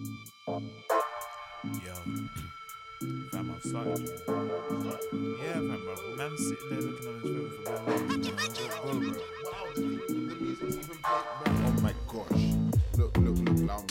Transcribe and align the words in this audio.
Yo, 0.00 0.64
I've 3.34 3.62
started. 3.62 4.00
Yeah, 5.38 5.52
fam, 5.52 5.80
bro. 5.84 5.94
Man 6.16 6.32
sitting 6.38 6.70
there 6.70 6.80
looking 6.80 7.08
on 7.08 7.14
his 7.20 7.30
phone 7.30 7.50
for 7.50 8.86
long. 8.86 9.00
man. 9.00 9.14
Oh 11.66 11.72
my 11.82 11.94
gosh. 12.08 12.44
Look, 12.96 13.12
look, 13.18 13.36
look, 13.38 13.58
allow 13.58 13.84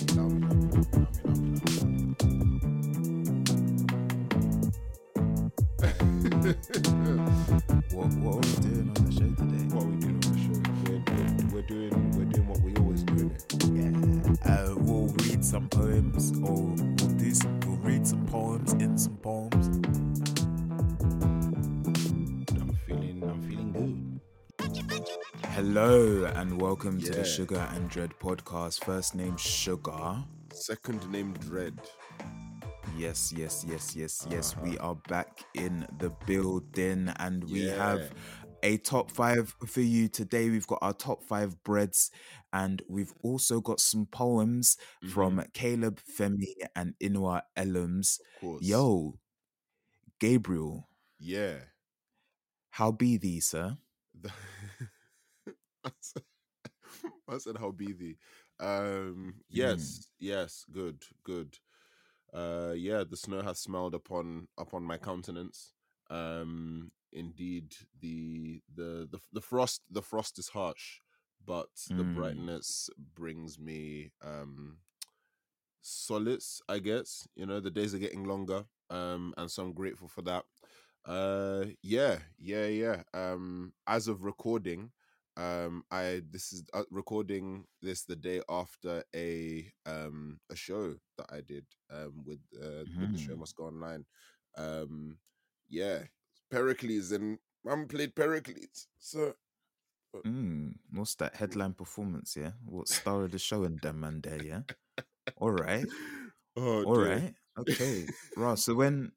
welcome 26.99 27.13
to 27.13 27.20
the 27.21 27.26
Sugar 27.26 27.67
and 27.76 27.89
Dread 27.89 28.12
podcast. 28.20 28.84
First 28.84 29.16
name 29.16 29.38
Sugar. 29.38 30.17
Second 30.52 31.09
name 31.09 31.34
Dread. 31.34 31.80
Yes, 32.98 33.31
yes, 33.35 33.66
yes, 33.67 33.95
yes, 33.95 34.27
yes. 34.30 34.53
Uh-huh. 34.53 34.61
We 34.66 34.78
are 34.80 34.95
back 35.08 35.44
in 35.53 35.88
the 36.00 36.09
building 36.25 37.14
and 37.17 37.44
we 37.45 37.67
have 37.67 38.11
a 38.64 38.77
top 38.77 39.11
five 39.11 39.55
for 39.66 39.80
you 39.81 40.09
today. 40.09 40.50
We've 40.50 40.67
got 40.67 40.80
our 40.81 40.94
top 40.94 41.23
five 41.23 41.64
breads 41.64 42.11
and 42.52 42.81
we've 42.89 43.14
also 43.23 43.61
got 43.61 43.80
some 43.80 44.05
poems 44.05 44.75
mm-hmm. 45.02 45.14
from 45.14 45.44
Caleb 45.53 46.02
Femi 46.20 46.53
and 46.75 46.95
Inua 47.02 47.44
Ellams. 47.58 48.20
Of 48.20 48.42
course. 48.42 48.66
Yo, 48.66 49.20
Gabriel, 50.20 50.89
Yeah. 51.17 51.59
how 52.72 52.92
be 52.92 53.17
thee, 53.17 53.39
sir? 53.39 53.77
The- 57.30 57.35
I 57.35 57.38
said- 57.39 57.58
how 57.58 57.72
be 57.72 57.94
thee. 57.94 58.17
Um 58.59 59.41
yes, 59.49 60.09
yes, 60.19 60.66
good, 60.72 61.03
good. 61.23 61.58
Uh 62.33 62.73
yeah, 62.75 63.03
the 63.03 63.17
snow 63.17 63.41
has 63.41 63.59
smelled 63.59 63.95
upon 63.95 64.47
upon 64.58 64.83
my 64.83 64.97
countenance. 64.97 65.73
Um 66.09 66.91
indeed 67.11 67.75
the 68.02 68.61
the 68.75 69.08
the, 69.11 69.19
the 69.33 69.41
frost 69.41 69.81
the 69.89 70.02
frost 70.02 70.38
is 70.39 70.49
harsh, 70.49 70.99
but 71.45 71.69
the 71.89 72.03
Mm. 72.03 72.16
brightness 72.16 72.89
brings 73.16 73.58
me 73.59 74.11
um 74.21 74.80
solace, 75.81 76.61
I 76.67 76.80
guess. 76.80 77.27
You 77.36 77.45
know, 77.45 77.59
the 77.59 77.71
days 77.71 77.93
are 77.95 77.99
getting 77.99 78.25
longer. 78.25 78.66
Um 78.89 79.33
and 79.38 79.49
so 79.49 79.64
I'm 79.64 79.73
grateful 79.73 80.08
for 80.08 80.21
that. 80.23 80.45
Uh 81.05 81.66
yeah, 81.81 82.19
yeah, 82.38 82.66
yeah. 82.66 83.03
Um 83.14 83.73
as 83.88 84.08
of 84.08 84.23
recording, 84.23 84.91
um 85.38 85.83
i 85.91 86.22
this 86.31 86.52
is 86.52 86.63
uh, 86.73 86.83
recording 86.91 87.63
this 87.81 88.03
the 88.03 88.16
day 88.16 88.41
after 88.49 89.03
a 89.16 89.71
um 89.86 90.39
a 90.52 90.55
show 90.55 90.95
that 91.17 91.27
i 91.31 91.41
did 91.41 91.66
um 91.91 92.23
with 92.25 92.39
uh 92.61 92.83
with 92.99 93.11
the 93.11 93.17
show 93.17 93.36
Mhm. 93.36 93.38
must 93.38 93.55
go 93.55 93.66
online 93.66 94.05
um 94.58 95.17
yeah 95.69 95.99
pericles 96.49 97.11
and 97.11 97.38
I'm 97.69 97.88
played 97.88 98.16
pericles 98.16 98.87
so 98.99 99.33
Mm, 100.26 100.76
what's 100.92 101.15
that 101.15 101.36
headline 101.36 101.73
performance, 101.73 102.36
yeah? 102.36 102.52
What 102.65 102.87
star 102.87 103.23
of 103.23 103.31
the 103.31 103.39
show 103.39 103.64
and 103.64 103.81
them 103.81 104.02
man 104.02 104.21
there, 104.21 104.42
yeah? 104.42 104.61
All 105.37 105.52
right. 105.52 105.89
oh 106.58 106.83
All 106.83 106.95
dear. 106.95 107.21
right. 107.21 107.33
Okay. 107.58 108.11
right. 108.36 108.58
So 108.58 108.75
when 108.75 109.11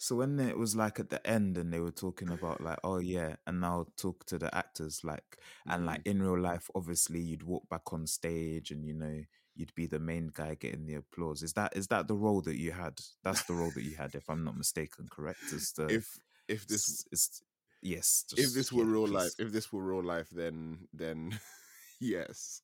so 0.00 0.16
when 0.16 0.40
it 0.40 0.56
was 0.56 0.74
like 0.74 0.98
at 0.98 1.10
the 1.10 1.24
end 1.26 1.58
and 1.58 1.70
they 1.70 1.78
were 1.78 1.90
talking 1.90 2.30
about 2.30 2.62
like, 2.62 2.78
oh 2.82 3.00
yeah, 3.00 3.36
and 3.46 3.60
now 3.60 3.84
talk 3.98 4.24
to 4.24 4.38
the 4.38 4.52
actors 4.54 5.02
like 5.04 5.36
and 5.66 5.84
like 5.84 6.00
mm-hmm. 6.00 6.10
in 6.10 6.22
real 6.22 6.40
life, 6.40 6.70
obviously 6.74 7.20
you'd 7.20 7.42
walk 7.42 7.68
back 7.68 7.92
on 7.92 8.06
stage 8.06 8.70
and 8.70 8.86
you 8.86 8.94
know 8.94 9.20
you'd 9.54 9.74
be 9.74 9.86
the 9.86 9.98
main 9.98 10.30
guy 10.32 10.54
getting 10.54 10.86
the 10.86 10.94
applause. 10.94 11.42
Is 11.42 11.52
that 11.52 11.76
is 11.76 11.88
that 11.88 12.08
the 12.08 12.14
role 12.14 12.40
that 12.40 12.56
you 12.56 12.72
had? 12.72 12.98
That's 13.22 13.42
the 13.42 13.52
role 13.52 13.72
that 13.74 13.84
you 13.84 13.94
had, 13.94 14.14
if 14.14 14.30
I'm 14.30 14.42
not 14.42 14.56
mistaken, 14.56 15.06
correct? 15.10 15.52
Is 15.52 15.72
the 15.72 15.88
if 15.88 16.18
if 16.48 16.66
this 16.66 17.04
is 17.12 17.42
yes. 17.82 18.24
if 18.38 18.54
this 18.54 18.72
were 18.72 18.84
yeah, 18.84 18.92
real 18.92 19.04
please. 19.06 19.12
life 19.12 19.32
if 19.38 19.52
this 19.52 19.70
were 19.70 19.84
real 19.84 20.02
life 20.02 20.30
then 20.30 20.78
then 20.94 21.38
yes 22.00 22.62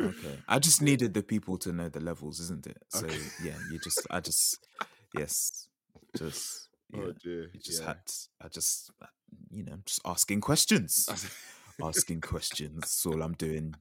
Okay. 0.00 0.38
I 0.48 0.58
just 0.58 0.80
needed 0.80 1.12
the 1.12 1.22
people 1.22 1.58
to 1.58 1.70
know 1.70 1.90
the 1.90 2.00
levels, 2.00 2.40
isn't 2.40 2.66
it? 2.66 2.78
So 2.88 3.04
Okay. 3.04 3.18
yeah, 3.42 3.58
you 3.70 3.78
just 3.78 4.00
I 4.10 4.20
just 4.20 4.66
yes. 5.14 5.68
Just 6.16 6.68
yeah. 6.92 7.00
oh 7.02 7.12
dear 7.22 7.50
You 7.52 7.60
just 7.60 7.80
yeah. 7.80 7.88
had 7.88 7.98
I 8.42 8.48
just 8.48 8.90
uh, 9.02 9.06
you 9.50 9.64
know, 9.64 9.78
just 9.84 10.00
asking 10.04 10.40
questions. 10.40 11.08
asking 11.82 12.20
questions. 12.20 12.80
That's 12.80 13.06
all 13.06 13.22
I'm 13.22 13.34
doing. 13.34 13.74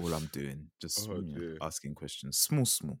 All 0.00 0.12
I'm 0.12 0.26
doing. 0.32 0.70
Just 0.80 1.08
Oh, 1.10 1.20
you 1.20 1.38
know, 1.38 1.56
asking 1.62 1.94
questions. 1.94 2.38
Small, 2.38 2.64
small. 2.64 2.98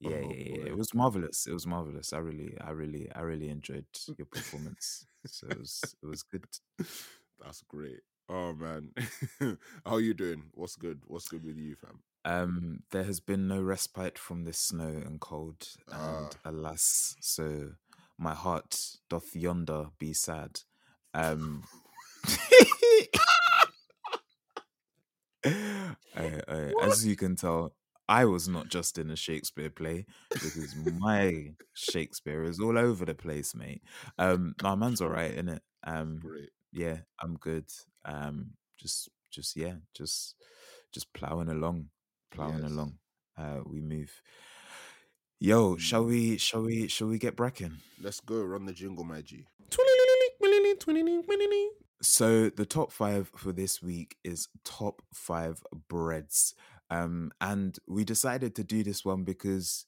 Yeah, 0.00 0.16
Oh, 0.16 0.32
yeah, 0.32 0.56
yeah. 0.56 0.66
It 0.66 0.76
was 0.76 0.92
marvelous. 0.94 1.46
It 1.46 1.52
was 1.52 1.66
marvelous. 1.66 2.12
I 2.12 2.18
really, 2.18 2.56
I 2.60 2.70
really, 2.70 3.08
I 3.14 3.20
really 3.20 3.48
enjoyed 3.48 3.86
your 4.18 4.26
performance. 4.26 5.06
so 5.26 5.46
it 5.48 5.58
was 5.58 5.80
it 6.02 6.06
was 6.06 6.22
good. 6.24 6.44
That's 7.40 7.62
great. 7.68 8.00
Oh 8.28 8.52
man. 8.54 8.90
How 9.84 9.94
are 9.96 10.00
you 10.00 10.14
doing? 10.14 10.44
What's 10.54 10.76
good? 10.76 11.00
What's 11.06 11.28
good 11.28 11.44
with 11.44 11.56
you, 11.56 11.76
fam? 11.76 12.00
Um, 12.24 12.82
there 12.90 13.04
has 13.04 13.20
been 13.20 13.48
no 13.48 13.60
respite 13.60 14.18
from 14.18 14.44
this 14.44 14.58
snow 14.58 15.02
and 15.04 15.20
cold, 15.20 15.66
and 15.88 16.36
Ah. 16.44 16.50
alas, 16.50 17.16
so 17.20 17.72
my 18.18 18.34
heart 18.34 18.78
doth 19.08 19.34
yonder 19.34 19.86
be 19.98 20.12
sad. 20.12 20.60
Um, 21.14 21.64
I- 25.44 25.96
I- 26.48 26.72
as 26.82 27.04
you 27.06 27.16
can 27.16 27.36
tell, 27.36 27.74
I 28.08 28.24
was 28.26 28.48
not 28.48 28.68
just 28.68 28.98
in 28.98 29.10
a 29.10 29.16
Shakespeare 29.16 29.70
play 29.70 30.06
because 30.30 30.74
my 30.76 31.54
Shakespeare 31.74 32.42
is 32.44 32.60
all 32.60 32.78
over 32.78 33.04
the 33.04 33.14
place, 33.14 33.54
mate. 33.54 33.82
Um, 34.18 34.54
my 34.62 34.74
man's 34.74 35.00
all 35.00 35.08
right, 35.08 35.34
innit? 35.34 35.60
Um, 35.84 36.18
Great. 36.18 36.50
yeah, 36.72 36.98
I'm 37.20 37.36
good. 37.36 37.66
Um, 38.04 38.50
just, 38.78 39.08
just 39.30 39.56
yeah, 39.56 39.76
just, 39.94 40.34
just 40.92 41.12
plowing 41.12 41.48
along, 41.48 41.88
plowing 42.32 42.62
Yes. 42.62 42.70
along. 42.72 42.98
Uh, 43.36 43.60
we 43.64 43.80
move. 43.80 44.10
Yo, 45.38 45.76
shall 45.76 46.04
Mm. 46.04 46.08
we? 46.08 46.38
Shall 46.38 46.62
we? 46.62 46.88
Shall 46.88 47.08
we 47.08 47.18
get 47.18 47.36
Bracken? 47.36 47.78
Let's 48.00 48.20
go. 48.20 48.42
Run 48.42 48.66
the 48.66 48.72
jingle, 48.72 49.04
my 49.04 49.22
G. 49.22 49.46
So 52.02 52.50
the 52.50 52.66
top 52.66 52.92
five 52.92 53.30
for 53.36 53.52
this 53.52 53.80
week 53.80 54.16
is 54.24 54.48
top 54.64 55.02
five 55.14 55.62
breads. 55.88 56.54
Um, 56.90 57.30
and 57.40 57.78
we 57.86 58.04
decided 58.04 58.54
to 58.56 58.64
do 58.64 58.82
this 58.82 59.04
one 59.04 59.22
because, 59.24 59.86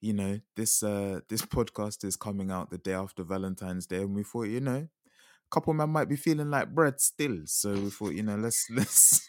you 0.00 0.12
know, 0.12 0.40
this 0.56 0.82
uh 0.82 1.20
this 1.28 1.42
podcast 1.56 2.04
is 2.04 2.16
coming 2.16 2.50
out 2.50 2.70
the 2.70 2.78
day 2.78 2.94
after 2.94 3.22
Valentine's 3.24 3.86
Day, 3.86 4.02
and 4.02 4.14
we 4.14 4.22
thought, 4.24 4.48
you 4.48 4.60
know, 4.60 4.88
a 4.88 5.50
couple 5.50 5.72
man 5.74 5.90
might 5.90 6.08
be 6.08 6.16
feeling 6.16 6.50
like 6.50 6.74
bread 6.74 7.00
still. 7.00 7.38
So 7.46 7.72
we 7.72 7.90
thought, 7.90 8.14
you 8.14 8.22
know, 8.22 8.36
let's 8.36 8.66
let's 8.70 9.28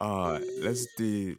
uh 0.00 0.38
let's 0.60 0.86
do 0.96 1.36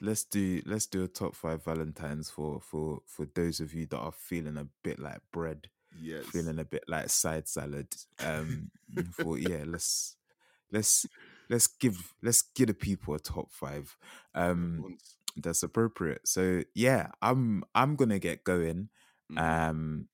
let's 0.00 0.24
do 0.24 0.62
let's 0.66 0.86
do 0.86 1.04
a 1.04 1.08
top 1.08 1.34
five 1.34 1.64
Valentines 1.64 2.30
for 2.30 2.60
for 2.60 3.00
for 3.06 3.26
those 3.34 3.60
of 3.60 3.74
you 3.74 3.86
that 3.86 3.98
are 3.98 4.12
feeling 4.12 4.56
a 4.56 4.66
bit 4.82 4.98
like 4.98 5.20
bread 5.32 5.68
Yes. 5.98 6.26
feeling 6.26 6.58
a 6.58 6.64
bit 6.64 6.84
like 6.88 7.08
side 7.08 7.48
salad. 7.48 7.88
Um, 8.20 8.70
thought, 9.14 9.38
yeah, 9.40 9.64
let's 9.66 10.16
let's 10.70 11.06
let's 11.48 11.66
give 11.66 12.12
let's 12.22 12.42
give 12.42 12.66
the 12.68 12.74
people 12.74 13.14
a 13.14 13.18
top 13.18 13.50
five. 13.50 13.96
Um, 14.34 14.98
that's 15.36 15.62
appropriate. 15.62 16.28
So 16.28 16.62
yeah, 16.74 17.12
I'm 17.22 17.64
I'm 17.74 17.96
gonna 17.96 18.18
get 18.18 18.44
going. 18.44 18.90
Mhm. 19.32 19.38
Um, 19.38 20.08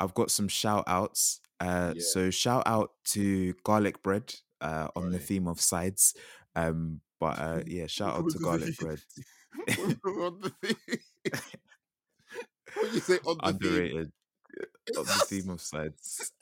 I've 0.00 0.14
got 0.14 0.30
some 0.30 0.48
shout 0.48 0.84
outs. 0.86 1.40
Uh, 1.60 1.94
Yeah. 1.96 2.02
so 2.02 2.30
shout 2.30 2.62
out 2.66 2.92
to 3.12 3.54
garlic 3.64 4.02
bread. 4.02 4.34
Uh, 4.60 4.88
on 4.94 5.10
the 5.10 5.18
theme 5.18 5.48
of 5.48 5.60
sides. 5.60 6.14
Um, 6.54 7.00
but 7.20 7.38
uh, 7.38 7.62
yeah, 7.66 7.86
shout 7.86 8.16
out 8.16 8.30
to 8.30 8.38
garlic 8.38 8.76
bread. 8.78 9.00
on 9.68 10.40
the. 10.40 10.76
What 12.74 12.94
you 12.94 13.00
say 13.00 13.18
on 13.26 13.38
the? 13.38 13.46
Underrated. 13.48 14.12
On 14.98 15.04
the 15.04 15.24
theme 15.28 15.48
of 15.48 15.62
sides. 15.62 16.32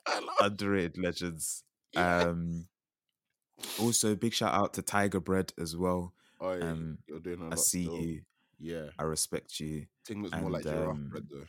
Underrated 0.40 0.98
legends. 0.98 1.62
Um, 1.94 2.66
also, 3.78 4.16
big 4.16 4.34
shout 4.34 4.52
out 4.52 4.74
to 4.74 4.82
Tiger 4.82 5.20
Bread 5.20 5.52
as 5.60 5.76
well. 5.76 6.12
Oh, 6.40 6.54
yeah, 6.54 6.70
um, 6.70 6.98
you're 7.06 7.20
doing 7.20 7.42
a 7.42 7.52
I 7.52 7.56
see 7.56 7.84
still. 7.84 7.98
you. 7.98 8.22
Yeah. 8.58 8.86
I 8.98 9.04
respect 9.04 9.60
you. 9.60 9.86
Thing 10.06 10.22
looks 10.22 10.36
more 10.40 10.50
like 10.50 10.64
giraffe 10.64 10.88
um, 10.88 11.08
bread 11.10 11.24
though. 11.30 11.44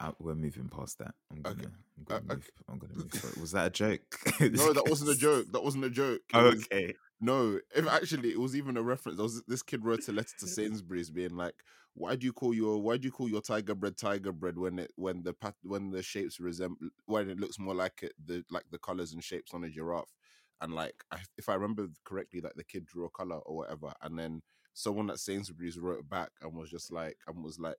Uh, 0.00 0.12
we're 0.18 0.34
moving 0.34 0.68
past 0.68 0.98
that. 0.98 1.14
I'm 1.30 1.42
gonna, 1.42 1.56
Okay. 1.56 1.68
I'm 1.98 2.04
gonna 2.04 2.20
Uh, 2.30 2.34
move. 2.34 2.50
I'm 2.68 2.78
gonna 2.78 2.94
move. 2.94 3.10
forward. 3.12 3.40
Was 3.40 3.52
that 3.52 3.66
a 3.66 3.70
joke? 3.70 4.00
No, 4.40 4.72
that 4.72 4.88
wasn't 4.88 5.10
a 5.10 5.16
joke. 5.16 5.46
That 5.52 5.62
wasn't 5.64 5.84
a 5.84 5.90
joke. 5.90 6.20
Oh, 6.32 6.50
was- 6.50 6.64
okay. 6.64 6.94
No, 7.20 7.58
if 7.74 7.86
actually 7.86 8.30
it 8.32 8.40
was 8.40 8.54
even 8.56 8.76
a 8.76 8.82
reference. 8.82 9.18
Was 9.18 9.42
this 9.46 9.62
kid 9.62 9.84
wrote 9.84 10.06
a 10.08 10.12
letter 10.12 10.34
to 10.40 10.46
Sainsbury's 10.46 11.10
being 11.10 11.36
like, 11.36 11.54
"Why 11.94 12.16
do 12.16 12.26
you 12.26 12.32
call 12.32 12.52
your 12.52 12.82
Why 12.82 12.96
do 12.98 13.06
you 13.06 13.12
call 13.12 13.30
your 13.30 13.40
tiger 13.40 13.74
bread 13.74 13.96
tiger 13.96 14.32
bread 14.32 14.58
when 14.58 14.78
it 14.80 14.90
when 14.96 15.22
the 15.22 15.32
pat 15.32 15.54
when 15.62 15.90
the 15.90 16.02
shapes 16.02 16.38
resemble 16.40 16.88
when 17.06 17.30
it 17.30 17.38
looks 17.38 17.58
more 17.58 17.74
like 17.74 18.02
it 18.02 18.12
the 18.26 18.44
like 18.50 18.64
the 18.70 18.78
colors 18.78 19.12
and 19.14 19.22
shapes 19.24 19.54
on 19.54 19.64
a 19.64 19.70
giraffe?" 19.70 20.12
And 20.60 20.74
like, 20.74 21.02
I, 21.10 21.18
if 21.38 21.48
I 21.48 21.54
remember 21.54 21.86
correctly, 22.04 22.40
like 22.40 22.54
the 22.56 22.64
kid 22.64 22.84
drew 22.84 23.06
a 23.06 23.10
color 23.10 23.36
or 23.36 23.56
whatever, 23.58 23.92
and 24.02 24.18
then 24.18 24.42
someone 24.74 25.08
at 25.08 25.18
Sainsbury's 25.20 25.78
wrote 25.78 26.08
back 26.08 26.30
and 26.42 26.52
was 26.54 26.68
just 26.68 26.92
like, 26.92 27.16
and 27.26 27.42
was 27.44 27.58
like, 27.58 27.76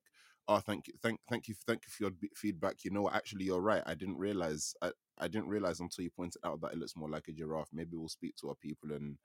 "Oh, 0.48 0.60
thank 0.60 0.88
you, 0.88 0.94
thank 1.02 1.20
thank 1.30 1.48
you, 1.48 1.56
thank 1.66 1.84
you 1.86 1.92
for 1.92 2.04
your 2.04 2.12
feedback. 2.36 2.84
You 2.84 2.92
know, 2.92 3.10
actually, 3.10 3.46
you're 3.46 3.62
right. 3.62 3.84
I 3.86 3.96
didn't 3.96 4.18
realize 4.18 4.76
I, 4.82 4.92
I 5.18 5.28
didn't 5.28 5.48
realize 5.50 5.80
until 5.80 6.04
you 6.04 6.12
pointed 6.12 6.42
out 6.46 6.62
that 6.62 6.74
it 6.74 6.78
looks 6.78 6.96
more 6.96 7.10
like 7.10 7.28
a 7.28 7.32
giraffe. 7.32 7.70
Maybe 7.74 7.98
we'll 7.98 8.10
speak 8.10 8.36
to 8.38 8.50
our 8.50 8.56
people 8.56 8.92
and 8.92 9.18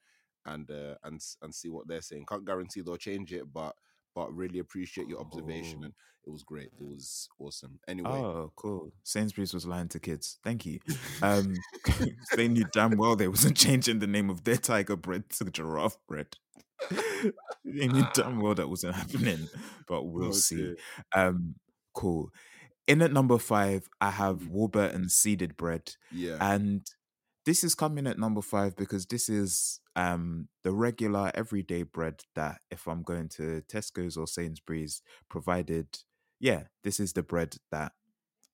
and 0.47 0.71
uh, 0.71 0.95
and 1.05 1.21
and 1.43 1.55
see 1.55 1.69
what 1.69 1.89
they're 1.89 2.01
saying. 2.01 2.25
Can't 2.27 2.47
guarantee 2.47 2.81
they'll 2.81 2.97
change 2.97 3.33
it, 3.33 3.53
but 3.53 3.75
but 4.15 4.35
really 4.35 4.59
appreciate 4.59 5.09
your 5.09 5.21
observation. 5.21 5.79
Oh. 5.83 5.85
And 5.85 5.93
it 6.27 6.31
was 6.31 6.43
great. 6.43 6.71
It 6.79 6.85
was 6.85 7.29
awesome. 7.39 7.79
Anyway, 7.89 8.11
Oh, 8.11 8.53
cool. 8.57 8.93
Sainsbury's 9.05 9.55
was 9.55 9.67
lying 9.67 9.89
to 9.89 9.99
kids. 9.99 10.39
Thank 10.45 10.67
you. 10.67 10.79
Um, 11.23 11.55
they 12.37 12.47
knew 12.49 12.65
damn 12.73 12.97
well 12.97 13.17
they 13.17 13.29
wasn't 13.29 13.57
changing 13.57 14.01
the 14.01 14.07
name 14.07 14.29
of 14.31 14.45
their 14.45 14.57
tiger 14.59 14.97
bread 14.97 15.31
to 15.31 15.45
giraffe 15.51 15.97
bread. 16.07 16.37
they 17.65 17.89
knew 17.89 18.07
damn 18.15 18.41
well 18.41 18.55
that 18.55 18.69
wasn't 18.69 18.95
happening, 18.95 19.49
but 19.87 20.03
we'll 20.07 20.29
Oh, 20.29 20.33
see. 20.33 20.75
Um, 21.15 21.55
cool. 21.95 22.31
In 22.87 23.03
at 23.03 23.13
number 23.13 23.39
five, 23.39 23.89
I 24.01 24.11
have 24.11 24.41
Mm. 24.41 24.49
Warburton 24.49 25.09
seeded 25.09 25.57
bread, 25.57 25.95
yeah, 26.11 26.37
and 26.41 26.85
this 27.51 27.65
is 27.65 27.75
coming 27.75 28.07
at 28.07 28.17
number 28.17 28.41
five 28.41 28.77
because 28.77 29.07
this 29.07 29.29
is 29.29 29.81
um 29.97 30.47
the 30.63 30.71
regular 30.71 31.33
everyday 31.35 31.83
bread 31.83 32.23
that 32.37 32.61
if 32.71 32.87
I'm 32.87 33.03
going 33.03 33.29
to 33.31 33.63
Tesco's 33.69 34.17
or 34.17 34.29
Sainsbury's, 34.29 35.03
provided, 35.29 35.89
yeah, 36.39 36.63
this 36.85 37.01
is 37.01 37.13
the 37.13 37.25
bread 37.25 37.57
that 37.73 37.91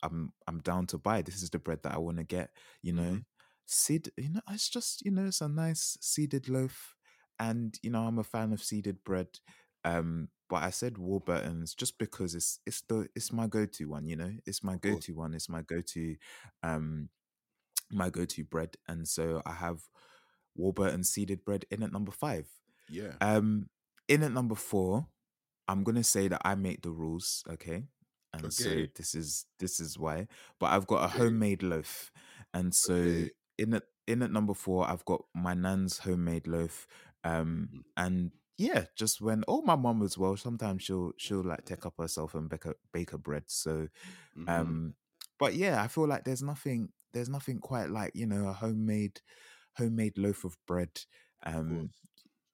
I'm 0.03 0.33
I'm 0.47 0.61
down 0.61 0.87
to 0.87 0.99
buy. 0.99 1.21
This 1.21 1.43
is 1.43 1.51
the 1.51 1.59
bread 1.59 1.81
that 1.83 1.93
I 1.95 1.99
want 1.99 2.17
to 2.17 2.25
get. 2.25 2.49
You 2.83 2.95
know, 2.95 3.03
Mhm. 3.17 3.25
seed. 3.67 4.11
You 4.17 4.31
know, 4.31 4.41
it's 4.51 4.71
just 4.71 5.05
you 5.05 5.11
know, 5.11 5.27
it's 5.27 5.43
a 5.43 5.49
nice 5.49 5.99
seeded 6.01 6.49
loaf, 6.49 6.97
and 7.39 7.79
you 7.83 7.91
know, 7.91 8.07
I'm 8.07 8.19
a 8.19 8.25
fan 8.25 8.55
of 8.55 8.63
seeded 8.63 9.05
bread. 9.05 9.29
Um, 9.85 10.31
but 10.49 10.63
I 10.63 10.71
said 10.71 10.97
Warburton's 10.97 11.75
just 11.75 11.99
because 11.99 12.35
it's 12.35 12.61
it's 12.67 12.81
the 12.89 13.09
it's 13.15 13.31
my 13.31 13.47
go 13.47 13.67
to 13.67 13.85
one. 13.91 14.07
You 14.07 14.17
know, 14.17 14.33
it's 14.47 14.65
my 14.65 14.77
go 14.79 14.95
to 14.95 15.13
one. 15.13 15.35
It's 15.35 15.51
my 15.51 15.61
go 15.61 15.83
to, 15.83 16.17
um, 16.63 17.11
my 17.91 18.11
go 18.11 18.25
to 18.25 18.45
bread, 18.45 18.77
and 18.89 19.07
so 19.09 19.43
I 19.47 19.55
have 19.55 19.89
Warburton 20.55 21.05
seeded 21.05 21.45
bread 21.45 21.65
in 21.71 21.83
at 21.83 21.93
number 21.93 22.13
five. 22.13 22.49
yeah, 22.89 23.19
Um, 23.21 23.71
in 24.09 24.23
at 24.23 24.33
number 24.33 24.55
four, 24.55 25.09
I'm 25.69 25.85
gonna 25.85 26.05
say 26.05 26.29
that 26.29 26.43
I 26.45 26.55
make 26.55 26.83
the 26.83 26.91
rules, 26.93 27.45
okay? 27.49 27.89
And 28.33 28.53
so 28.53 28.87
this 28.95 29.15
is 29.15 29.47
this 29.59 29.81
is 29.81 29.99
why. 29.99 30.29
But 30.61 30.73
I've 30.73 30.87
got 30.87 31.05
a 31.05 31.09
Okay. 31.15 31.21
homemade 31.21 31.63
loaf, 31.63 32.13
and 32.55 32.75
so 32.75 32.95
Okay. 32.95 33.31
in 33.59 33.75
at 33.75 33.85
in 34.07 34.23
at 34.23 34.31
number 34.33 34.55
four, 34.55 34.89
I've 34.89 35.05
got 35.05 35.25
my 35.35 35.55
nan's 35.55 35.99
homemade 35.99 36.47
loaf. 36.47 36.87
Um, 37.25 37.71
Mhm. 37.71 37.83
and 37.97 38.33
yeah, 38.59 38.87
just 38.97 39.21
when 39.21 39.45
oh 39.49 39.63
my 39.63 39.77
mom 39.77 40.03
as 40.03 40.19
well. 40.19 40.37
Sometimes 40.37 40.83
she'll 40.85 41.13
she'll 41.19 41.45
like 41.45 41.65
take 41.65 41.87
up 41.87 41.95
herself 41.99 42.35
and 42.35 42.49
bake 42.51 42.67
a 42.67 42.75
bake 42.93 43.13
a 43.13 43.19
bread. 43.19 43.45
So 43.49 43.89
Mhm. 44.37 44.47
um, 44.47 44.95
but 45.39 45.55
yeah, 45.55 45.83
I 45.83 45.89
feel 45.89 46.07
like 46.07 46.25
there's 46.25 46.43
nothing 46.43 46.91
there's 47.17 47.29
nothing 47.31 47.59
quite 47.59 47.89
like 47.91 48.13
you 48.15 48.27
know 48.27 48.49
a 48.49 48.53
homemade 48.53 49.21
homemade 49.77 50.19
loaf 50.19 50.45
of 50.45 50.57
bread. 50.67 50.91
Um, 51.45 51.69
course. 51.69 51.91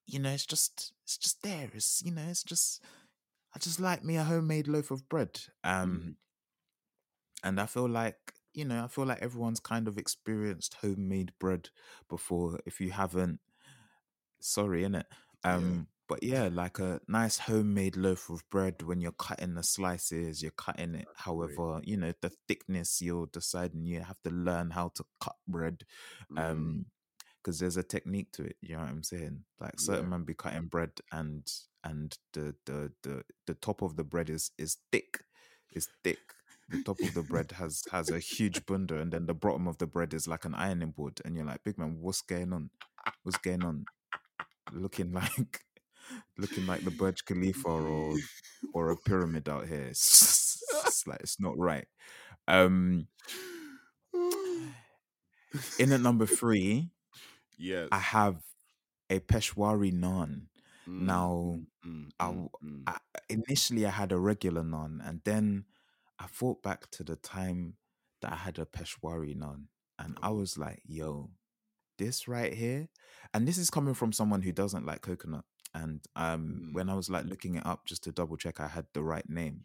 you 0.07 0.19
know, 0.21 0.31
it's 0.31 0.47
just 0.47 0.93
it's 1.05 1.19
just 1.19 1.43
there. 1.43 1.71
It's 1.75 2.03
you 2.05 2.13
know, 2.13 2.27
it's 2.29 2.45
just 2.45 2.83
I 3.55 3.59
just 3.59 3.81
like 3.81 4.05
me 4.05 4.17
a 4.17 4.25
homemade 4.25 4.69
loaf 4.69 4.91
of 4.91 5.09
bread. 5.09 5.41
Um, 5.65 6.03
Mhm. 6.03 6.17
and 7.43 7.61
I 7.61 7.67
feel 7.67 7.89
like 7.89 8.35
you 8.55 8.67
know, 8.67 8.85
I 8.85 8.89
feel 8.89 9.07
like 9.07 9.23
everyone's 9.23 9.61
kind 9.61 9.89
of 9.89 9.97
experienced 9.97 10.75
homemade 10.83 11.33
bread 11.41 11.71
before. 12.09 12.61
If 12.67 12.83
you 12.83 12.91
haven't, 12.91 13.41
sorry, 14.41 14.83
innit? 14.83 15.05
Um, 15.45 15.87
but 16.13 16.23
yeah, 16.23 16.51
like 16.53 16.79
a 16.79 17.01
nice 17.09 17.39
homemade 17.39 17.97
loaf 17.97 18.29
of 18.29 18.43
bread 18.51 18.83
when 18.83 19.01
you're 19.01 19.13
cutting 19.13 19.55
the 19.55 19.63
slices, 19.63 20.43
you're 20.43 20.51
cutting 20.51 20.95
it 20.95 21.09
however, 21.17 21.81
you 21.85 21.97
know, 21.97 22.13
the 22.21 22.31
thickness 22.47 23.01
you're 23.01 23.29
deciding 23.29 23.87
you 23.87 24.01
have 24.03 24.21
to 24.21 24.29
learn 24.29 24.69
how 24.69 24.91
to 24.95 25.05
cut 25.23 25.37
bread. 25.49 25.85
Mhm. 26.31 26.39
Um, 26.39 26.87
because 27.39 27.59
there's 27.59 27.79
a 27.79 27.83
technique 27.83 28.31
to 28.33 28.45
it, 28.45 28.57
you 28.61 28.77
know 28.77 28.83
what 28.83 28.91
I'm 28.91 29.03
saying? 29.03 29.45
Like 29.59 29.81
certain 29.81 30.05
Yeah. 30.05 30.11
man 30.11 30.25
be 30.25 30.35
cutting 30.35 30.67
bread 30.67 31.01
and 31.11 31.51
and 31.83 32.17
the 32.35 32.55
the 32.67 32.93
the 33.03 33.25
the 33.47 33.55
top 33.55 33.81
of 33.81 33.97
the 33.97 34.05
bread 34.05 34.29
is 34.29 34.51
is 34.59 34.77
thick. 34.93 35.25
It's 35.71 35.89
thick. 36.05 36.21
The 36.69 36.83
top 36.85 37.01
of 37.01 37.15
the 37.15 37.23
bread 37.23 37.53
has 37.53 37.85
has 37.91 38.11
a 38.11 38.19
huge 38.19 38.67
bunda, 38.67 39.01
and 39.01 39.11
then 39.13 39.25
the 39.25 39.35
bottom 39.35 39.67
of 39.67 39.79
the 39.79 39.87
bread 39.87 40.13
is 40.13 40.29
like 40.29 40.45
an 40.45 40.55
ironing 40.55 40.91
board, 40.93 41.23
and 41.25 41.35
you're 41.35 41.47
like, 41.47 41.65
big 41.65 41.79
man, 41.79 41.97
what's 42.03 42.21
going 42.21 42.53
on? 42.53 42.69
What's 43.23 43.39
going 43.39 43.65
on? 43.65 43.87
Looking 44.73 45.13
like 45.23 45.65
looking 46.39 46.67
like 46.67 46.85
the 46.85 46.91
Burj 46.91 47.25
Khalifa 47.25 47.69
or 47.69 48.15
or 48.75 48.91
a 48.91 48.97
pyramid 48.97 49.49
out 49.49 49.67
here. 49.67 49.87
It's, 49.91 50.63
it's 50.87 51.07
like 51.07 51.21
it's 51.21 51.41
not 51.41 51.57
right. 51.59 51.87
Um, 52.49 53.09
in 55.79 55.93
at 55.93 56.01
number 56.01 56.27
three, 56.27 56.91
yes. 57.59 57.89
I 57.93 57.99
have 57.99 58.37
a 59.11 59.21
Peshwari 59.21 59.93
naan. 59.93 60.47
Mm, 60.89 61.03
now, 61.03 61.61
mm, 61.87 62.11
I 62.19 62.25
mm, 62.27 62.49
mm. 62.65 62.83
I, 62.87 62.97
initially 63.29 63.87
I 63.87 63.91
had 63.91 64.13
a 64.13 64.19
regular 64.19 64.63
naan, 64.63 65.07
and 65.07 65.21
then 65.25 65.65
I 66.19 66.27
thought 66.27 66.63
back 66.63 66.91
to 66.93 67.05
the 67.05 67.17
time 67.17 67.75
that 68.21 68.33
I 68.33 68.37
had 68.37 68.59
a 68.59 68.67
Peshwari 68.67 69.37
naan, 69.37 69.67
and 69.99 70.19
I 70.23 70.31
was 70.31 70.59
like, 70.59 70.83
"Yo, 70.85 71.31
this 71.99 72.27
right 72.27 72.53
here," 72.53 72.89
and 73.33 73.47
this 73.47 73.59
is 73.59 73.71
coming 73.71 73.95
from 73.95 74.13
someone 74.13 74.43
who 74.43 74.53
doesn't 74.53 74.87
like 74.87 75.03
coconut. 75.03 75.45
And 75.75 76.01
um, 76.17 76.61
Mm. 76.61 76.73
when 76.73 76.89
I 76.91 76.95
was 76.95 77.11
like 77.11 77.25
looking 77.27 77.57
it 77.57 77.67
up 77.67 77.87
just 77.87 78.05
to 78.05 78.13
double 78.13 78.37
check 78.37 78.61
I 78.61 78.69
had 78.69 78.87
the 78.95 79.03
right 79.03 79.29
name, 79.29 79.65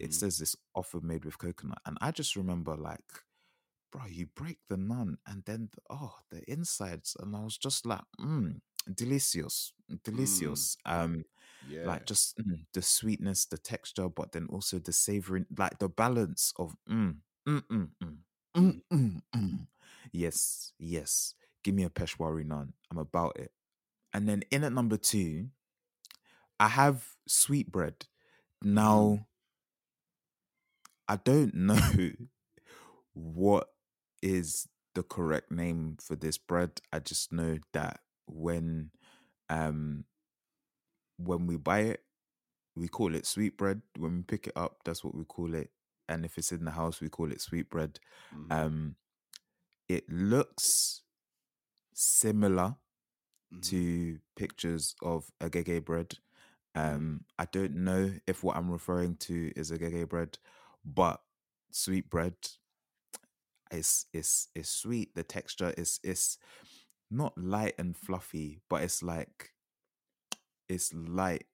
it 0.00 0.12
Mhm. 0.12 0.14
says 0.14 0.38
this 0.38 0.56
offer 0.74 1.00
made 1.00 1.24
with 1.24 1.38
coconut, 1.38 1.78
and 1.86 1.98
I 2.00 2.10
just 2.12 2.36
remember 2.36 2.76
like, 2.76 3.04
bro, 3.92 4.02
you 4.08 4.26
break 4.34 4.58
the 4.68 4.76
naan 4.76 5.16
and 5.26 5.42
then 5.46 5.68
the, 5.72 5.80
oh 5.90 6.14
the 6.30 6.42
insides, 6.50 7.16
and 7.20 7.34
I 7.36 7.40
was 7.44 7.56
just 7.58 7.86
like, 7.86 8.02
mm, 8.20 8.60
delicious, 8.94 9.72
delicious. 10.04 10.76
Um, 10.86 11.24
yeah. 11.62 11.98
like 11.98 12.06
just 12.06 12.36
mm, 12.38 12.64
the 12.74 12.82
sweetness, 12.82 13.46
the 13.46 13.58
texture, 13.58 14.08
but 14.08 14.32
then 14.32 14.46
also 14.50 14.78
the 14.78 14.92
savory, 14.92 15.44
like 15.56 15.78
the 15.78 15.88
balance 15.88 16.52
of 16.58 16.74
mm, 16.90 17.16
mm, 17.48 17.62
mm, 17.70 17.88
mm, 18.02 18.16
mm, 18.56 18.80
mm, 18.92 19.20
mm. 19.34 19.66
Yes, 20.12 20.72
yes. 20.78 21.34
Give 21.62 21.74
me 21.74 21.84
a 21.84 21.90
Peshwari 21.90 22.44
naan. 22.44 22.72
I'm 22.90 22.98
about 22.98 23.36
it. 23.38 23.50
And 24.12 24.28
then 24.28 24.42
in 24.50 24.64
at 24.64 24.72
number 24.72 24.96
two, 24.96 25.50
I 26.58 26.68
have 26.68 27.16
sweetbread. 27.26 28.06
Now, 28.62 29.26
I 31.08 31.16
don't 31.16 31.54
know 31.54 32.10
what 33.14 33.68
is 34.22 34.68
the 34.94 35.02
correct 35.02 35.50
name 35.50 35.96
for 36.00 36.16
this 36.16 36.38
bread. 36.38 36.80
I 36.92 36.98
just 37.00 37.32
know 37.32 37.58
that 37.72 38.00
when 38.26 38.90
um 39.48 40.04
when 41.18 41.46
we 41.46 41.56
buy 41.56 41.80
it, 41.80 42.04
we 42.76 42.88
call 42.88 43.14
it 43.14 43.26
sweetbread. 43.26 43.82
When 43.98 44.16
we 44.18 44.22
pick 44.22 44.46
it 44.48 44.54
up, 44.56 44.78
that's 44.84 45.04
what 45.04 45.14
we 45.14 45.24
call 45.24 45.54
it. 45.54 45.70
And 46.08 46.24
if 46.24 46.38
it's 46.38 46.52
in 46.52 46.64
the 46.64 46.72
house, 46.72 47.00
we 47.00 47.08
call 47.08 47.32
it 47.32 47.40
sweetbread. 47.40 47.98
Mhm, 48.32 48.48
Um 48.50 48.96
it 49.88 50.08
looks 50.10 51.02
similar 51.94 52.76
mhm. 53.52 53.62
to 53.62 54.18
pictures 54.36 54.94
of 55.02 55.30
agege 55.40 55.84
bread. 55.84 56.18
Um, 56.74 57.24
I 57.38 57.46
don't 57.46 57.76
know 57.76 58.12
if 58.26 58.42
what 58.44 58.56
I'm 58.56 58.70
referring 58.70 59.16
to 59.18 59.52
is 59.56 59.70
agege 59.70 60.08
bread, 60.08 60.38
but 60.84 61.20
sweet 61.72 62.10
bread 62.10 62.34
is 63.70 64.06
is 64.12 64.48
is 64.54 64.68
sweet. 64.68 65.14
The 65.14 65.22
texture 65.22 65.72
is 65.76 65.98
is 66.02 66.38
not 67.10 67.36
light 67.38 67.74
and 67.78 67.96
fluffy, 67.96 68.60
but 68.68 68.82
it's 68.82 69.02
like 69.02 69.52
it's 70.68 70.92
light 70.94 71.44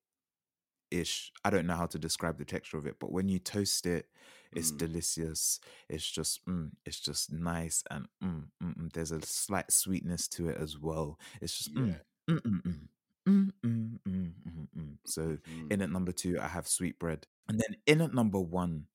ish. 0.90 1.32
I 1.44 1.50
don't 1.50 1.66
know 1.66 1.76
how 1.76 1.86
to 1.86 1.98
describe 1.98 2.38
the 2.38 2.44
texture 2.44 2.78
of 2.78 2.86
it, 2.86 2.96
but 3.00 3.12
when 3.12 3.28
you 3.28 3.38
toast 3.38 3.86
it, 3.86 4.06
it's 4.52 4.70
Mm. 4.72 4.78
delicious. 4.78 5.60
It's 5.88 6.08
just 6.08 6.44
mm, 6.46 6.70
it's 6.84 7.00
just 7.00 7.32
nice 7.32 7.82
and 7.90 8.06
mm, 8.22 8.44
mm, 8.62 8.92
there's 8.92 9.12
a 9.12 9.20
slight 9.22 9.70
sweetness 9.72 10.28
to 10.28 10.48
it 10.48 10.56
as 10.58 10.78
well. 10.78 11.18
It's 11.40 11.56
just 11.58 11.70
Yeah. 11.76 11.94
So 15.04 15.38
in 15.70 15.82
at 15.82 15.90
number 15.90 16.12
two, 16.12 16.38
I 16.40 16.48
have 16.48 16.68
sweet 16.68 16.98
bread. 16.98 17.26
And 17.48 17.58
then 17.60 17.76
in 17.86 18.00
at 18.00 18.14
number 18.14 18.40
one, 18.40 18.86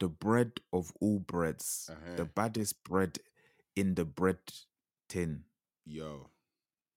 the 0.00 0.08
bread 0.08 0.52
of 0.72 0.92
all 1.00 1.18
breads, 1.20 1.90
Uh-huh. 1.90 2.16
the 2.16 2.24
baddest 2.24 2.82
bread 2.84 3.18
in 3.74 3.94
the 3.94 4.04
bread 4.04 4.38
tin. 5.08 5.44
Yo. 5.86 6.30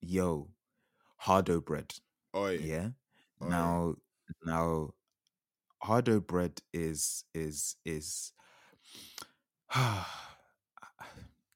Yo, 0.01 0.49
hardo 1.17 1.59
bread. 1.61 1.93
Oh 2.33 2.47
Yeah. 2.47 2.89
Now, 3.41 3.95
now, 4.45 4.91
hardo 5.83 6.19
bread 6.21 6.61
is 6.73 7.25
is 7.33 7.75
is. 7.85 8.33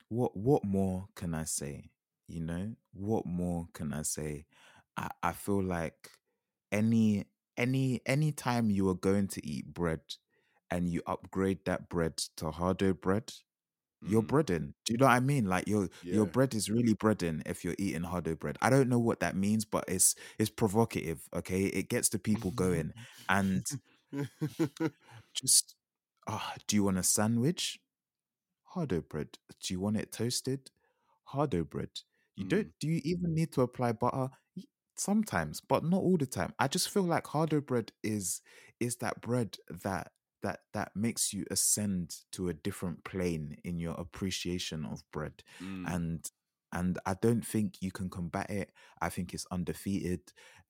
what 0.09 0.35
what 0.35 0.63
more 0.63 1.07
can 1.15 1.33
I 1.33 1.43
say? 1.43 1.89
You 2.27 2.41
know, 2.41 2.75
what 2.93 3.25
more 3.25 3.67
can 3.73 3.93
I 3.93 4.03
say? 4.03 4.45
I 4.97 5.09
I 5.21 5.31
feel 5.33 5.63
like 5.63 6.09
any 6.71 7.25
any 7.57 8.01
any 8.05 8.31
time 8.31 8.69
you 8.69 8.89
are 8.89 8.95
going 8.95 9.27
to 9.29 9.45
eat 9.47 9.73
bread 9.73 10.01
and 10.71 10.89
you 10.89 11.01
upgrade 11.07 11.65
that 11.65 11.89
bread 11.89 12.17
to 12.37 12.51
hardo 12.51 12.93
bread, 12.93 13.33
you're 14.05 14.21
Mm, 14.21 14.27
breading. 14.27 14.73
Do 14.85 14.93
you 14.93 14.97
know 14.97 15.05
what 15.05 15.13
I 15.13 15.19
mean? 15.19 15.45
Like 15.47 15.67
your 15.67 15.89
your 16.11 16.25
bread 16.27 16.53
is 16.55 16.69
really 16.69 16.95
breading 16.95 17.41
if 17.45 17.63
you're 17.63 17.75
eating 17.79 18.03
hardo 18.03 18.35
bread. 18.35 18.57
I 18.61 18.69
don't 18.69 18.89
know 18.89 18.99
what 18.99 19.19
that 19.21 19.35
means, 19.35 19.65
but 19.65 19.85
it's 19.87 20.15
it's 20.39 20.49
provocative. 20.49 21.21
Okay, 21.33 21.63
it 21.65 21.89
gets 21.89 22.09
the 22.09 22.19
people 22.19 22.51
going. 22.51 22.93
And 23.29 23.65
just 25.33 25.75
ah, 26.27 26.55
do 26.67 26.75
you 26.75 26.83
want 26.83 26.97
a 26.97 27.03
sandwich? 27.03 27.79
Hardo 28.63 29.01
bread. 29.01 29.37
Do 29.61 29.73
you 29.73 29.79
want 29.79 29.97
it 29.97 30.11
toasted? 30.11 30.71
Hardo 31.25 31.63
bread. 31.63 31.89
You 32.37 32.45
Mm. 32.45 32.49
don't. 32.49 32.73
Do 32.79 32.87
you 32.87 33.01
even 33.03 33.33
need 33.35 33.51
to 33.53 33.61
apply 33.61 33.93
butter? 33.93 34.29
Sometimes, 34.97 35.61
but 35.61 35.83
not 35.83 36.01
all 36.01 36.17
the 36.17 36.25
time. 36.27 36.53
I 36.59 36.67
just 36.67 36.89
feel 36.89 37.03
like 37.03 37.27
hardo 37.27 37.61
bread 37.61 37.91
is 38.03 38.41
is 38.79 38.97
that 38.97 39.21
bread 39.21 39.57
that 39.83 40.11
that 40.43 40.61
that 40.73 40.91
makes 40.95 41.33
you 41.33 41.45
ascend 41.51 42.15
to 42.33 42.49
a 42.49 42.53
different 42.53 43.03
plane 43.03 43.57
in 43.63 43.79
your 43.79 43.95
appreciation 43.95 44.85
of 44.85 45.03
bread 45.11 45.43
Mm, 45.61 45.93
and 45.93 46.29
and 46.71 46.97
I 47.05 47.15
don't 47.21 47.45
think 47.45 47.81
you 47.81 47.91
can 47.91 48.09
combat 48.09 48.49
it. 48.49 48.71
I 49.01 49.09
think 49.09 49.33
it's 49.33 49.45
undefeated, 49.51 50.21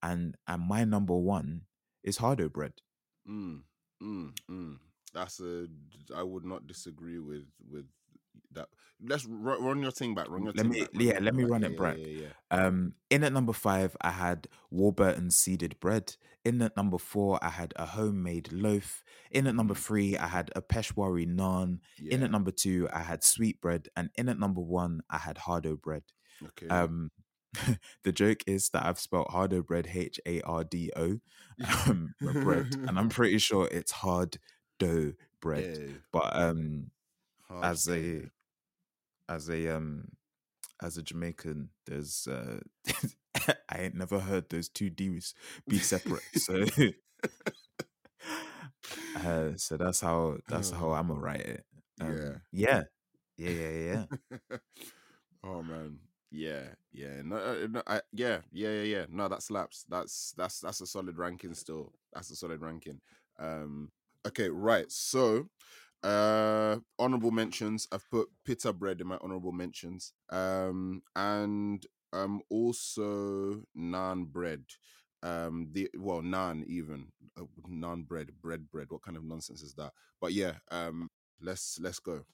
and 0.01 0.35
and 0.47 0.61
my 0.67 0.83
number 0.85 1.15
one 1.15 1.63
is 2.03 2.17
hardo 2.17 2.49
bread. 2.49 2.73
mm, 3.27 3.61
mm, 4.01 4.31
mm. 4.49 4.77
That's 5.13 5.39
a. 5.39 5.67
I 6.15 6.23
would 6.23 6.45
not 6.45 6.67
disagree 6.67 7.19
with 7.19 7.45
with 7.69 7.85
that. 8.51 8.67
Let's 9.05 9.25
ru- 9.25 9.59
run 9.59 9.81
your 9.81 9.91
thing 9.91 10.15
back. 10.15 10.29
Run 10.29 10.43
your 10.43 10.53
Let 10.55 10.65
me 10.67 10.79
back. 10.81 10.89
Run 10.93 11.01
yeah, 11.07 11.19
let 11.21 11.35
me 11.35 11.43
back. 11.43 11.51
run 11.51 11.63
it 11.63 11.71
yeah, 11.73 11.79
back. 11.79 11.97
yeah, 11.99 12.05
yeah. 12.07 12.27
Um, 12.65 12.93
in 13.09 13.23
at 13.23 13.33
number 13.33 13.51
five, 13.53 13.97
I 14.01 14.11
had 14.11 14.47
Warburton 14.71 15.29
seeded 15.31 15.77
bread. 15.79 16.15
In 16.45 16.61
at 16.61 16.75
number 16.77 16.97
four, 16.97 17.37
I 17.43 17.49
had 17.49 17.73
a 17.75 17.85
homemade 17.85 18.51
loaf. 18.53 19.03
In 19.31 19.47
at 19.47 19.55
number 19.55 19.73
Mhm. 19.73 19.77
three, 19.79 20.17
I 20.17 20.27
had 20.27 20.51
a 20.55 20.61
Peshwari 20.61 21.25
naan. 21.27 21.79
In 21.99 22.19
Yeah. 22.19 22.25
at 22.25 22.31
number 22.31 22.51
two, 22.51 22.87
I 22.93 22.99
had 22.99 23.23
sweet 23.23 23.59
bread, 23.59 23.89
and 23.95 24.09
in 24.15 24.29
at 24.29 24.39
number 24.39 24.61
one, 24.61 25.01
I 25.09 25.17
had 25.17 25.39
hardo 25.39 25.75
bread. 25.75 26.03
Okay. 26.45 26.67
Um, 26.67 27.11
the 28.03 28.11
joke 28.11 28.43
is 28.47 28.69
that 28.69 28.85
I've 28.85 28.99
spelled 28.99 29.27
hardo 29.29 29.61
bread 29.63 29.89
H 29.93 30.19
A 30.25 30.41
R 30.41 30.63
D 30.63 30.91
O, 30.95 31.19
um, 31.87 32.13
bread, 32.19 32.73
and 32.75 32.97
I'm 32.99 33.09
pretty 33.09 33.37
sure 33.37 33.67
it's 33.71 33.91
hard 33.91 34.37
dough 34.79 35.13
bread. 35.41 35.77
Yeah. 35.77 35.93
But 36.11 36.35
um, 36.35 36.91
Hard 37.53 37.65
as 37.65 37.87
a 37.87 38.29
as 39.29 39.49
a 39.49 39.75
um 39.75 40.09
as 40.81 40.97
a 40.97 41.03
Jamaican, 41.03 41.69
there's 41.85 42.27
uh 42.27 42.59
I 43.69 43.77
ain't 43.77 43.95
never 43.95 44.19
heard 44.19 44.49
those 44.49 44.69
two 44.69 44.89
D's 44.89 45.33
be 45.67 45.79
separate. 45.79 46.23
So 46.35 46.65
uh 49.15 49.51
so 49.55 49.77
that's 49.77 50.01
how 50.01 50.37
that's 50.47 50.71
how 50.71 50.91
I'm 50.93 51.07
gonna 51.07 51.19
write 51.19 51.41
it. 51.41 51.65
Um, 52.01 52.13
yeah. 52.13 52.33
Yeah. 52.51 52.83
Yeah, 53.37 53.49
yeah, 53.49 54.05
yeah. 54.49 54.57
oh 55.43 55.63
man. 55.63 55.99
Yeah, 56.35 56.63
yeah, 56.91 57.21
no, 57.23 57.35
uh, 57.35 57.67
no 57.69 57.83
I, 57.85 58.01
yeah, 58.11 58.39
yeah, 58.51 58.69
yeah, 58.69 58.81
yeah. 58.81 59.05
No, 59.07 59.27
that 59.27 59.43
slaps. 59.43 59.85
That's 59.87 60.33
that's 60.35 60.59
that's 60.61 60.81
a 60.81 60.87
solid 60.87 61.17
ranking. 61.19 61.53
Still, 61.53 61.93
that's 62.11 62.31
a 62.31 62.35
solid 62.35 62.59
ranking. 62.59 62.99
Um, 63.37 63.91
okay, 64.27 64.49
right. 64.49 64.91
So, 64.91 65.47
uh, 66.03 66.77
honorable 66.99 67.31
mentions. 67.31 67.87
I've 67.91 68.09
put 68.09 68.27
pita 68.45 68.73
bread 68.73 69.01
in 69.01 69.07
my 69.07 69.17
honorable 69.21 69.51
mentions. 69.51 70.13
Um, 70.29 71.01
and 71.15 71.85
um, 72.11 72.41
also 72.49 73.61
naan 73.77 74.27
bread. 74.27 74.63
Um, 75.21 75.69
the 75.71 75.89
well, 75.97 76.21
naan 76.21 76.65
even 76.65 77.07
uh, 77.39 77.43
naan 77.69 78.05
bread, 78.05 78.31
bread, 78.41 78.69
bread. 78.69 78.87
What 78.89 79.03
kind 79.03 79.15
of 79.17 79.23
nonsense 79.23 79.61
is 79.61 79.73
that? 79.75 79.93
But 80.19 80.33
yeah, 80.33 80.55
um, 80.69 81.09
let's 81.41 81.79
let's 81.81 81.99
go 81.99 82.25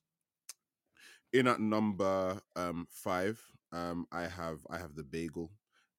in 1.33 1.47
at 1.47 1.59
number 1.59 2.39
um 2.55 2.87
five 2.89 3.39
um 3.71 4.07
i 4.11 4.23
have 4.23 4.65
i 4.69 4.77
have 4.77 4.95
the 4.95 5.03
bagel 5.03 5.51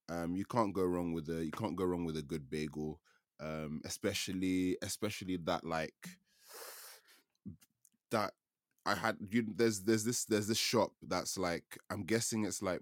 um 0.09 0.35
you 0.35 0.45
can't 0.45 0.75
go 0.75 0.83
wrong 0.83 1.13
with 1.13 1.29
a 1.29 1.45
you 1.45 1.53
can't 1.53 1.77
go 1.77 1.85
wrong 1.85 2.05
with 2.05 2.17
a 2.17 2.23
good 2.23 2.51
bagel 2.51 3.01
um 3.39 3.81
especially 3.85 4.77
especially 4.83 5.37
that 5.37 5.65
like 5.65 6.19
that 8.11 8.33
i 8.87 8.95
had 8.95 9.17
you 9.31 9.45
there's 9.57 9.83
there's 9.83 10.05
this 10.05 10.25
there's 10.25 10.47
this 10.49 10.59
shop 10.59 10.93
that's 11.07 11.39
like 11.39 11.79
i'm 11.91 12.05
guessing 12.05 12.45
it's 12.45 12.63
like 12.63 12.81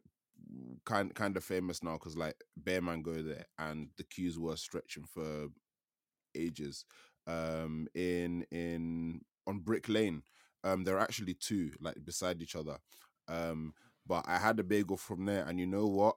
kind 0.84 1.14
kind 1.14 1.36
of 1.36 1.44
famous 1.44 1.82
now 1.82 1.92
because 1.94 2.16
like 2.16 2.36
bear 2.56 2.80
man 2.80 3.02
go 3.02 3.22
there 3.22 3.44
and 3.58 3.88
the 3.96 4.04
queues 4.04 4.38
were 4.38 4.56
stretching 4.56 5.04
for 5.04 5.48
ages. 6.36 6.84
Um 7.26 7.88
in 7.94 8.44
in 8.50 9.20
on 9.46 9.60
brick 9.60 9.88
lane 9.88 10.22
um 10.64 10.84
there 10.84 10.96
are 10.96 11.02
actually 11.02 11.34
two 11.34 11.72
like 11.80 11.96
beside 12.04 12.42
each 12.42 12.56
other. 12.56 12.78
Um 13.28 13.74
but 14.06 14.24
i 14.26 14.38
had 14.38 14.58
a 14.58 14.64
bagel 14.64 14.96
from 14.96 15.24
there 15.26 15.44
and 15.46 15.58
you 15.60 15.66
know 15.66 15.86
what? 15.86 16.16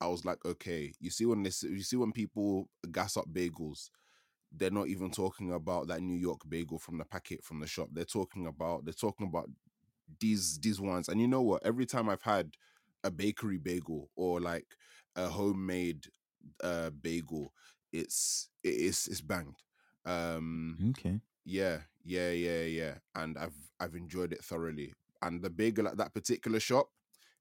I 0.00 0.08
was 0.08 0.24
like 0.24 0.44
okay. 0.44 0.92
You 1.00 1.10
see 1.10 1.26
when 1.26 1.42
this 1.42 1.62
you 1.62 1.82
see 1.82 1.96
when 1.96 2.12
people 2.12 2.68
gas 2.90 3.16
up 3.16 3.26
bagels 3.32 3.90
they're 4.52 4.70
not 4.70 4.88
even 4.88 5.10
talking 5.10 5.52
about 5.52 5.88
that 5.88 6.00
new 6.02 6.16
york 6.16 6.40
bagel 6.48 6.78
from 6.78 6.98
the 6.98 7.04
packet 7.04 7.44
from 7.44 7.60
the 7.60 7.66
shop. 7.66 7.88
They're 7.92 8.04
talking 8.04 8.46
about 8.46 8.84
they're 8.84 8.94
talking 8.94 9.26
about 9.26 9.48
these 10.20 10.58
these 10.60 10.80
ones. 10.80 11.08
And 11.08 11.20
you 11.20 11.28
know 11.28 11.42
what? 11.42 11.64
Every 11.64 11.86
time 11.86 12.08
i've 12.08 12.22
had 12.22 12.56
a 13.04 13.10
bakery 13.10 13.58
bagel 13.58 14.10
or 14.16 14.40
like 14.40 14.66
a 15.16 15.28
homemade 15.28 16.06
uh 16.62 16.90
bagel 16.90 17.52
it's 17.92 18.48
it 18.62 18.74
is 18.74 19.06
it's 19.08 19.20
banged. 19.20 19.56
Um 20.04 20.78
Okay. 20.90 21.20
yeah 21.44 21.80
yeah 22.04 22.30
yeah 22.30 22.62
yeah. 22.62 22.94
And 23.14 23.36
i've 23.38 23.56
i've 23.80 23.94
enjoyed 23.94 24.32
it 24.32 24.44
thoroughly. 24.44 24.94
And 25.22 25.42
the 25.42 25.50
bagel 25.50 25.88
at 25.88 25.96
that 25.98 26.14
particular 26.14 26.60
shop 26.60 26.88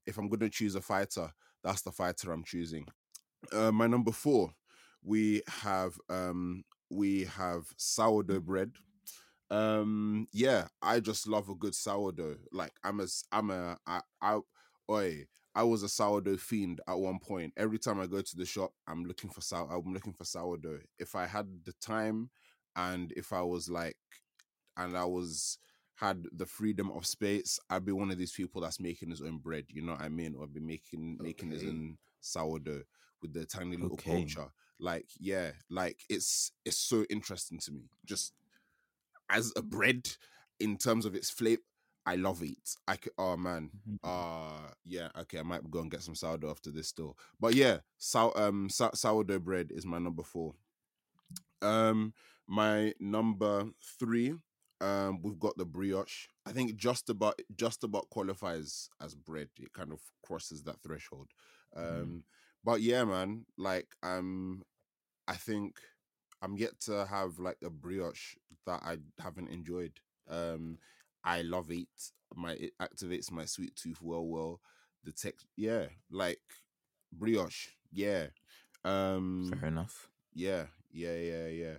if 0.06 0.18
i'm 0.18 0.30
gonna 0.30 0.50
choose 0.50 0.76
a 0.76 0.82
fighter 0.82 1.32
that's 1.64 1.82
the 1.82 1.92
fighter 1.92 2.32
i'm 2.32 2.44
choosing. 2.44 2.88
Uh, 3.52 3.72
my 3.72 3.88
number 3.88 4.12
four 4.12 4.52
we 5.04 5.42
have 5.48 5.98
um 6.10 6.64
we 6.90 7.26
have 7.26 7.66
sourdough 7.78 8.42
bread. 8.42 8.72
Um 9.50 10.28
yeah 10.34 10.68
i 10.82 11.00
just 11.00 11.28
love 11.28 11.50
a 11.50 11.56
good 11.56 11.76
sourdough. 11.76 12.38
Like 12.52 12.74
i'm 12.84 13.00
a, 13.00 13.08
I'm 13.32 13.50
a, 13.52 13.78
I, 13.88 14.02
I, 14.22 14.40
oi 14.92 15.26
i 15.56 15.64
was 15.64 15.84
a 15.84 15.90
sourdough 15.90 16.38
fiend 16.38 16.82
at 16.88 17.00
one 17.00 17.20
point. 17.20 17.54
Every 17.58 17.80
time 17.80 18.00
i 18.00 18.08
go 18.08 18.22
to 18.22 18.36
the 18.36 18.46
shop 18.46 18.74
i'm 18.88 19.06
looking 19.06 19.30
for 19.30 19.42
sour 19.42 19.70
i'm 19.72 19.94
looking 19.94 20.14
for 20.14 20.26
sourdough. 20.26 20.80
If 21.00 21.16
i 21.16 21.26
had 21.26 21.48
the 21.66 21.74
time 21.82 22.30
and 22.76 23.14
if 23.16 23.32
i 23.34 23.42
was 23.42 23.70
like 23.70 23.98
and 24.78 24.98
i 24.98 25.06
was 25.06 25.60
had 25.96 26.26
the 26.32 26.46
freedom 26.46 26.92
of 26.92 27.06
space 27.06 27.60
i'd 27.70 27.86
be 27.86 27.92
one 27.92 28.12
of 28.12 28.18
these 28.18 28.32
people 28.32 28.62
that's 28.62 28.80
making 28.80 29.10
his 29.10 29.22
own 29.22 29.38
bread 29.40 29.66
you 29.70 29.82
know 29.82 29.94
what 29.94 30.02
i 30.02 30.10
mean? 30.10 30.36
Or 30.38 30.48
be 30.48 30.60
making 30.60 31.18
making 31.22 31.52
his 31.52 31.64
own 31.64 31.98
sourdough 32.22 32.84
with 33.22 33.34
the 33.34 33.46
tiny 33.46 33.78
little 33.78 33.96
Okay. 33.96 34.10
culture 34.10 34.48
like 34.80 35.08
yeah 35.20 35.52
like 35.70 36.00
it's 36.10 36.52
it's 36.66 36.78
so 36.78 37.06
interesting 37.10 37.60
to 37.60 37.72
me. 37.72 37.90
Just 38.06 38.34
as 39.30 39.52
a 39.56 39.62
bread 39.62 40.08
in 40.60 40.78
terms 40.78 41.06
of 41.06 41.16
its 41.16 41.30
flavor 41.30 41.62
i 42.06 42.16
love 42.16 42.42
it. 42.42 42.76
I 42.88 42.96
could 42.96 43.12
oh 43.18 43.36
man. 43.36 43.70
Uh 44.04 44.70
yeah 44.86 45.10
okay 45.20 45.40
i 45.40 45.44
might 45.44 45.70
go 45.70 45.80
and 45.82 45.92
get 45.92 46.02
some 46.04 46.16
sourdough 46.16 46.50
after 46.52 46.72
this 46.72 46.88
still. 46.88 47.18
But 47.40 47.54
yeah 47.54 47.80
sour 47.98 48.32
um 48.40 48.70
sou- 48.70 48.92
sourdough 48.94 49.40
bread 49.40 49.72
is 49.72 49.86
my 49.86 49.98
number 50.00 50.24
four. 50.24 50.54
Um 51.62 52.14
my 52.48 52.94
number 53.00 53.66
three 54.00 54.34
um 54.80 55.22
we've 55.22 55.40
got 55.40 55.58
the 55.58 55.66
brioche. 55.66 56.28
I 56.46 56.52
think 56.52 56.76
just 56.78 57.10
about 57.10 57.42
just 57.56 57.84
about 57.84 58.10
qualifies 58.10 58.90
as 59.02 59.16
bread. 59.16 59.50
It 59.60 59.74
kind 59.74 59.92
of 59.92 60.00
crosses 60.26 60.64
that 60.64 60.82
threshold. 60.84 61.28
Um 61.76 61.84
Mm. 61.84 62.22
But 62.64 62.82
yeah 62.82 63.04
man 63.04 63.46
like 63.58 63.88
um 64.04 64.64
i 65.28 65.34
think 65.36 65.78
i'm 66.42 66.58
yet 66.58 66.80
to 66.80 67.06
have 67.06 67.40
like 67.40 67.58
a 67.64 67.70
brioche 67.70 68.36
that 68.66 68.82
i 68.84 68.98
haven't 69.22 69.50
enjoyed 69.50 69.94
um 70.30 70.78
i 71.24 71.42
love 71.42 71.72
it 71.72 71.88
my 72.36 72.52
it 72.54 72.72
activates 72.82 73.32
my 73.32 73.46
sweet 73.46 73.76
tooth 73.76 74.02
well 74.02 74.26
well 74.26 74.60
the 75.04 75.12
text 75.12 75.46
yeah 75.56 75.86
like 76.12 76.40
brioche 77.12 77.70
yeah 77.92 78.26
um 78.84 79.50
Fair 79.60 79.70
enough. 79.70 80.10
yeah, 80.34 80.66
yeah, 80.92 81.16
yeah, 81.16 81.48
yeah. 81.48 81.78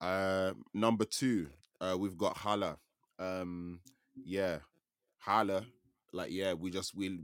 Uh, 0.00 0.52
number 0.74 1.04
two, 1.04 1.48
uh, 1.80 1.96
we've 1.98 2.18
got 2.18 2.36
challah. 2.36 2.76
Um, 3.18 3.80
yeah, 4.14 4.58
holla, 5.18 5.64
like 6.12 6.30
yeah, 6.30 6.52
we 6.52 6.70
just 6.70 6.94
we 6.94 7.18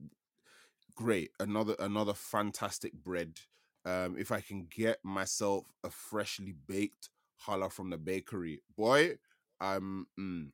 great 0.94 1.30
another 1.40 1.74
another 1.78 2.14
fantastic 2.14 2.92
bread. 2.92 3.38
Um, 3.84 4.16
if 4.18 4.30
I 4.30 4.40
can 4.40 4.66
get 4.70 4.98
myself 5.02 5.64
a 5.82 5.90
freshly 5.90 6.54
baked 6.66 7.08
challah 7.46 7.72
from 7.72 7.90
the 7.90 7.96
bakery, 7.96 8.62
boy, 8.76 9.16
um, 9.60 10.06
mm, 10.18 10.50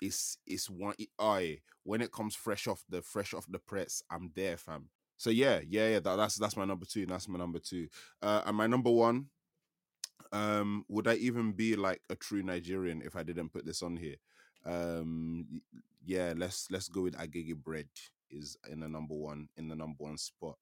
it's 0.00 0.38
it's 0.46 0.70
one. 0.70 0.94
I 1.18 1.58
when 1.84 2.00
it 2.00 2.12
comes 2.12 2.34
fresh 2.34 2.66
off 2.66 2.84
the 2.88 3.02
fresh 3.02 3.34
off 3.34 3.46
the 3.48 3.58
press, 3.58 4.02
I'm 4.10 4.32
there, 4.34 4.56
fam. 4.56 4.88
So 5.16 5.30
yeah, 5.30 5.60
yeah, 5.68 5.88
yeah. 5.88 6.00
That, 6.00 6.16
that's 6.16 6.36
that's 6.36 6.56
my 6.56 6.64
number 6.64 6.86
two. 6.86 7.06
That's 7.06 7.28
my 7.28 7.38
number 7.38 7.58
two. 7.58 7.88
Uh, 8.22 8.42
and 8.46 8.56
my 8.56 8.66
number 8.66 8.90
one. 8.90 9.26
Um, 10.32 10.84
would 10.88 11.08
I 11.08 11.14
even 11.14 11.52
be 11.52 11.74
like 11.74 12.02
a 12.08 12.14
true 12.14 12.42
Nigerian 12.42 13.02
if 13.04 13.16
I 13.16 13.24
didn't 13.24 13.48
put 13.48 13.66
this 13.66 13.82
on 13.82 13.96
here? 13.96 14.14
Um, 14.64 15.62
yeah, 16.04 16.34
let's 16.36 16.70
let's 16.70 16.88
go 16.88 17.02
with 17.02 17.16
agege 17.16 17.56
bread 17.56 17.88
is 18.30 18.56
in 18.70 18.80
the 18.80 18.88
number 18.88 19.14
one 19.14 19.48
in 19.56 19.68
the 19.68 19.76
number 19.76 19.96
one 20.04 20.18
spot. 20.18 20.56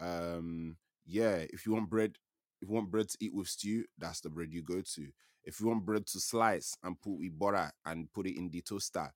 Um, 0.00 0.76
yeah, 1.04 1.44
if 1.50 1.66
you 1.66 1.72
want 1.72 1.90
bread, 1.90 2.16
if 2.60 2.68
you 2.68 2.74
want 2.74 2.90
bread 2.90 3.08
to 3.08 3.18
eat 3.20 3.34
with 3.34 3.48
stew, 3.48 3.84
that's 3.98 4.20
the 4.20 4.30
bread 4.30 4.52
you 4.52 4.62
go 4.62 4.80
to. 4.94 5.08
If 5.44 5.60
you 5.60 5.68
want 5.68 5.86
bread 5.86 6.06
to 6.08 6.20
slice 6.20 6.76
and 6.82 7.00
put 7.00 7.18
with 7.18 7.38
butter 7.38 7.70
and 7.84 8.12
put 8.12 8.26
it 8.26 8.36
in 8.36 8.50
the 8.50 8.60
toaster, 8.62 9.12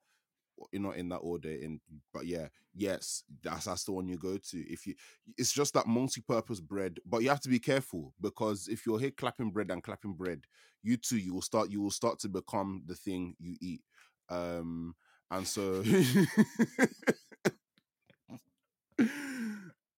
you're 0.73 0.83
not 0.83 0.97
in 0.97 1.09
that 1.09 1.17
order 1.17 1.51
in 1.51 1.81
but 2.13 2.27
yeah 2.27 2.49
yes 2.75 3.25
that's 3.43 3.65
that's 3.65 3.85
the 3.85 3.93
one 3.93 4.07
you 4.07 4.17
go 4.17 4.37
to 4.37 4.59
if 4.71 4.87
you 4.87 4.95
it's 5.37 5.53
just 5.53 5.75
that 5.75 5.87
multi-purpose 5.87 6.61
bread 6.61 6.99
but 7.07 7.23
you 7.23 7.29
have 7.29 7.41
to 7.41 7.49
be 7.49 7.59
careful 7.59 8.13
because 8.21 8.69
if 8.69 8.85
you're 8.87 8.99
here 8.99 9.11
clapping 9.11 9.51
bread 9.51 9.71
and 9.71 9.83
clapping 9.83 10.13
bread 10.13 10.43
you 10.83 10.97
too 10.97 11.19
you 11.19 11.35
will 11.35 11.43
start 11.43 11.71
you 11.71 11.81
will 11.81 11.91
start 11.91 12.19
to 12.19 12.29
become 12.29 12.83
the 12.87 12.95
thing 12.95 13.35
you 13.39 13.57
eat 13.61 13.81
um 14.29 14.95
and 15.31 15.47
so 15.47 15.83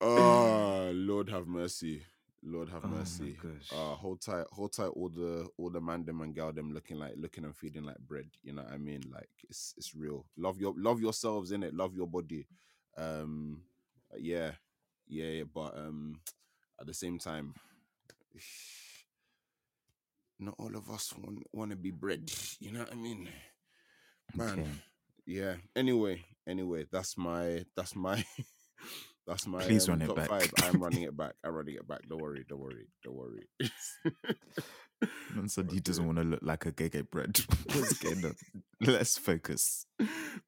oh 0.00 0.90
lord 0.94 1.28
have 1.28 1.46
mercy. 1.46 2.02
Lord 2.44 2.68
have 2.70 2.84
Oh 2.84 2.88
mercy. 2.88 3.36
Uh 3.70 3.94
hold 3.94 4.20
tight 4.20 4.46
hold 4.52 4.72
tight 4.72 4.88
all 4.88 5.08
the 5.08 5.48
all 5.56 5.70
the 5.70 5.80
man 5.80 6.04
them 6.04 6.20
and 6.20 6.34
gal 6.34 6.52
them 6.52 6.72
looking 6.74 6.98
like 6.98 7.14
looking 7.16 7.44
and 7.44 7.56
feeling 7.56 7.84
like 7.84 7.98
bread 7.98 8.26
you 8.42 8.52
know 8.52 8.62
what 8.62 8.72
i 8.72 8.78
mean? 8.78 9.02
Like 9.12 9.30
it's 9.48 9.74
it's 9.76 9.94
real. 9.94 10.26
Love 10.36 10.60
your 10.60 10.74
love 10.76 11.00
yourselves 11.00 11.52
in 11.52 11.62
it 11.62 11.74
love 11.74 11.94
your 11.94 12.06
body. 12.06 12.46
Um 12.96 13.62
yeah 14.18 14.52
yeah 15.08 15.26
yeah 15.26 15.44
but 15.52 15.76
um 15.76 16.20
at 16.80 16.86
the 16.86 16.94
same 16.94 17.18
time 17.18 17.54
not 20.38 20.54
all 20.58 20.74
of 20.76 20.90
us 20.90 21.12
want, 21.18 21.38
want 21.52 21.70
to 21.70 21.76
be 21.76 21.90
bread 21.90 22.30
you 22.60 22.72
know 22.72 22.80
what 22.80 22.92
i 22.92 22.96
mean? 22.96 23.28
Man 24.34 24.58
Okay. 24.58 24.68
yeah. 25.26 25.54
Anyway 25.76 26.24
anyway 26.46 26.86
that's 26.90 27.16
my 27.16 27.64
that's 27.76 27.94
my 27.94 28.24
that's 29.26 29.46
my 29.46 29.60
Please 29.62 29.88
um, 29.88 29.98
run 29.98 30.10
it 30.10 30.16
back. 30.16 30.28
five 30.28 30.52
i'm 30.64 30.82
running 30.82 31.02
it 31.02 31.16
back 31.16 31.34
i'm 31.44 31.52
running 31.54 31.74
it 31.74 31.86
back 31.86 32.00
don't 32.08 32.20
worry 32.20 32.44
don't 32.48 32.60
worry 32.60 32.86
don't 33.04 33.16
worry 33.16 33.46
Man 35.34 35.48
said 35.48 35.70
he 35.72 35.80
doesn't 35.80 36.06
want 36.06 36.18
to 36.18 36.24
look 36.24 36.40
like 36.42 36.60
agege 36.60 37.08
bread. 37.10 37.40
What's 37.72 37.98
going 37.98 38.24
on? 38.24 38.36
Let's 38.80 39.18
focus. 39.18 39.86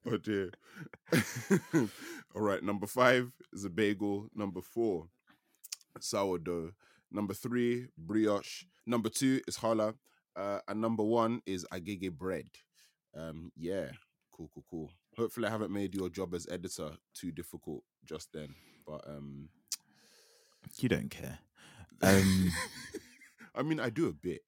oh 0.06 0.16
dear. 0.16 0.50
All 1.74 2.42
right, 2.42 2.62
number 2.62 2.86
five 2.86 3.32
is 3.52 3.64
a 3.64 3.70
bagel. 3.70 4.28
Number 4.34 4.60
four, 4.60 5.08
sourdough. 5.98 6.70
Number 7.10 7.34
three, 7.34 7.86
brioche. 7.98 8.64
Number 8.86 9.08
two 9.08 9.40
is 9.48 9.56
challah. 9.56 9.94
Uh, 10.36 10.58
and 10.68 10.80
number 10.80 11.02
one 11.02 11.40
is 11.46 11.66
agege 11.72 12.12
bread. 12.12 12.48
Um, 13.16 13.50
yeah, 13.56 13.86
cool, 14.32 14.50
cool, 14.54 14.64
cool. 14.70 14.90
Hopefully, 15.16 15.46
I 15.46 15.50
haven't 15.50 15.72
made 15.72 15.94
your 15.94 16.10
job 16.10 16.34
as 16.34 16.46
editor 16.50 16.90
too 17.14 17.32
difficult 17.32 17.82
just 18.06 18.32
then. 18.32 18.54
But 18.86 19.06
um, 19.08 19.48
You 20.78 20.88
don't 20.88 21.10
care. 21.10 21.38
Um, 22.02 22.50
I 23.54 23.62
mean, 23.62 23.80
I 23.80 23.90
do 23.90 24.08
a 24.08 24.12
bit. 24.12 24.42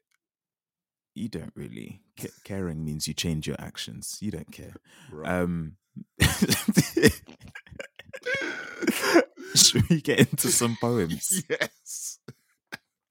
you 1.14 1.29
don't 1.29 1.53
really. 1.55 2.03
Ca- 2.21 2.29
caring 2.45 2.85
means 2.85 3.07
you 3.09 3.14
change 3.14 3.47
your 3.47 3.57
actions. 3.59 4.19
You 4.21 4.31
don't 4.31 4.51
care. 4.53 4.75
Right? 5.11 5.31
Um, 5.40 5.77
should 9.55 9.88
we 9.88 10.01
get 10.01 10.19
into 10.21 10.49
some 10.51 10.77
poems? 10.81 11.42
yes. 11.51 12.19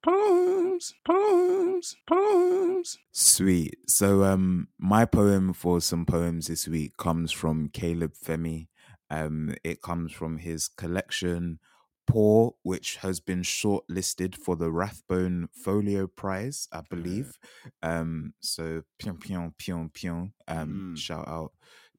Poems, 0.04 0.94
poems, 1.04 1.96
poems. 2.08 2.98
Sweet. 3.12 3.76
So 3.90 4.24
um 4.24 4.68
my 4.78 5.06
poem 5.06 5.52
for 5.54 5.82
some 5.82 6.06
poems 6.06 6.46
this 6.48 6.68
week 6.68 6.96
comes 6.98 7.32
from 7.32 7.70
Caleb 7.70 8.14
Femi. 8.14 8.68
Um 9.10 9.56
it 9.64 9.82
comes 9.82 10.12
from 10.12 10.38
his 10.38 10.68
collection 10.68 11.60
Poor, 12.08 12.54
which 12.62 12.98
has 12.98 13.20
been 13.20 13.42
shortlisted 13.42 14.36
for 14.36 14.56
the 14.56 14.72
Rathbone 14.72 15.48
Folio 15.52 16.06
Prize, 16.08 16.68
I 16.72 16.82
believe. 16.90 17.38
Um 17.82 18.34
so 18.42 18.84
pion 19.00 19.18
pion 19.18 19.54
pion 19.58 19.90
pion. 19.90 20.34
Um 20.48 20.94
Mm. 20.94 20.98
shout 20.98 21.28
out 21.28 21.54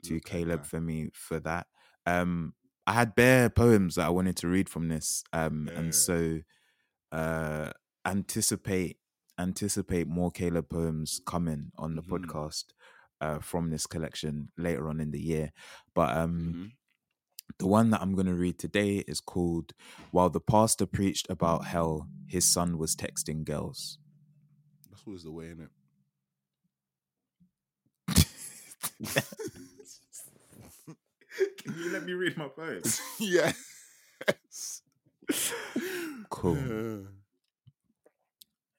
to 0.05 0.15
Look 0.15 0.25
Caleb 0.25 0.63
Femi 0.63 1.11
for 1.15 1.41
that. 1.41 1.67
Um 2.07 2.55
I 2.87 2.93
had 2.93 3.17
bare 3.17 3.51
poems 3.51 3.97
that 3.97 4.07
I 4.07 4.11
wanted 4.11 4.37
to 4.39 4.49
read 4.49 4.69
from 4.69 4.89
this. 4.89 5.25
Um 5.33 5.69
Yeah. 5.73 5.79
and 5.79 5.95
so 5.95 6.41
uh 7.13 7.71
anticipate 8.05 8.99
anticipate 9.39 10.07
more 10.09 10.31
Caleb 10.31 10.69
poems 10.71 11.21
coming 11.27 11.71
on 11.77 11.95
the 11.97 12.03
Mhm. 12.03 12.09
podcast 12.27 12.65
uh, 13.21 13.39
from 13.39 13.71
this 13.71 13.87
collection 13.87 14.51
later 14.57 14.89
on 14.89 15.01
in 15.01 15.11
the 15.11 15.21
year. 15.21 15.53
But 15.95 16.17
um, 16.17 16.55
Mhm. 16.55 16.73
The 17.59 17.67
one 17.67 17.91
that 17.91 18.01
I'm 18.03 18.15
going 18.15 18.27
to 18.27 18.35
read 18.35 18.59
today 18.59 19.05
is 19.07 19.21
called 19.21 19.73
While 20.11 20.31
the 20.31 20.41
Pastor 20.41 20.87
Preached 20.87 21.27
About 21.31 21.67
Hell, 21.67 22.09
His 22.27 22.51
Son 22.51 22.79
Was 22.79 22.95
Texting 22.95 23.45
Girls. 23.45 23.99
That's 24.91 25.03
always 25.07 25.23
the 25.25 25.33
way, 25.33 25.47
innit? 25.47 25.69
Can 31.59 31.75
you 31.79 31.93
let 31.93 32.05
me 32.05 32.13
read 32.13 32.37
my 32.37 32.49
poem? 32.49 32.83
yes. 33.19 34.83
Cool. 36.31 36.57
Yeah. 36.57 36.99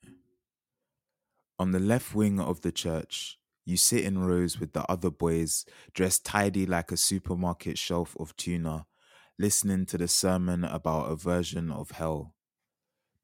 On 1.60 1.72
the 1.72 1.80
left 1.80 2.14
wing 2.14 2.40
of 2.40 2.62
the 2.62 2.72
church, 2.72 3.40
you 3.68 3.76
sit 3.76 4.06
in 4.06 4.18
rows 4.20 4.62
with 4.62 4.72
the 4.72 4.90
other 4.90 5.12
boys, 5.12 5.66
dressed 5.94 6.24
tidy 6.24 6.66
like 6.66 6.90
a 6.90 6.96
supermarket 6.96 7.78
shelf 7.78 8.16
of 8.18 8.34
tuna, 8.38 8.86
listening 9.38 9.86
to 9.86 9.98
the 9.98 10.08
sermon 10.08 10.64
about 10.64 11.12
a 11.12 11.16
version 11.18 11.70
of 11.70 11.92
hell. 11.92 12.34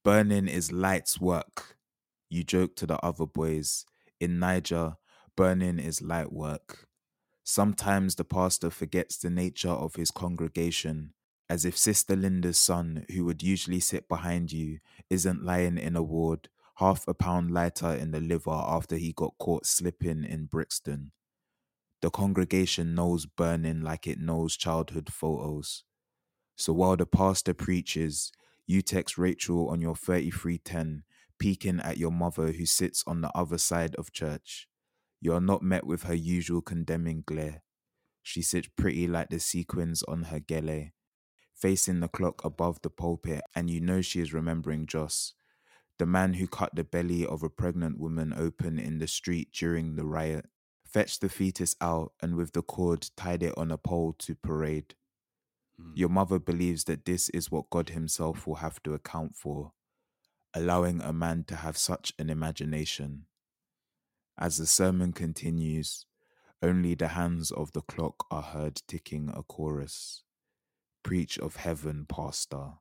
Burning 0.04 0.50
is 0.50 0.70
light's 0.70 1.22
work, 1.22 1.78
you 2.30 2.44
joke 2.44 2.76
to 2.76 2.86
the 2.86 2.98
other 3.00 3.26
boys. 3.26 3.86
In 4.20 4.38
Niger, 4.38 4.98
burning 5.38 5.80
is 5.80 6.02
light 6.02 6.34
work. 6.34 6.90
Sometimes 7.46 8.16
the 8.16 8.26
pastor 8.26 8.70
forgets 8.70 9.16
the 9.16 9.30
nature 9.30 9.70
of 9.70 9.96
his 9.96 10.12
congregation, 10.12 11.14
as 11.50 11.64
if 11.64 11.78
Sister 11.78 12.18
Linda's 12.18 12.60
son, 12.60 13.06
who 13.14 13.24
would 13.24 13.42
usually 13.42 13.80
sit 13.80 14.10
behind 14.10 14.52
you, 14.52 14.80
isn't 15.10 15.46
lying 15.46 15.78
in 15.78 15.96
a 15.96 16.04
ward, 16.04 16.50
half 16.76 17.08
a 17.08 17.14
pound 17.14 17.52
lighter 17.52 17.94
in 17.94 18.12
the 18.12 18.20
liver 18.20 18.52
after 18.52 18.96
he 18.96 19.14
got 19.14 19.38
caught 19.38 19.66
slipping 19.66 20.24
in 20.24 20.46
Brixton. 20.46 21.12
The 22.02 22.10
congregation 22.10 22.96
knows 22.96 23.26
burning 23.26 23.82
like 23.82 24.08
it 24.08 24.20
knows 24.20 24.58
childhood 24.58 25.12
photos. 25.12 25.84
So 26.56 26.74
while 26.74 26.98
the 26.98 27.06
pastor 27.06 27.54
preaches, 27.54 28.32
you 28.68 28.82
text 28.82 29.18
Rachel 29.18 29.70
on 29.70 29.82
your 29.82 29.96
3310, 29.96 31.04
peeking 31.40 31.80
at 31.80 31.98
your 31.98 32.12
mother 32.12 32.52
who 32.52 32.66
sits 32.66 33.04
on 33.08 33.22
the 33.22 33.32
other 33.36 33.58
side 33.58 33.96
of 33.96 34.12
church. 34.12 34.68
You 35.22 35.34
are 35.34 35.42
not 35.42 35.64
met 35.64 35.86
with 35.86 36.04
her 36.04 36.14
usual 36.14 36.62
condemning 36.62 37.24
glare. 37.26 37.64
She 38.22 38.42
sits 38.42 38.70
pretty 38.76 39.08
like 39.08 39.30
the 39.30 39.40
sequins 39.40 40.04
on 40.04 40.24
her 40.24 40.40
gele, 40.40 40.92
facing 41.54 42.00
the 42.00 42.08
clock 42.08 42.44
above 42.44 42.82
the 42.82 42.90
pulpit, 42.90 43.42
and 43.56 43.70
you 43.70 43.80
know 43.80 44.02
she 44.02 44.22
is 44.22 44.34
remembering 44.34 44.86
Jos, 44.88 45.34
the 46.04 46.08
man 46.08 46.34
who 46.34 46.46
cut 46.48 46.76
the 46.76 46.84
belly 46.84 47.26
of 47.26 47.44
a 47.44 47.50
pregnant 47.50 47.98
woman 47.98 48.34
open 48.36 48.78
in 48.78 49.00
the 49.00 49.08
street 49.08 49.54
during 49.54 49.96
the 49.96 50.04
riot, 50.04 50.48
fetched 50.84 51.22
the 51.22 51.30
fetus 51.30 51.78
out, 51.80 52.12
and 52.22 52.36
with 52.36 52.52
the 52.52 52.62
cord 52.62 53.10
tied 53.16 53.42
it 53.42 53.54
on 53.56 53.72
a 53.72 53.78
pole 53.78 54.12
to 54.20 54.36
parade. 54.36 54.96
Mm. 55.82 55.94
Your 55.96 56.10
mother 56.10 56.40
believes 56.40 56.84
that 56.84 57.06
this 57.06 57.30
is 57.30 57.50
what 57.50 57.70
God 57.70 57.92
Himself 57.92 58.46
will 58.46 58.56
have 58.56 58.84
to 58.84 58.94
account 58.94 59.38
for, 59.38 59.72
allowing 60.54 61.00
a 61.00 61.14
man 61.14 61.46
to 61.46 61.56
have 61.56 61.78
such 61.78 62.12
an 62.20 62.30
imagination. 62.30 63.28
As 64.38 64.58
the 64.58 64.66
sermon 64.66 65.14
continues, 65.14 66.06
only 66.62 66.96
the 66.96 67.08
hands 67.20 67.50
of 67.50 67.72
the 67.72 67.82
clock 67.82 68.26
are 68.30 68.42
heard 68.42 68.82
ticking 68.90 69.32
a 69.34 69.42
chorus. 69.42 70.24
Preach 71.02 71.40
of 71.40 71.56
heaven, 71.56 72.06
Pastor. 72.10 72.72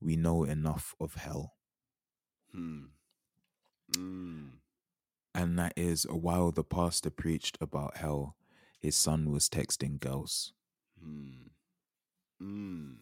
We 0.00 0.16
know 0.16 0.44
enough 0.44 0.94
of 0.98 1.16
hell. 1.16 1.56
Hmm. 2.54 2.84
Mm. 3.96 4.50
And 5.34 5.58
that 5.58 5.72
is 5.76 6.04
while 6.04 6.52
the 6.52 6.62
pastor 6.64 7.10
preached 7.10 7.58
about 7.60 7.96
hell, 7.96 8.36
his 8.78 8.94
son 8.94 9.30
was 9.30 9.48
texting 9.48 9.98
girls. 9.98 10.52
Hmm. 11.02 11.48
Mm. 12.42 12.96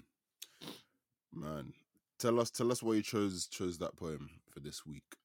Man, 1.34 1.72
tell 2.18 2.40
us, 2.40 2.50
tell 2.50 2.72
us 2.72 2.82
why 2.82 2.94
you 2.94 3.02
chose 3.02 3.46
chose 3.46 3.78
that 3.78 3.96
poem 3.96 4.30
for 4.50 4.60
this 4.60 4.86
week. 4.86 5.16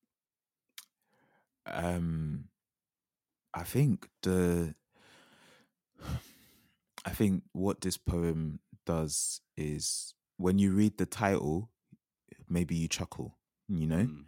Um, 1.66 2.46
I 3.54 3.63
think 3.63 4.08
the, 4.24 4.76
I 7.06 7.10
think 7.12 7.44
what 7.54 7.82
this 7.82 7.98
poem 7.98 8.60
does 8.86 9.42
is 9.56 10.13
when 10.38 10.60
you 10.60 10.72
read 10.72 10.98
the 10.98 11.06
title, 11.06 11.70
maybe 12.50 12.76
you 12.76 12.88
chuckle. 12.88 13.37
You 13.69 13.88
know, 13.88 13.97
Mm. 14.06 14.25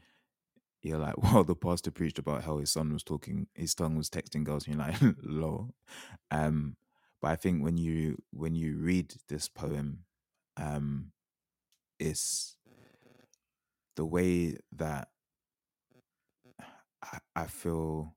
you're 0.84 0.99
like, 0.99 1.17
well, 1.23 1.43
the 1.43 1.56
pastor 1.56 1.91
preached 1.91 2.19
about 2.19 2.43
how 2.43 2.58
his 2.60 2.71
son 2.71 2.93
was 2.93 3.04
talking, 3.04 3.47
his 3.56 3.75
tongue 3.75 3.97
was 3.97 4.10
texting 4.10 4.43
girls, 4.43 4.67
and 4.67 4.75
you're 4.75 4.86
like, 4.86 4.97
lol. 5.23 5.73
Um, 6.32 6.78
but 7.21 7.32
I 7.32 7.36
think 7.36 7.63
when 7.63 7.78
you 7.78 8.17
when 8.32 8.56
you 8.56 8.78
read 8.78 9.15
this 9.30 9.49
poem, 9.49 10.06
um, 10.58 11.12
it's 11.99 12.58
the 13.95 14.06
way 14.06 14.58
that 14.71 15.10
I, 17.04 17.19
I 17.36 17.45
feel 17.47 18.15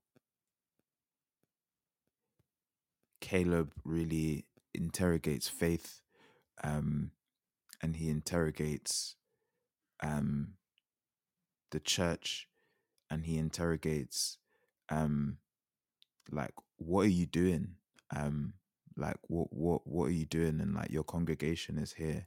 Caleb 3.21 3.73
really 3.85 4.47
interrogates 4.75 5.49
faith, 5.49 6.01
um, 6.65 7.13
and 7.83 7.97
he 7.97 8.09
interrogates 8.11 9.17
um, 10.03 10.55
the 11.73 11.81
church, 11.81 12.49
and 13.11 13.25
he 13.27 13.37
interrogates 13.39 14.39
um, 14.89 15.39
like 16.31 16.53
what 16.77 17.03
are 17.03 17.11
you 17.11 17.27
doing? 17.27 17.75
Um 18.15 18.55
like 18.97 19.17
what 19.29 19.53
what 19.53 19.87
what 19.87 20.07
are 20.07 20.13
you 20.13 20.27
doing? 20.27 20.61
And 20.61 20.75
like 20.75 20.91
your 20.91 21.05
congregation 21.05 21.79
is 21.79 21.95
here 21.95 22.27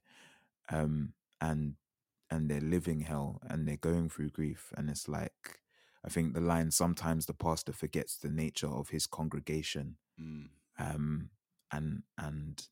um 0.70 1.14
and 1.42 1.76
and 2.32 2.50
they're 2.50 2.60
living 2.60 3.02
hell 3.02 3.40
and 3.48 3.68
they're 3.68 3.78
going 3.78 4.10
through 4.10 4.30
grief. 4.30 4.72
And 4.78 4.90
it's 4.90 5.08
like 5.08 5.60
i 6.04 6.10
think 6.10 6.34
the 6.34 6.42
line 6.42 6.72
sometimes 6.72 7.26
the 7.26 7.34
pastor 7.34 7.74
forgets 7.74 8.18
the 8.18 8.30
nature 8.30 8.68
of 8.70 8.90
his 8.90 9.08
congregation. 9.08 9.98
Mm. 10.20 10.50
um 10.80 11.30
and 11.72 12.04
and 12.18 12.68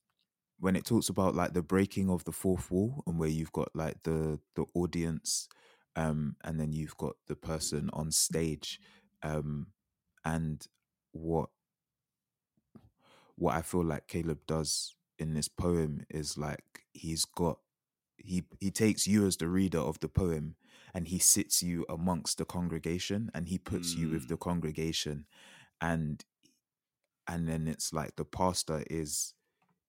when 0.60 0.76
it 0.76 0.86
talks 0.86 1.10
about 1.10 1.36
like 1.36 1.54
the 1.54 1.62
breaking 1.62 2.10
of 2.10 2.24
the 2.24 2.32
fourth 2.32 2.72
wall 2.72 3.04
and 3.06 3.20
where 3.20 3.30
you've 3.30 3.52
got 3.52 3.70
like 3.76 4.02
the 4.04 4.40
the 4.56 4.66
audience 4.74 5.50
um 5.96 6.36
and 6.44 6.60
then 6.60 6.72
you've 6.74 6.98
got 6.98 7.16
the 7.28 7.36
person 7.36 7.90
on 7.94 8.12
stage 8.12 8.80
um 9.24 9.68
and 10.26 10.68
what 11.12 11.50
what 13.36 13.56
i 13.56 13.62
feel 13.62 13.84
like 13.84 14.08
caleb 14.08 14.40
does 14.48 14.96
in 15.20 15.34
this 15.34 15.48
poem 15.48 16.06
is 16.10 16.38
like 16.38 16.84
he's 16.94 17.26
got 17.26 17.60
he 18.18 18.44
he 18.60 18.72
takes 18.72 19.08
you 19.08 19.26
as 19.26 19.38
the 19.38 19.48
reader 19.48 19.80
of 19.80 20.00
the 20.00 20.08
poem 20.08 20.56
and 20.94 21.08
he 21.08 21.20
sits 21.20 21.62
you 21.64 21.86
amongst 21.90 22.38
the 22.38 22.46
congregation 22.46 23.30
and 23.34 23.48
he 23.50 23.58
puts 23.58 23.96
you 23.96 24.10
with 24.10 24.26
Mm. 24.26 24.28
the 24.30 24.38
congregation 24.38 25.26
and 25.82 26.24
and 27.28 27.48
then 27.48 27.68
it's 27.68 27.94
like 27.94 28.16
the 28.16 28.26
pastor 28.26 28.84
is 28.90 29.34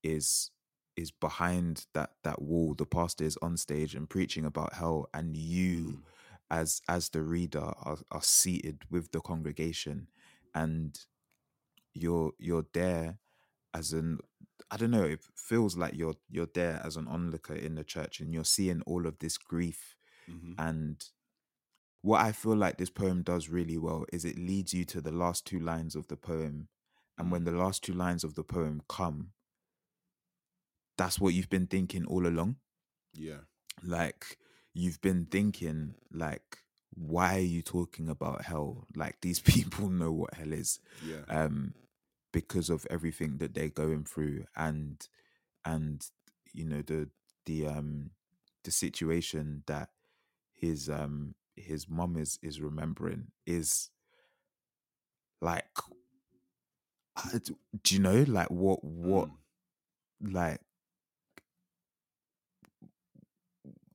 is 0.02 0.50
is 0.96 1.10
behind 1.10 1.86
that 1.94 2.10
that 2.22 2.40
wall 2.42 2.74
the 2.74 2.86
pastor 2.86 3.24
is 3.24 3.36
on 3.42 3.56
stage 3.56 3.94
and 3.94 4.08
preaching 4.08 4.44
about 4.44 4.74
hell 4.74 5.08
and 5.14 5.36
you 5.36 5.84
Mm. 5.84 6.02
as 6.50 6.82
as 6.88 7.08
the 7.10 7.22
reader 7.22 7.72
are, 7.82 7.98
are 8.10 8.22
seated 8.22 8.82
with 8.90 9.10
the 9.12 9.20
congregation 9.20 10.08
and 10.54 11.06
you're 11.94 12.32
you're 12.38 12.66
there 12.72 13.18
as 13.72 13.92
an 13.92 14.18
i 14.70 14.76
don't 14.76 14.90
know 14.90 15.04
it 15.04 15.20
feels 15.36 15.76
like 15.76 15.94
you're 15.94 16.14
you're 16.30 16.48
there 16.54 16.80
as 16.84 16.96
an 16.96 17.06
onlooker 17.08 17.54
in 17.54 17.74
the 17.76 17.84
church 17.84 18.20
and 18.20 18.32
you're 18.32 18.44
seeing 18.44 18.82
all 18.82 19.06
of 19.06 19.18
this 19.18 19.38
grief 19.38 19.96
Mhm. 20.28 20.54
and 20.58 21.10
what 22.02 22.20
i 22.20 22.32
feel 22.32 22.56
like 22.56 22.76
this 22.78 22.90
poem 22.90 23.22
does 23.22 23.48
really 23.48 23.78
well 23.78 24.04
is 24.12 24.24
it 24.24 24.38
leads 24.38 24.74
you 24.74 24.84
to 24.84 25.00
the 25.00 25.12
last 25.12 25.46
two 25.46 25.58
lines 25.60 25.94
of 25.96 26.06
the 26.08 26.16
poem 26.16 26.68
and 27.18 27.30
when 27.30 27.42
Mm. 27.42 27.44
the 27.46 27.52
last 27.52 27.82
two 27.84 27.92
lines 27.94 28.24
of 28.24 28.34
the 28.34 28.44
poem 28.44 28.82
come 28.88 29.32
that's 30.96 31.20
what 31.20 31.34
you've 31.34 31.50
been 31.50 31.66
thinking 31.66 32.04
all 32.06 32.26
along 32.26 32.56
Yeah. 33.14 33.40
like 33.82 34.38
you've 34.72 35.00
been 35.00 35.26
thinking 35.26 35.94
like 36.12 36.58
why 36.94 37.36
are 37.36 37.40
you 37.40 37.62
talking 37.62 38.08
about 38.08 38.44
hell 38.44 38.86
like 38.96 39.16
these 39.20 39.40
people 39.54 39.88
know 39.90 40.12
what 40.12 40.34
hell 40.34 40.52
is 40.52 40.78
Yeah. 41.04 41.24
um 41.28 41.74
because 42.32 42.70
of 42.70 42.86
everything 42.90 43.38
that 43.38 43.54
they're 43.54 43.68
going 43.68 44.04
through 44.04 44.44
and 44.56 45.08
and 45.64 46.06
you 46.52 46.64
know 46.64 46.82
the 46.82 47.08
the 47.46 47.66
um 47.66 48.10
the 48.64 48.70
situation 48.70 49.62
that 49.66 49.90
his 50.54 50.88
um 50.88 51.34
his 51.56 51.88
mum 51.88 52.16
is 52.16 52.38
is 52.42 52.60
remembering 52.60 53.28
is 53.46 53.90
like 55.40 55.66
do 57.82 57.94
you 57.94 58.00
know 58.00 58.24
like 58.26 58.50
what 58.50 58.82
what 58.84 59.28
Mm. 59.28 60.32
like 60.32 60.60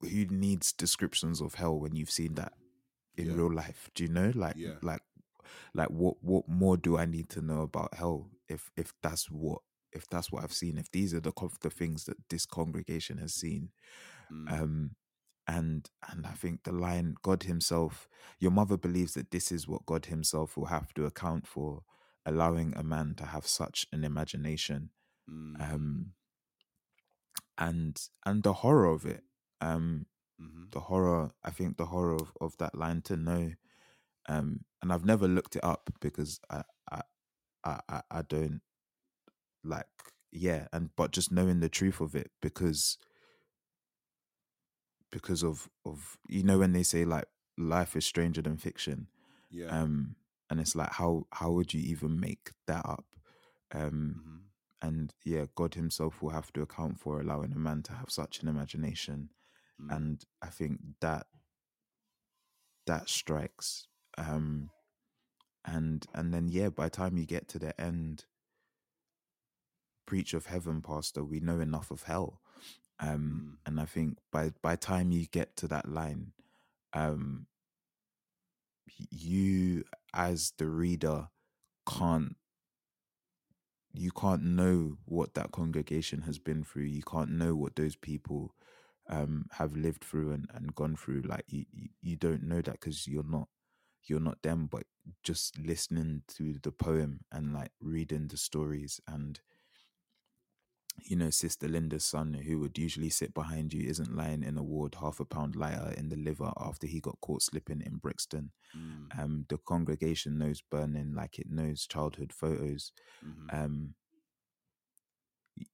who 0.02 0.26
needs 0.26 0.72
descriptions 0.72 1.40
of 1.40 1.54
hell 1.54 1.78
when 1.78 1.94
you've 1.94 2.10
seen 2.10 2.34
that 2.34 2.52
in 3.16 3.28
Yeah. 3.28 3.34
real 3.34 3.52
life 3.52 3.90
do 3.94 4.04
you 4.04 4.10
know 4.10 4.32
like 4.34 4.56
Yeah. 4.56 4.78
like 4.82 5.02
like 5.74 5.90
what 5.90 6.22
what 6.22 6.48
more 6.48 6.76
do 6.76 6.96
i 6.96 7.04
need 7.04 7.28
to 7.30 7.40
know 7.42 7.62
about 7.62 7.94
hell 7.94 8.30
if 8.48 8.70
if 8.76 8.92
that's 9.02 9.30
what 9.30 9.60
if 9.92 10.06
that's 10.08 10.30
what 10.30 10.42
i've 10.44 10.52
seen 10.52 10.78
if 10.78 10.90
these 10.90 11.12
are 11.14 11.20
the 11.20 11.32
the 11.60 11.70
things 11.70 12.04
that 12.04 12.16
this 12.28 12.46
congregation 12.46 13.18
has 13.18 13.34
seen 13.34 13.70
Mm. 14.32 14.52
um 14.52 14.90
and 15.48 15.90
and 16.08 16.26
i 16.26 16.30
think 16.32 16.62
the 16.62 16.72
line 16.72 17.16
god 17.22 17.42
himself 17.44 18.08
your 18.38 18.52
mother 18.52 18.76
believes 18.76 19.14
that 19.14 19.30
this 19.32 19.50
is 19.50 19.66
what 19.66 19.84
god 19.86 20.06
himself 20.06 20.56
will 20.56 20.66
have 20.66 20.94
to 20.94 21.04
account 21.04 21.46
for 21.46 21.82
allowing 22.24 22.72
a 22.76 22.82
man 22.84 23.14
to 23.16 23.26
have 23.26 23.46
such 23.46 23.86
an 23.92 24.04
imagination 24.04 24.90
Mm. 25.28 25.72
um 25.72 26.12
and 27.58 28.08
and 28.24 28.42
the 28.42 28.52
horror 28.54 28.86
of 28.86 29.04
it 29.04 29.24
um 29.60 30.06
Mhm. 30.38 30.70
the 30.72 30.80
horror 30.80 31.30
i 31.44 31.50
think 31.50 31.76
the 31.76 31.86
horror 31.86 32.14
of, 32.14 32.32
of 32.40 32.56
that 32.58 32.74
line 32.74 33.02
to 33.02 33.16
know 33.16 33.52
um 34.28 34.60
and 34.82 34.92
i've 34.92 35.04
never 35.04 35.28
looked 35.28 35.56
it 35.56 35.64
up 35.64 35.90
because 36.00 36.40
i 36.50 36.62
i 36.92 37.00
i, 37.64 38.02
I- 38.10 38.22
don't 38.22 38.60
like 39.64 39.86
yeah 40.32 40.66
and 40.72 40.90
but 40.96 41.10
just 41.12 41.32
knowing 41.32 41.60
the 41.60 41.68
truth 41.68 42.00
of 42.00 42.14
it 42.14 42.30
because 42.40 42.98
because 45.10 45.42
of 45.42 45.68
of 45.84 46.18
you 46.28 46.42
know 46.42 46.58
when 46.58 46.72
they 46.72 46.82
say 46.82 47.04
like 47.04 47.26
life 47.58 47.96
is 47.96 48.04
stranger 48.04 48.42
than 48.42 48.56
fiction 48.56 49.08
Yeah. 49.50 49.68
um 49.70 50.16
and 50.50 50.60
it's 50.60 50.74
like 50.76 50.92
how 50.92 51.26
how 51.32 51.50
would 51.50 51.74
you 51.74 51.80
even 51.80 52.18
make 52.20 52.52
that 52.66 52.84
up 52.86 53.04
um 53.72 54.20
Mhm. 54.20 54.40
and 54.82 55.14
yeah 55.24 55.46
god 55.54 55.74
himself 55.74 56.22
will 56.22 56.30
have 56.30 56.52
to 56.52 56.62
account 56.62 56.98
for 56.98 57.20
allowing 57.20 57.52
a 57.52 57.58
man 57.58 57.82
to 57.82 57.92
have 57.92 58.10
such 58.10 58.40
an 58.42 58.48
imagination 58.48 59.30
Mm. 59.80 59.96
and 59.96 60.24
i 60.42 60.46
think 60.48 60.80
that 61.00 61.26
that 62.86 63.08
strikes 63.08 63.86
um 64.18 64.70
and 65.64 66.06
and 66.14 66.32
then 66.32 66.48
yeah 66.48 66.68
by 66.68 66.84
the 66.84 66.90
time 66.90 67.16
you 67.16 67.26
get 67.26 67.48
to 67.48 67.58
the 67.58 67.78
end 67.80 68.24
preach 70.06 70.34
of 70.34 70.46
heaven 70.46 70.82
pastor 70.82 71.24
we 71.24 71.40
know 71.40 71.60
enough 71.60 71.90
of 71.90 72.04
hell 72.04 72.40
um 73.00 73.58
Mm. 73.64 73.68
and 73.68 73.80
i 73.80 73.84
think 73.84 74.18
by 74.32 74.52
by 74.62 74.76
time 74.76 75.10
you 75.12 75.26
get 75.26 75.56
to 75.56 75.68
that 75.68 75.88
line 75.88 76.32
um 76.92 77.46
you 79.10 79.84
as 80.14 80.52
the 80.58 80.66
reader 80.68 81.28
can't 81.88 82.36
you 83.92 84.10
can't 84.10 84.42
know 84.42 84.98
what 85.04 85.34
that 85.34 85.50
congregation 85.52 86.22
has 86.22 86.38
been 86.38 86.62
through 86.64 86.84
you 86.84 87.02
can't 87.02 87.30
know 87.30 87.54
what 87.54 87.76
those 87.76 87.96
people 87.96 88.54
um 89.10 89.46
have 89.52 89.76
lived 89.76 90.04
through 90.04 90.32
and, 90.32 90.48
and 90.54 90.74
gone 90.74 90.96
through 90.96 91.22
like 91.22 91.44
you, 91.48 91.66
you 92.02 92.16
don't 92.16 92.44
know 92.44 92.62
that 92.62 92.74
because 92.80 93.06
you're 93.08 93.24
not 93.28 93.48
you're 94.04 94.20
not 94.20 94.42
them 94.42 94.66
but 94.66 94.84
just 95.24 95.58
listening 95.58 96.22
to 96.28 96.54
the 96.62 96.72
poem 96.72 97.20
and 97.32 97.54
like 97.54 97.72
reading 97.80 98.28
the 98.28 98.38
stories 98.38 99.00
and 99.08 99.40
you 101.02 101.16
know 101.16 101.30
sister 101.30 101.68
linda's 101.68 102.04
son 102.04 102.34
who 102.34 102.58
would 102.58 102.76
usually 102.78 103.08
sit 103.10 103.32
behind 103.34 103.72
you 103.72 103.88
isn't 103.88 104.14
lying 104.16 104.42
in 104.42 104.58
a 104.58 104.62
ward 104.62 104.96
half 105.00 105.20
a 105.20 105.24
pound 105.24 105.56
lighter 105.56 105.92
in 105.96 106.08
the 106.08 106.16
liver 106.16 106.52
after 106.58 106.86
he 106.86 107.00
got 107.00 107.20
caught 107.20 107.42
slipping 107.42 107.80
in 107.82 107.96
brixton 107.96 108.50
Mm. 108.76 109.12
um 109.18 109.46
the 109.48 109.58
congregation 109.58 110.38
knows 110.38 110.62
burning 110.62 111.12
like 111.14 111.38
it 111.38 111.50
knows 111.50 111.86
childhood 111.86 112.32
photos 112.32 112.92
Mhm. 113.22 113.48
um 113.52 113.94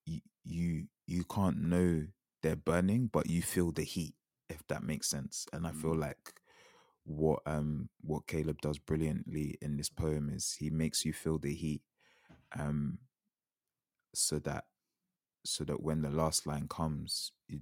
y- 0.07 0.23
you 0.45 0.87
you 1.07 1.25
can't 1.25 1.59
know 1.59 2.07
they're 2.47 2.57
burning 2.57 3.09
but 3.13 3.29
you 3.29 3.43
feel 3.43 3.73
the 3.73 3.85
heat 3.85 4.15
if 4.49 4.67
that 4.69 4.83
makes 4.83 5.09
sense 5.09 5.47
and 5.53 5.67
i 5.67 5.73
feel 5.73 5.95
Mm. 5.95 6.01
like 6.01 6.35
what 7.05 7.41
um 7.47 7.89
what 8.03 8.27
caleb 8.27 8.61
does 8.61 8.79
brilliantly 8.79 9.57
in 9.63 9.77
this 9.77 9.89
poem 9.89 10.31
is 10.31 10.57
he 10.59 10.71
makes 10.71 11.05
you 11.05 11.13
feel 11.13 11.39
the 11.39 11.55
heat 11.55 11.83
um 12.59 12.99
so 14.15 14.39
that 14.41 14.65
so 15.45 15.65
that 15.65 15.83
when 15.83 16.03
the 16.03 16.11
last 16.11 16.47
line 16.47 16.69
comes, 16.69 17.33
it, 17.49 17.61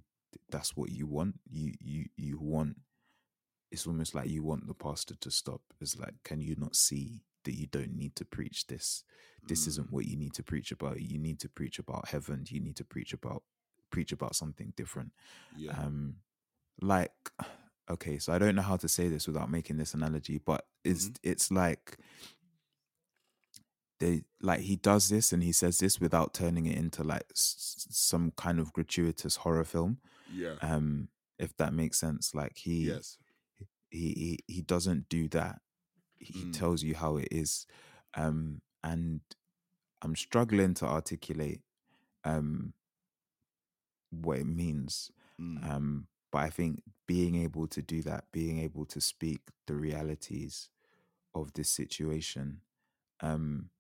that's 0.51 0.77
what 0.77 0.91
you 0.91 1.07
want. 1.07 1.37
You 1.51 1.75
you 1.81 2.07
you 2.17 2.39
want. 2.41 2.77
It's 3.71 3.87
almost 3.87 4.15
like 4.15 4.29
you 4.29 4.45
want 4.45 4.67
the 4.67 4.75
pastor 4.75 5.17
to 5.17 5.31
stop. 5.31 5.63
It's 5.81 5.99
like, 5.99 6.15
can 6.25 6.41
you 6.41 6.57
not 6.59 6.77
see 6.77 7.23
that 7.45 7.55
you 7.55 7.67
don't 7.67 7.97
need 7.97 8.17
to 8.17 8.25
preach 8.25 8.67
this? 8.69 9.05
This 9.49 9.67
isn't 9.67 9.91
Mm, 9.91 9.93
what 9.93 10.07
you 10.07 10.17
need 10.17 10.35
to 10.35 10.45
preach 10.45 10.73
about. 10.73 11.01
You 11.01 11.19
need 11.19 11.41
to 11.41 11.49
preach 11.49 11.79
about 11.79 12.09
heaven. 12.09 12.45
You 12.49 12.61
need 12.61 12.77
to 12.77 12.85
preach 12.85 13.13
about 13.13 13.43
preach 13.95 14.13
about 14.13 14.35
something 14.37 14.73
different. 14.77 15.13
yeah. 15.57 15.73
Um, 15.73 16.17
like, 16.81 17.13
okay, 17.91 18.19
so 18.19 18.33
I 18.33 18.39
don't 18.39 18.55
know 18.57 18.63
how 18.71 18.77
to 18.79 18.89
say 18.89 19.09
this 19.09 19.27
without 19.27 19.51
making 19.51 19.77
this 19.79 19.95
analogy, 19.95 20.39
but 20.39 20.67
it's 20.85 21.09
Mhm. 21.09 21.17
it's 21.23 21.51
like 21.51 21.97
they 24.01 24.23
like 24.41 24.61
he 24.61 24.77
does 24.77 25.09
this 25.09 25.33
and 25.33 25.43
he 25.43 25.53
says 25.53 25.79
this 25.79 26.01
without 26.01 26.35
turning 26.35 26.67
it 26.67 26.77
into 26.77 27.03
like 27.05 27.25
s- 27.31 27.87
some 27.91 28.33
kind 28.37 28.59
of 28.59 28.73
gratuitous 28.73 29.37
horror 29.37 29.65
film 29.65 29.99
yeah. 30.33 30.55
um 30.63 31.09
if 31.39 31.57
that 31.57 31.73
makes 31.73 31.99
sense 31.99 32.35
like 32.35 32.57
he 32.57 32.89
yes. 32.89 33.19
he 33.91 34.39
he, 34.47 34.55
he 34.55 34.61
doesn't 34.63 35.09
do 35.09 35.29
that 35.29 35.61
he 36.19 36.45
Mm. 36.45 36.53
tells 36.53 36.83
you 36.83 36.95
how 36.97 37.17
it 37.19 37.29
is 37.31 37.67
um 38.15 38.61
and 38.83 39.21
i'm 40.03 40.17
struggling 40.17 40.75
to 40.75 40.87
articulate 40.87 41.61
um 42.25 42.73
what 44.23 44.39
it 44.39 44.47
means 44.47 45.11
Mm, 45.41 45.69
um 45.69 46.07
but 46.31 46.39
i 46.45 46.49
think 46.49 46.83
being 47.09 47.35
able 47.43 47.67
to 47.67 47.83
do 47.83 48.03
that 48.03 48.25
being 48.31 48.61
able 48.61 48.85
to 48.85 49.01
speak 49.01 49.41
the 49.67 49.75
realities 49.75 50.71
of 51.35 51.53
this 51.55 51.69
situation 51.69 52.61
um 53.21 53.71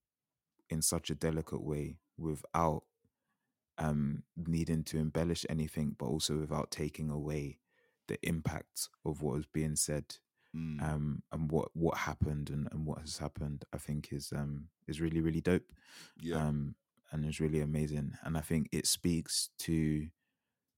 in 0.68 0.82
such 0.82 1.10
a 1.10 1.14
delicate 1.14 1.62
way 1.62 1.98
without 2.18 2.82
um 3.78 4.22
needing 4.36 4.82
to 4.82 4.98
embellish 4.98 5.46
anything 5.48 5.94
but 5.98 6.06
also 6.06 6.38
without 6.38 6.70
taking 6.70 7.10
away 7.10 7.58
the 8.08 8.18
impact 8.26 8.88
of 9.04 9.22
what 9.22 9.36
was 9.36 9.46
being 9.46 9.76
said 9.76 10.16
mm, 10.56 10.82
um 10.82 11.22
and 11.32 11.50
what 11.50 11.68
what 11.74 11.98
happened 11.98 12.50
and, 12.50 12.68
and 12.72 12.84
what 12.84 12.98
has 12.98 13.18
happened 13.18 13.64
i 13.72 13.78
think 13.78 14.08
is 14.12 14.32
um 14.34 14.64
is 14.86 15.00
really 15.00 15.20
really 15.20 15.40
dope 15.40 15.72
yeah. 16.20 16.36
um 16.36 16.74
and 17.12 17.24
is 17.24 17.40
really 17.40 17.60
amazing 17.60 18.12
and 18.24 18.36
i 18.36 18.40
think 18.40 18.68
it 18.72 18.86
speaks 18.86 19.50
to 19.58 20.08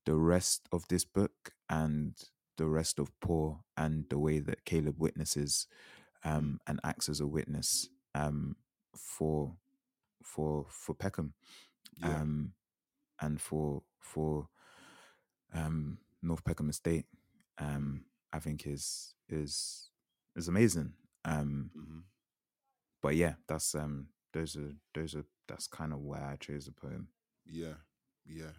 the 0.07 0.17
rest 0.17 0.69
of 0.73 0.89
this 0.89 1.05
book 1.05 1.53
and 1.69 2.15
the 2.57 2.67
rest 2.67 2.99
of 2.99 3.11
poor 3.21 3.61
and 3.77 4.07
the 4.09 4.19
way 4.19 4.39
that 4.41 4.65
caleb 4.65 4.97
witnesses 4.99 5.67
um 6.25 6.61
and 6.67 6.81
acts 6.85 7.09
as 7.09 7.21
a 7.21 7.27
witness 7.27 7.89
um 8.15 8.57
for 8.97 9.55
for 10.23 10.67
for 10.71 10.95
peckham 10.95 11.35
yeah. 11.99 12.21
um 12.21 12.53
and 13.21 13.41
for 13.41 13.83
for 14.01 14.49
um 15.55 15.99
north 16.23 16.45
peckham 16.45 16.71
estate 16.71 17.07
um 17.59 18.05
i 18.33 18.39
think 18.39 18.67
is 18.67 19.15
is 19.29 19.91
is 20.37 20.49
amazing 20.49 20.93
um 21.25 21.71
hmm 21.75 22.01
but 23.03 23.15
yeah 23.15 23.35
that's 23.47 23.75
um 23.75 24.09
those 24.33 24.57
are 24.57 24.73
those 24.95 25.15
are 25.15 25.25
that's 25.47 25.67
kind 25.69 25.93
of 25.93 26.01
why 26.01 26.19
i 26.19 26.37
chose 26.37 26.67
the 26.67 26.73
poem 26.73 27.09
Yeah. 27.47 27.75
Yeah. 28.27 28.53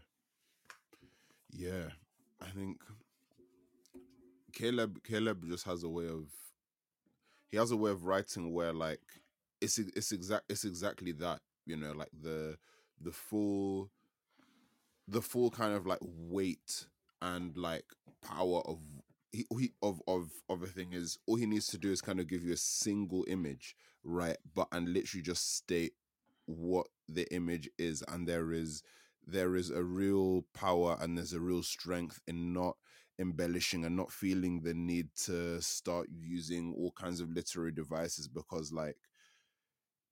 Yeah. 1.51 1.89
I 2.41 2.49
think 2.49 2.77
Caleb 4.53 5.03
Caleb 5.03 5.45
just 5.47 5.65
has 5.65 5.83
a 5.83 5.89
way 5.89 6.07
of 6.07 6.27
he 7.49 7.57
has 7.57 7.71
a 7.71 7.77
way 7.77 7.91
of 7.91 8.05
writing 8.05 8.53
where 8.53 8.73
like 8.73 9.01
it's 9.61 9.77
it's 9.77 10.11
exact 10.11 10.45
it's 10.49 10.65
exactly 10.65 11.11
that 11.13 11.41
you 11.65 11.75
know 11.75 11.91
like 11.91 12.09
the 12.21 12.57
the 13.01 13.11
full 13.11 13.89
the 15.07 15.21
full 15.21 15.49
kind 15.49 15.73
of 15.73 15.85
like 15.85 15.99
weight 16.01 16.85
and 17.21 17.55
like 17.57 17.85
power 18.21 18.61
of 18.65 18.79
he, 19.31 19.45
he 19.57 19.71
of 19.81 20.01
of 20.07 20.29
of 20.49 20.63
a 20.63 20.67
thing 20.67 20.93
is 20.93 21.17
all 21.27 21.35
he 21.35 21.45
needs 21.45 21.67
to 21.67 21.77
do 21.77 21.91
is 21.91 22.01
kind 22.01 22.19
of 22.19 22.27
give 22.27 22.43
you 22.43 22.53
a 22.53 22.57
single 22.57 23.25
image 23.27 23.75
right 24.03 24.37
but 24.53 24.67
and 24.71 24.89
literally 24.89 25.21
just 25.21 25.55
state 25.55 25.93
what 26.45 26.87
the 27.09 27.31
image 27.33 27.69
is 27.77 28.03
and 28.07 28.27
there 28.27 28.51
is 28.51 28.83
there 29.27 29.55
is 29.55 29.69
a 29.69 29.83
real 29.83 30.45
power 30.53 30.97
and 31.01 31.17
there's 31.17 31.33
a 31.33 31.39
real 31.39 31.61
strength 31.61 32.19
in 32.27 32.53
not 32.53 32.77
embellishing 33.19 33.83
and 33.85 33.95
not 33.95 34.11
feeling 34.11 34.61
the 34.61 34.73
need 34.73 35.09
to 35.15 35.61
start 35.61 36.07
using 36.11 36.73
all 36.77 36.91
kinds 36.91 37.19
of 37.19 37.31
literary 37.31 37.71
devices 37.71 38.27
because 38.27 38.71
like 38.71 38.95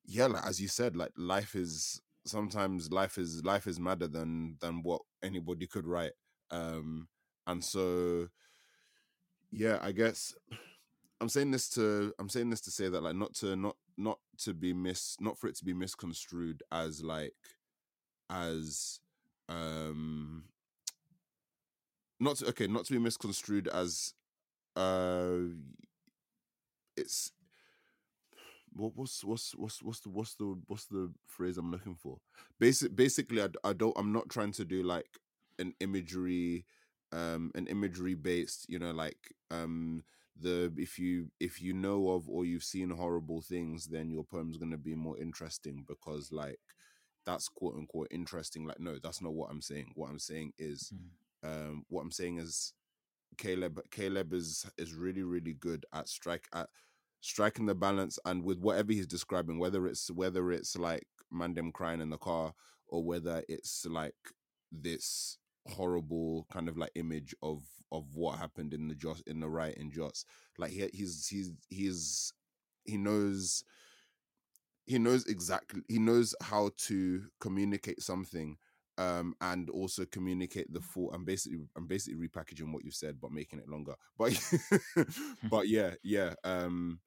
yeah 0.06 0.26
like 0.26 0.46
as 0.46 0.60
you 0.60 0.68
said 0.68 0.96
like 0.96 1.12
life 1.18 1.56
is 1.56 2.02
sometimes 2.26 2.92
life 2.92 3.18
is 3.18 3.44
life 3.46 3.68
is 3.68 3.80
madder 3.80 4.08
than 4.08 4.58
than 4.60 4.82
what 4.82 5.02
anybody 5.24 5.68
could 5.68 5.88
write. 5.88 6.14
Um 6.52 7.08
and 7.48 7.64
so 7.64 8.28
yeah 9.52 9.80
i 9.82 9.92
guess 9.92 10.34
i'm 11.22 11.30
saying 11.30 11.52
this 11.52 11.70
to 11.70 12.14
i'm 12.20 12.30
saying 12.30 12.50
this 12.50 12.62
to 12.62 12.72
say 12.72 12.90
that 12.90 13.02
like 13.02 13.16
not 13.16 13.34
to 13.34 13.56
not 13.56 13.76
not 13.98 14.20
to 14.38 14.54
be 14.54 14.74
mis 14.74 15.16
not 15.20 15.38
for 15.38 15.48
it 15.48 15.56
to 15.56 15.64
be 15.64 15.74
misconstrued 15.74 16.62
as 16.72 17.04
like 17.04 17.34
as 18.30 19.00
um 19.50 20.44
not 22.20 22.38
to, 22.38 22.48
okay 22.48 22.68
not 22.68 22.86
to 22.86 22.94
be 22.94 23.00
misconstrued 23.00 23.68
as 23.68 24.14
uh 24.76 25.38
it's 26.98 27.32
what, 28.74 28.92
what's 28.96 29.24
what's 29.24 29.56
what's 29.56 29.82
what's 29.82 30.00
the 30.02 30.10
what's 30.10 30.36
the 30.36 30.60
what's 30.68 30.86
the 30.86 31.12
phrase 31.28 31.58
I'm 31.58 31.72
looking 31.72 31.96
for? 31.96 32.18
Basic 32.60 32.96
basically, 32.96 33.42
I, 33.42 33.48
I 33.64 33.74
don't 33.74 33.98
I'm 33.98 34.12
not 34.12 34.30
trying 34.30 34.52
to 34.54 34.66
do 34.66 34.84
like 34.84 35.08
an 35.60 35.74
imagery, 35.80 36.66
um, 37.12 37.52
an 37.56 37.68
imagery 37.68 38.16
based, 38.16 38.66
you 38.70 38.80
know, 38.80 38.92
like 38.92 39.34
um 39.52 40.04
the 40.40 40.74
if 40.78 41.00
you 41.00 41.32
if 41.40 41.62
you 41.62 41.74
know 41.74 42.10
of 42.10 42.28
or 42.30 42.44
you've 42.46 42.64
seen 42.64 42.90
horrible 42.90 43.42
things, 43.42 43.88
then 43.88 44.10
your 44.10 44.24
poem's 44.24 44.58
gonna 44.58 44.78
be 44.78 44.96
more 44.96 45.18
interesting 45.18 45.86
because 45.88 46.32
like 46.32 46.60
that's 47.26 47.50
quote 47.50 47.76
unquote 47.76 48.08
interesting. 48.12 48.66
Like 48.66 48.80
no, 48.80 48.98
that's 49.02 49.22
not 49.22 49.34
what 49.34 49.50
I'm 49.52 49.62
saying. 49.62 49.92
What 49.96 50.10
I'm 50.10 50.20
saying 50.20 50.54
is, 50.58 50.94
um, 51.44 51.86
what 51.90 52.02
I'm 52.02 52.12
saying 52.12 52.40
is 52.40 52.74
Caleb 53.38 53.82
Caleb 53.92 54.34
is 54.34 54.66
is 54.78 54.94
really 54.94 55.24
really 55.24 55.54
good 55.54 55.86
at 55.94 56.08
strike 56.08 56.48
at 56.54 56.70
striking 57.22 57.66
the 57.66 57.76
balance 57.76 58.20
and 58.26 58.44
with 58.44 58.60
whatever 58.60 58.94
he's 58.94 59.08
describing 59.08 59.58
whether 59.58 59.88
it's 59.88 60.12
whether 60.12 60.52
it's 60.52 60.78
like 60.78 61.08
Mandem 61.34 61.74
crying 61.74 62.02
in 62.02 62.10
the 62.10 62.18
car 62.18 62.54
or 62.88 63.04
whether 63.04 63.44
it's 63.50 63.86
like 63.88 64.14
this 64.72 65.38
horrible 65.68 66.46
kind 66.52 66.70
of 66.70 66.78
like 66.78 66.92
image 66.96 67.34
of 67.42 67.64
of 67.92 68.16
what 68.16 68.38
happened 68.38 68.74
in 68.74 68.88
the 68.88 68.96
Jos 68.96 69.22
in 69.26 69.40
the 69.40 69.50
right 69.50 69.74
in 69.76 69.92
Jos 69.92 70.26
like 70.58 70.72
he, 70.72 70.88
he's 70.94 71.28
he's 71.28 71.52
he's 71.70 72.34
he 72.84 72.98
knows 72.98 73.64
he 74.86 74.98
knows 75.00 75.26
exactly 75.28 75.82
he 75.88 76.00
knows 76.00 76.36
how 76.42 76.72
to 76.78 77.24
communicate 77.40 78.02
something 78.02 78.58
um 78.98 79.34
and 79.42 79.70
also 79.70 80.06
communicate 80.06 80.72
the 80.74 80.82
full 80.82 81.12
i'm 81.14 81.26
basically 81.26 81.60
i'm 81.78 81.88
basically 81.88 82.28
repackaging 82.28 82.72
what 82.74 82.84
you 82.84 82.92
said 82.92 83.20
but 83.22 83.32
making 83.32 83.60
it 83.60 83.68
longer 83.70 83.94
but 84.18 84.40
but 85.44 85.68
yeah 85.68 85.92
yeah 86.04 86.34
um 86.44 87.00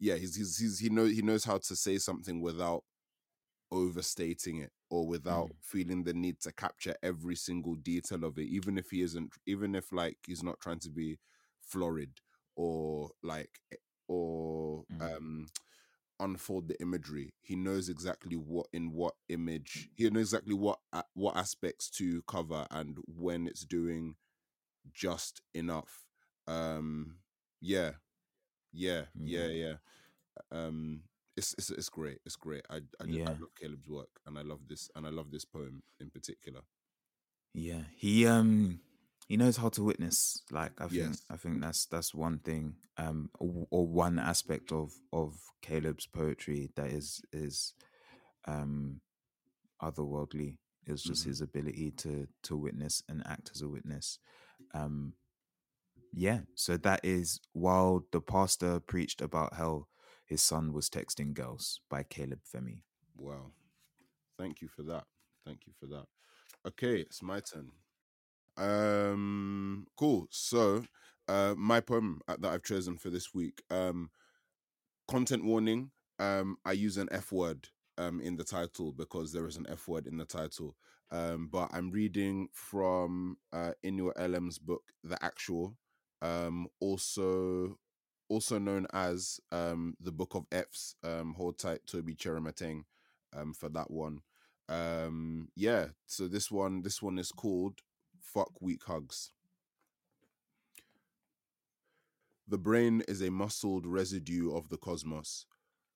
yeah 0.00 0.14
he's, 0.16 0.36
he's 0.36 0.58
he's 0.58 0.78
he 0.78 0.88
knows 0.88 1.12
he 1.12 1.22
knows 1.22 1.44
how 1.44 1.58
to 1.58 1.76
say 1.76 1.98
something 1.98 2.40
without 2.40 2.82
overstating 3.70 4.58
it 4.58 4.70
or 4.90 5.06
without 5.06 5.48
Mm. 5.48 5.54
feeling 5.60 6.04
the 6.04 6.12
need 6.14 6.40
to 6.40 6.52
capture 6.52 6.94
every 7.02 7.34
single 7.36 7.74
detail 7.76 8.24
of 8.24 8.38
it 8.38 8.48
even 8.48 8.78
if 8.78 8.90
he 8.90 9.02
isn't 9.02 9.30
even 9.46 9.74
if 9.74 9.92
like 9.92 10.16
he's 10.26 10.42
not 10.42 10.58
trying 10.60 10.78
to 10.78 10.90
be 10.90 11.18
florid 11.60 12.10
or 12.56 13.10
like 13.22 13.50
eh, 13.72 13.76
or 14.08 14.84
Mm. 14.90 15.12
um 15.12 15.46
unfold 16.20 16.68
the 16.68 16.80
imagery. 16.80 17.34
He 17.40 17.56
knows 17.56 17.88
exactly 17.88 18.36
what 18.36 18.66
in 18.72 18.92
what 18.92 19.14
image 19.28 19.90
he 19.94 20.08
knows 20.10 20.32
exactly 20.32 20.54
what 20.54 20.78
what 21.14 21.36
aspects 21.36 21.90
to 21.90 22.22
cover 22.22 22.66
and 22.70 22.98
when 23.06 23.46
it's 23.46 23.64
doing 23.64 24.16
just 24.92 25.40
enough. 25.54 26.06
Um 26.46 27.16
yeah. 27.60 27.92
Yeah 28.72 29.04
yeah 29.24 29.46
Yeah. 29.46 29.46
yeah. 29.48 29.74
Um 30.50 31.02
it's 31.36 31.54
it's, 31.58 31.70
it's 31.70 31.88
great 31.88 32.18
it's 32.26 32.36
great. 32.36 32.62
I, 32.70 32.76
I 33.00 33.06
ju- 33.06 33.20
I 33.26 33.30
love 33.32 33.54
caleb's 33.60 33.88
work 33.88 34.10
and 34.26 34.38
i 34.38 34.42
love 34.42 34.60
this 34.68 34.90
and 34.96 35.06
i 35.06 35.10
love 35.10 35.30
this 35.30 35.44
poem 35.44 35.82
in 36.00 36.10
particular. 36.10 36.60
Yeah, 37.54 37.82
he 37.96 38.26
um 38.26 38.80
he 39.28 39.36
knows 39.36 39.58
how 39.58 39.68
to 39.70 39.84
witness. 39.84 40.42
Like 40.50 40.72
I 40.80 40.88
think 40.88 41.18
Yes. 41.18 41.22
I 41.30 41.36
think 41.36 41.60
that's 41.62 41.86
that's 41.86 42.14
one 42.14 42.40
thing 42.40 42.76
um 42.98 43.30
or, 43.38 43.66
or 43.70 43.86
one 43.86 44.18
aspect 44.18 44.72
of 44.72 44.92
of 45.12 45.38
Caleb's 45.62 46.06
poetry 46.06 46.70
that 46.76 46.88
is 46.88 47.22
is 47.32 47.74
um 48.46 49.00
otherworldly 49.82 50.58
is 50.86 51.02
just 51.04 51.24
Mhm. 51.24 51.26
his 51.26 51.40
ability 51.42 51.92
to 51.92 52.28
to 52.44 52.56
witness 52.56 53.02
and 53.08 53.22
act 53.26 53.50
as 53.54 53.62
a 53.62 53.68
witness. 53.68 54.18
Um 54.74 55.14
yeah, 56.12 56.40
so 56.54 56.76
that 56.78 57.00
is 57.04 57.40
while 57.52 58.04
the 58.12 58.20
pastor 58.20 58.80
preached 58.80 59.20
about 59.22 59.54
hell 59.54 59.88
his 60.26 60.42
son 60.42 60.72
was 60.72 60.88
texting 60.90 61.32
girls 61.34 61.80
by 61.90 62.02
Caleb 62.02 62.40
Femi. 62.44 62.82
wow 63.16 63.50
thank 64.38 64.62
you 64.62 64.68
for 64.68 64.82
that 64.84 65.04
Thank 65.46 65.66
you 65.66 65.72
for 65.80 65.86
that. 65.86 66.06
Okay, 66.66 67.00
it's 67.00 67.22
my 67.22 67.40
turn. 67.40 67.70
Um, 68.58 69.86
cool. 69.96 70.26
So, 70.30 70.84
uh, 71.28 71.54
my 71.56 71.80
poem 71.80 72.20
uh, 72.28 72.36
that 72.40 72.52
I've 72.52 72.64
chosen 72.64 72.96
for 72.98 73.10
this 73.10 73.34
week. 73.34 73.62
Um, 73.70 74.10
content 75.08 75.44
warning. 75.44 75.90
Um, 76.18 76.56
I 76.64 76.72
use 76.72 76.96
an 76.96 77.08
F 77.12 77.32
word 77.32 77.68
um 77.96 78.20
in 78.20 78.36
the 78.36 78.44
title 78.44 78.92
because 78.92 79.32
there 79.32 79.46
is 79.46 79.56
an 79.56 79.66
F 79.68 79.88
word 79.88 80.06
in 80.06 80.18
the 80.18 80.24
title. 80.24 80.76
Um, 81.10 81.48
but 81.50 81.70
I'm 81.72 81.90
reading 81.90 82.48
from 82.52 83.38
uh 83.52 83.72
Inua 83.84 84.14
Ellams' 84.16 84.60
book, 84.60 84.82
The 85.04 85.22
Actual. 85.24 85.76
Um, 86.20 86.66
also 86.80 87.78
also 88.28 88.58
known 88.58 88.86
as 88.92 89.40
um 89.52 89.94
the 90.00 90.12
Book 90.12 90.34
of 90.34 90.46
F's. 90.52 90.94
Um, 91.02 91.34
hold 91.36 91.58
tight, 91.58 91.80
Toby 91.86 92.14
Cheramateng, 92.14 92.84
um, 93.36 93.54
for 93.54 93.68
that 93.70 93.90
one. 93.90 94.20
Um, 94.68 95.48
yeah. 95.56 95.86
So 96.06 96.28
this 96.28 96.50
one, 96.50 96.82
this 96.82 97.00
one 97.00 97.18
is 97.18 97.32
called 97.32 97.80
"Fuck 98.34 98.60
Weak 98.60 98.84
Hugs." 98.84 99.32
The 102.46 102.58
brain 102.58 103.00
is 103.08 103.22
a 103.22 103.30
muscled 103.30 103.86
residue 103.86 104.52
of 104.54 104.68
the 104.68 104.76
cosmos, 104.76 105.46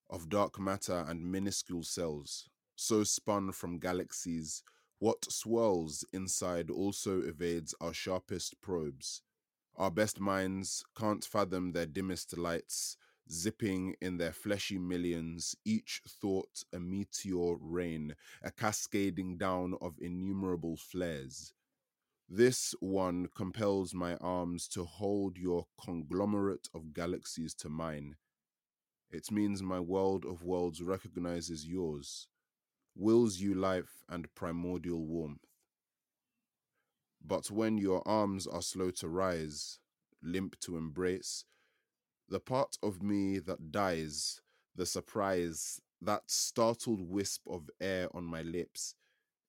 of 0.08 0.30
dark 0.30 0.58
matter 0.58 1.04
and 1.06 1.30
minuscule 1.30 1.82
cells, 1.82 2.48
so 2.74 3.04
spun 3.04 3.52
from 3.52 3.78
galaxies. 3.78 4.62
What 4.98 5.30
swirls 5.30 6.06
inside 6.10 6.70
also 6.70 7.20
evades 7.20 7.74
our 7.82 7.92
sharpest 7.92 8.62
probes. 8.62 9.20
Our 9.76 9.90
best 9.90 10.18
minds 10.18 10.84
can't 10.94 11.24
fathom 11.24 11.72
their 11.72 11.86
dimmest 11.86 12.38
lights, 12.38 12.96
zipping 13.30 13.94
in 14.00 14.16
their 14.16 14.32
fleshy 14.32 14.78
millions, 14.78 15.54
each 15.66 16.00
thought 16.08 16.64
a 16.72 16.80
meteor 16.80 17.56
rain, 17.60 18.16
a 18.42 18.50
cascading 18.50 19.36
down 19.36 19.74
of 19.82 19.98
innumerable 20.00 20.78
flares. 20.78 21.52
This 22.34 22.74
one 22.80 23.28
compels 23.36 23.92
my 23.92 24.16
arms 24.16 24.66
to 24.68 24.86
hold 24.86 25.36
your 25.36 25.66
conglomerate 25.78 26.66
of 26.72 26.94
galaxies 26.94 27.52
to 27.56 27.68
mine. 27.68 28.16
It 29.10 29.30
means 29.30 29.62
my 29.62 29.80
world 29.80 30.24
of 30.24 30.42
worlds 30.42 30.80
recognizes 30.80 31.68
yours, 31.68 32.28
wills 32.96 33.40
you 33.40 33.54
life 33.54 34.02
and 34.08 34.34
primordial 34.34 35.04
warmth. 35.04 35.44
But 37.22 37.50
when 37.50 37.76
your 37.76 38.02
arms 38.08 38.46
are 38.46 38.62
slow 38.62 38.90
to 38.92 39.08
rise, 39.08 39.78
limp 40.22 40.58
to 40.60 40.78
embrace, 40.78 41.44
the 42.30 42.40
part 42.40 42.78
of 42.82 43.02
me 43.02 43.40
that 43.40 43.70
dies, 43.70 44.40
the 44.74 44.86
surprise, 44.86 45.82
that 46.00 46.30
startled 46.30 47.02
wisp 47.02 47.42
of 47.46 47.68
air 47.78 48.08
on 48.16 48.24
my 48.24 48.40
lips, 48.40 48.94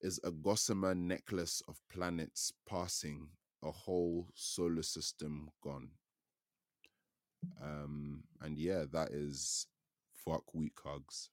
is 0.03 0.19
a 0.23 0.31
gossamer 0.31 0.93
necklace 0.93 1.63
of 1.67 1.79
planets 1.91 2.51
passing, 2.69 3.29
a 3.63 3.71
whole 3.71 4.27
solar 4.35 4.83
system 4.83 5.49
gone. 5.63 5.89
Um, 7.61 8.23
and 8.41 8.57
yeah, 8.57 8.83
that 8.91 9.11
is 9.11 9.67
Fuck 10.25 10.53
Weak 10.53 10.77
Hugs 10.83 11.29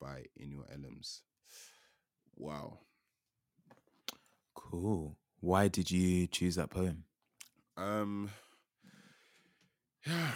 by 0.00 0.24
Inua 0.40 0.64
Ellams. 0.74 1.20
Wow. 2.36 2.80
Cool. 4.54 5.16
Why 5.40 5.68
did 5.68 5.90
you 5.90 6.26
choose 6.26 6.56
that 6.56 6.70
poem? 6.70 7.04
Um, 7.76 8.30
yeah, 10.06 10.30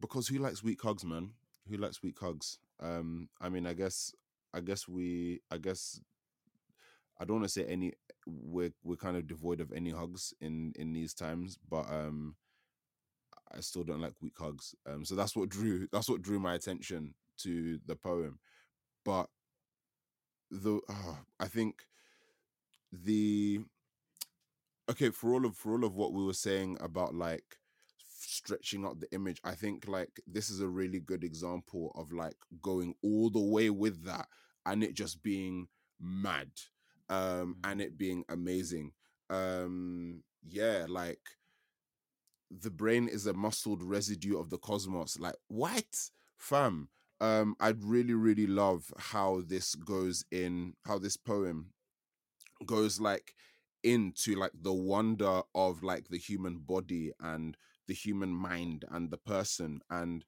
because 0.00 0.28
who 0.28 0.38
likes 0.38 0.62
weak 0.62 0.80
hugs, 0.82 1.04
man? 1.04 1.30
Who 1.68 1.76
likes 1.76 2.02
weak 2.02 2.18
hugs? 2.20 2.58
Um, 2.80 3.28
I 3.40 3.48
mean, 3.48 3.66
I 3.66 3.72
guess, 3.74 4.12
I 4.52 4.60
guess 4.60 4.88
we, 4.88 5.40
I 5.50 5.58
guess, 5.58 6.00
I 7.20 7.24
don't 7.24 7.36
want 7.36 7.44
to 7.46 7.52
say 7.52 7.64
any. 7.64 7.92
We're 8.26 8.72
we're 8.82 8.96
kind 8.96 9.16
of 9.16 9.26
devoid 9.26 9.60
of 9.60 9.72
any 9.72 9.90
hugs 9.90 10.34
in 10.40 10.72
in 10.76 10.92
these 10.92 11.14
times, 11.14 11.58
but 11.68 11.90
um, 11.90 12.36
I 13.52 13.60
still 13.60 13.84
don't 13.84 14.00
like 14.00 14.14
weak 14.20 14.34
hugs. 14.38 14.74
Um, 14.86 15.04
so 15.04 15.14
that's 15.14 15.36
what 15.36 15.48
drew 15.48 15.88
that's 15.92 16.08
what 16.08 16.22
drew 16.22 16.38
my 16.38 16.54
attention 16.54 17.14
to 17.38 17.78
the 17.86 17.96
poem. 17.96 18.38
But 19.04 19.28
the 20.50 20.80
uh, 20.88 21.16
I 21.38 21.46
think 21.46 21.76
the 22.92 23.60
okay 24.90 25.10
for 25.10 25.32
all 25.32 25.44
of 25.44 25.56
for 25.56 25.72
all 25.72 25.84
of 25.84 25.96
what 25.96 26.12
we 26.12 26.24
were 26.24 26.32
saying 26.32 26.76
about 26.80 27.14
like 27.14 27.58
stretching 28.26 28.84
out 28.84 29.00
the 29.00 29.12
image 29.12 29.40
i 29.44 29.52
think 29.52 29.86
like 29.86 30.20
this 30.26 30.48
is 30.48 30.60
a 30.60 30.68
really 30.68 31.00
good 31.00 31.24
example 31.24 31.92
of 31.94 32.12
like 32.12 32.36
going 32.62 32.94
all 33.02 33.30
the 33.30 33.40
way 33.40 33.70
with 33.70 34.04
that 34.04 34.26
and 34.66 34.82
it 34.82 34.94
just 34.94 35.22
being 35.22 35.66
mad 36.00 36.48
um 37.14 37.56
and 37.64 37.80
it 37.80 37.96
being 37.98 38.24
amazing. 38.28 38.92
Um 39.30 40.22
yeah 40.46 40.86
like 40.88 41.20
the 42.50 42.70
brain 42.70 43.08
is 43.08 43.26
a 43.26 43.32
muscled 43.32 43.82
residue 43.82 44.38
of 44.38 44.50
the 44.50 44.58
cosmos 44.58 45.18
like 45.18 45.36
what? 45.48 46.10
Fam 46.36 46.88
um 47.20 47.54
i'd 47.60 47.82
really 47.84 48.12
really 48.12 48.46
love 48.46 48.92
how 48.98 49.40
this 49.46 49.76
goes 49.76 50.24
in 50.32 50.74
how 50.84 50.98
this 50.98 51.16
poem 51.16 51.70
goes 52.66 53.00
like 53.00 53.34
into 53.82 54.34
like 54.34 54.52
the 54.62 54.72
wonder 54.72 55.42
of 55.54 55.82
like 55.82 56.08
the 56.08 56.18
human 56.18 56.58
body 56.58 57.12
and 57.20 57.56
the 57.86 57.94
human 57.94 58.30
mind 58.30 58.84
and 58.90 59.10
the 59.10 59.16
person 59.18 59.80
and 59.90 60.24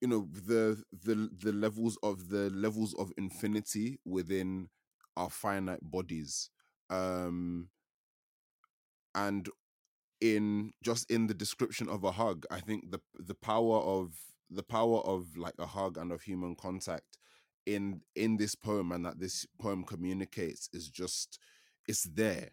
you 0.00 0.08
know 0.08 0.28
the 0.32 0.82
the 1.04 1.30
the 1.38 1.52
levels 1.52 1.98
of 2.02 2.28
the 2.28 2.50
levels 2.50 2.94
of 2.94 3.12
infinity 3.16 3.98
within 4.04 4.68
our 5.16 5.30
finite 5.30 5.82
bodies 5.82 6.50
um 6.90 7.68
and 9.14 9.48
in 10.20 10.72
just 10.82 11.10
in 11.10 11.26
the 11.26 11.34
description 11.34 11.88
of 11.88 12.04
a 12.04 12.12
hug 12.12 12.46
i 12.50 12.60
think 12.60 12.90
the 12.90 13.00
the 13.18 13.34
power 13.34 13.78
of 13.78 14.12
the 14.50 14.62
power 14.62 15.00
of 15.00 15.36
like 15.36 15.54
a 15.58 15.66
hug 15.66 15.96
and 15.96 16.12
of 16.12 16.22
human 16.22 16.54
contact 16.54 17.18
in 17.66 18.00
in 18.14 18.36
this 18.36 18.54
poem 18.54 18.92
and 18.92 19.04
that 19.04 19.18
this 19.18 19.46
poem 19.60 19.84
communicates 19.84 20.68
is 20.72 20.88
just 20.88 21.38
it's 21.86 22.04
there. 22.04 22.50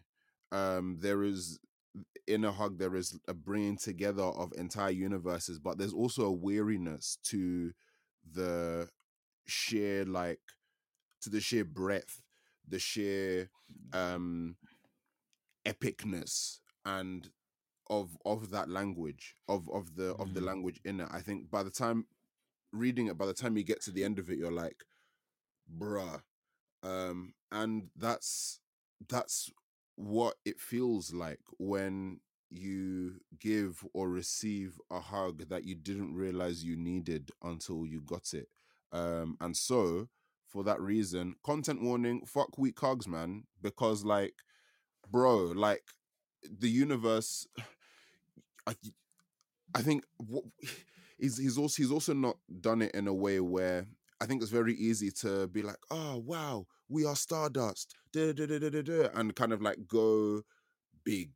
Um 0.52 0.98
there 1.00 1.22
is 1.22 1.58
in 2.26 2.44
a 2.44 2.52
hug 2.52 2.78
there 2.78 2.94
is 2.94 3.18
a 3.26 3.34
bringing 3.34 3.76
together 3.76 4.22
of 4.22 4.52
entire 4.56 4.90
universes 4.90 5.58
but 5.58 5.78
there's 5.78 5.92
also 5.92 6.24
a 6.24 6.32
weariness 6.32 7.18
to 7.24 7.72
the 8.32 8.88
sheer 9.46 10.04
like 10.04 10.40
to 11.20 11.30
the 11.30 11.40
sheer 11.40 11.64
breadth 11.64 12.22
the 12.70 12.78
sheer 12.80 13.50
um 13.92 14.56
epicness 15.66 16.60
and 16.84 17.30
of 17.90 18.16
of 18.24 18.50
that 18.50 18.68
language 18.68 19.36
of 19.48 19.68
of 19.70 19.96
the 19.96 20.14
of 20.16 20.34
the 20.34 20.40
Mm. 20.40 20.46
language 20.46 20.80
in 20.84 21.00
it. 21.00 21.08
I 21.10 21.20
think 21.20 21.50
by 21.50 21.62
the 21.64 21.70
time 21.70 22.06
reading 22.72 23.08
it 23.08 23.18
by 23.18 23.26
the 23.26 23.34
time 23.34 23.56
you 23.56 23.64
get 23.64 23.82
to 23.82 23.90
the 23.92 24.04
end 24.04 24.18
of 24.18 24.30
it 24.30 24.38
you're 24.38 24.52
like 24.52 24.84
bruh. 25.78 26.22
Um 26.82 27.34
and 27.52 27.90
that's 27.96 28.60
that's 29.08 29.50
what 29.96 30.36
it 30.44 30.60
feels 30.60 31.12
like 31.12 31.40
when 31.58 32.20
you 32.50 33.20
give 33.38 33.84
or 33.94 34.08
receive 34.10 34.78
a 34.90 35.00
hug 35.00 35.48
that 35.48 35.64
you 35.64 35.74
didn't 35.74 36.14
realize 36.14 36.64
you 36.64 36.76
needed 36.76 37.30
until 37.42 37.86
you 37.86 38.00
got 38.00 38.32
it. 38.34 38.48
Um 38.92 39.36
and 39.40 39.56
so 39.56 40.08
for 40.50 40.64
that 40.64 40.80
reason. 40.80 41.34
Content 41.44 41.82
warning 41.82 42.22
fuck 42.26 42.58
weak 42.58 42.78
hugs 42.80 43.08
man 43.08 43.44
because 43.62 44.04
like 44.04 44.34
bro 45.10 45.36
like 45.46 45.82
the 46.58 46.68
universe 46.68 47.46
i 48.66 48.74
i 49.74 49.82
think 49.82 50.04
what 50.18 50.44
he's 51.18 51.38
he's 51.38 51.58
also 51.58 51.82
he's 51.82 51.90
also 51.92 52.12
not 52.14 52.36
done 52.60 52.82
it 52.82 52.94
in 52.94 53.06
a 53.08 53.14
way 53.14 53.40
where 53.40 53.86
I 54.22 54.26
think 54.26 54.42
it's 54.42 54.50
very 54.50 54.74
easy 54.74 55.10
to 55.22 55.48
be 55.48 55.62
like, 55.62 55.78
oh 55.90 56.22
wow, 56.26 56.66
we 56.90 57.06
are 57.06 57.16
Stardust, 57.16 57.96
da, 58.12 58.34
da, 58.34 58.44
da, 58.46 59.08
and 59.14 59.34
kind 59.34 59.52
of 59.54 59.62
like 59.62 59.78
go 59.88 60.42
big 61.04 61.30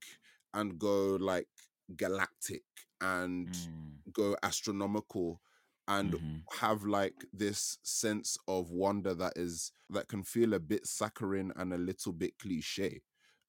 and 0.52 0.78
go 0.78 1.16
like 1.16 1.48
galactic 1.96 2.62
and 3.00 3.48
Mm. 3.48 4.12
go 4.12 4.36
astronomical 4.42 5.40
and 5.89 6.16
Mhm. 6.16 6.45
have 6.61 6.85
like 6.85 7.24
this 7.32 7.78
sense 7.82 8.37
of 8.49 8.70
wonder 8.70 9.14
that 9.14 9.32
is 9.37 9.72
that 9.91 10.09
can 10.09 10.22
feel 10.22 10.55
a 10.55 10.61
bit 10.61 10.87
saccharine 10.87 11.53
and 11.57 11.72
a 11.72 11.78
little 11.78 12.12
bit 12.12 12.39
cliche 12.39 13.01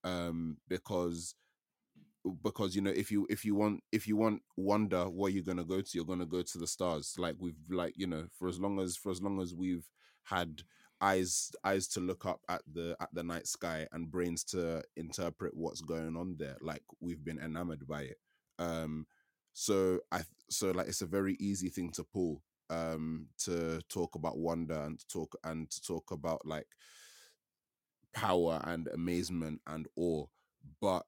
um 0.04 0.58
because 0.68 1.36
because 2.44 2.76
you 2.76 2.82
know 2.82 2.92
if 2.92 3.12
you 3.12 3.26
if 3.30 3.46
you 3.46 3.56
want 3.56 3.82
if 3.92 4.08
you 4.08 4.16
want 4.16 4.42
wonder 4.58 5.06
where 5.06 5.32
you're 5.32 5.44
gonna 5.44 5.64
go 5.64 5.82
to 5.82 5.90
you're 5.94 6.06
gonna 6.06 6.26
go 6.26 6.42
to 6.42 6.58
the 6.58 6.68
stars 6.68 7.16
like 7.18 7.36
we've 7.40 7.56
like 7.70 7.94
you 7.98 8.08
know 8.08 8.26
for 8.38 8.48
as 8.48 8.60
long 8.60 8.80
as 8.80 8.96
for 8.98 9.12
as 9.12 9.22
long 9.22 9.40
as 9.42 9.54
we've 9.54 9.88
had 10.24 10.62
eyes 11.02 11.52
eyes 11.64 11.88
to 11.88 12.00
look 12.00 12.26
up 12.26 12.40
at 12.50 12.62
the 12.72 12.96
at 13.00 13.10
the 13.14 13.24
night 13.24 13.48
sky 13.48 13.88
and 13.92 14.12
brains 14.12 14.44
to 14.44 14.82
interpret 14.96 15.56
what's 15.56 15.82
going 15.82 16.16
on 16.16 16.36
there 16.38 16.58
like 16.62 16.82
we've 17.00 17.24
been 17.24 17.40
enamored 17.40 17.88
by 17.88 18.02
it 18.02 18.18
um 18.60 19.06
so 19.58 20.00
i 20.12 20.22
so 20.50 20.72
like 20.72 20.88
it's 20.88 21.02
a 21.02 21.08
very 21.08 21.36
easy 21.40 21.70
thing 21.70 21.90
to 21.90 22.04
pull 22.04 22.42
um 22.70 23.28
to 23.38 23.82
talk 23.90 24.16
about 24.16 24.38
wonder 24.38 24.76
and 24.84 25.00
to 25.00 25.08
talk 25.08 25.36
and 25.44 25.70
to 25.72 25.82
talk 25.82 26.12
about 26.12 26.46
like 26.46 26.68
power 28.16 28.62
and 28.64 28.88
amazement 28.88 29.62
and 29.68 29.88
awe. 29.96 30.26
But 30.82 31.06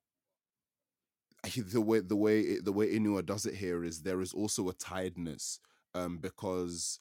the 1.55 1.81
way 1.81 2.01
the 2.01 2.15
way 2.15 2.41
it, 2.41 2.65
the 2.65 2.71
way 2.71 2.93
Inua 2.93 3.25
does 3.25 3.47
it 3.47 3.55
here 3.55 3.83
is 3.83 4.03
there 4.03 4.21
is 4.21 4.33
also 4.33 4.69
a 4.69 4.73
tiredness 4.73 5.59
um, 5.95 6.19
because 6.19 6.99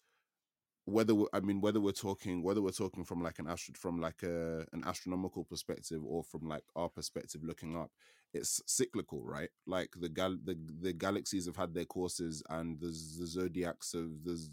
whether 0.84 1.14
I 1.32 1.40
mean 1.40 1.61
whether 1.61 1.80
we're 1.80 1.92
talking 1.92 2.42
whether 2.42 2.62
we're 2.62 2.70
talking 2.70 3.05
from 3.05 3.20
like 3.20 3.40
an 3.40 3.49
astro 3.49 3.74
from 3.76 4.01
like 4.01 4.22
a 4.22 4.64
an 4.72 4.84
astronomical 4.86 5.44
perspective 5.44 6.01
or 6.07 6.22
from 6.22 6.49
like 6.49 6.62
our 6.76 6.88
perspective 6.88 7.42
looking 7.44 7.76
up, 7.76 7.90
it's 8.35 8.61
cyclical, 8.66 9.22
right? 9.24 9.51
Like 9.66 9.91
the 9.99 10.09
gal 10.09 10.37
the 10.45 10.57
the 10.81 10.93
galaxies 10.93 11.47
have 11.47 11.57
had 11.57 11.74
their 11.74 11.85
courses 11.85 12.43
and 12.51 12.79
the, 12.81 12.89
the 12.89 13.27
zodiacs 13.27 13.95
of 13.95 14.24
the 14.24 14.37
z- 14.37 14.51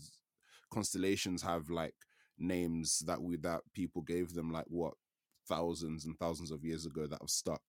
constellations 0.72 1.42
have 1.42 1.70
like 1.70 1.96
names 2.38 3.00
that 3.06 3.22
we 3.22 3.38
that 3.38 3.62
people 3.74 4.02
gave 4.02 4.34
them 4.34 4.52
like 4.52 4.66
what 4.68 4.94
thousands 5.48 6.06
and 6.06 6.18
thousands 6.18 6.52
of 6.52 6.64
years 6.64 6.86
ago 6.86 7.08
that 7.08 7.22
have 7.22 7.30
stuck. 7.30 7.62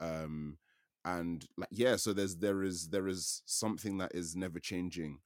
Um 0.00 0.58
and 1.04 1.46
like 1.56 1.68
yeah, 1.70 1.96
so 1.96 2.12
there's 2.12 2.36
there 2.36 2.62
is 2.62 2.88
there 2.88 3.08
is 3.08 3.42
something 3.46 3.98
that 3.98 4.12
is 4.14 4.36
never 4.36 4.58
changing 4.58 5.20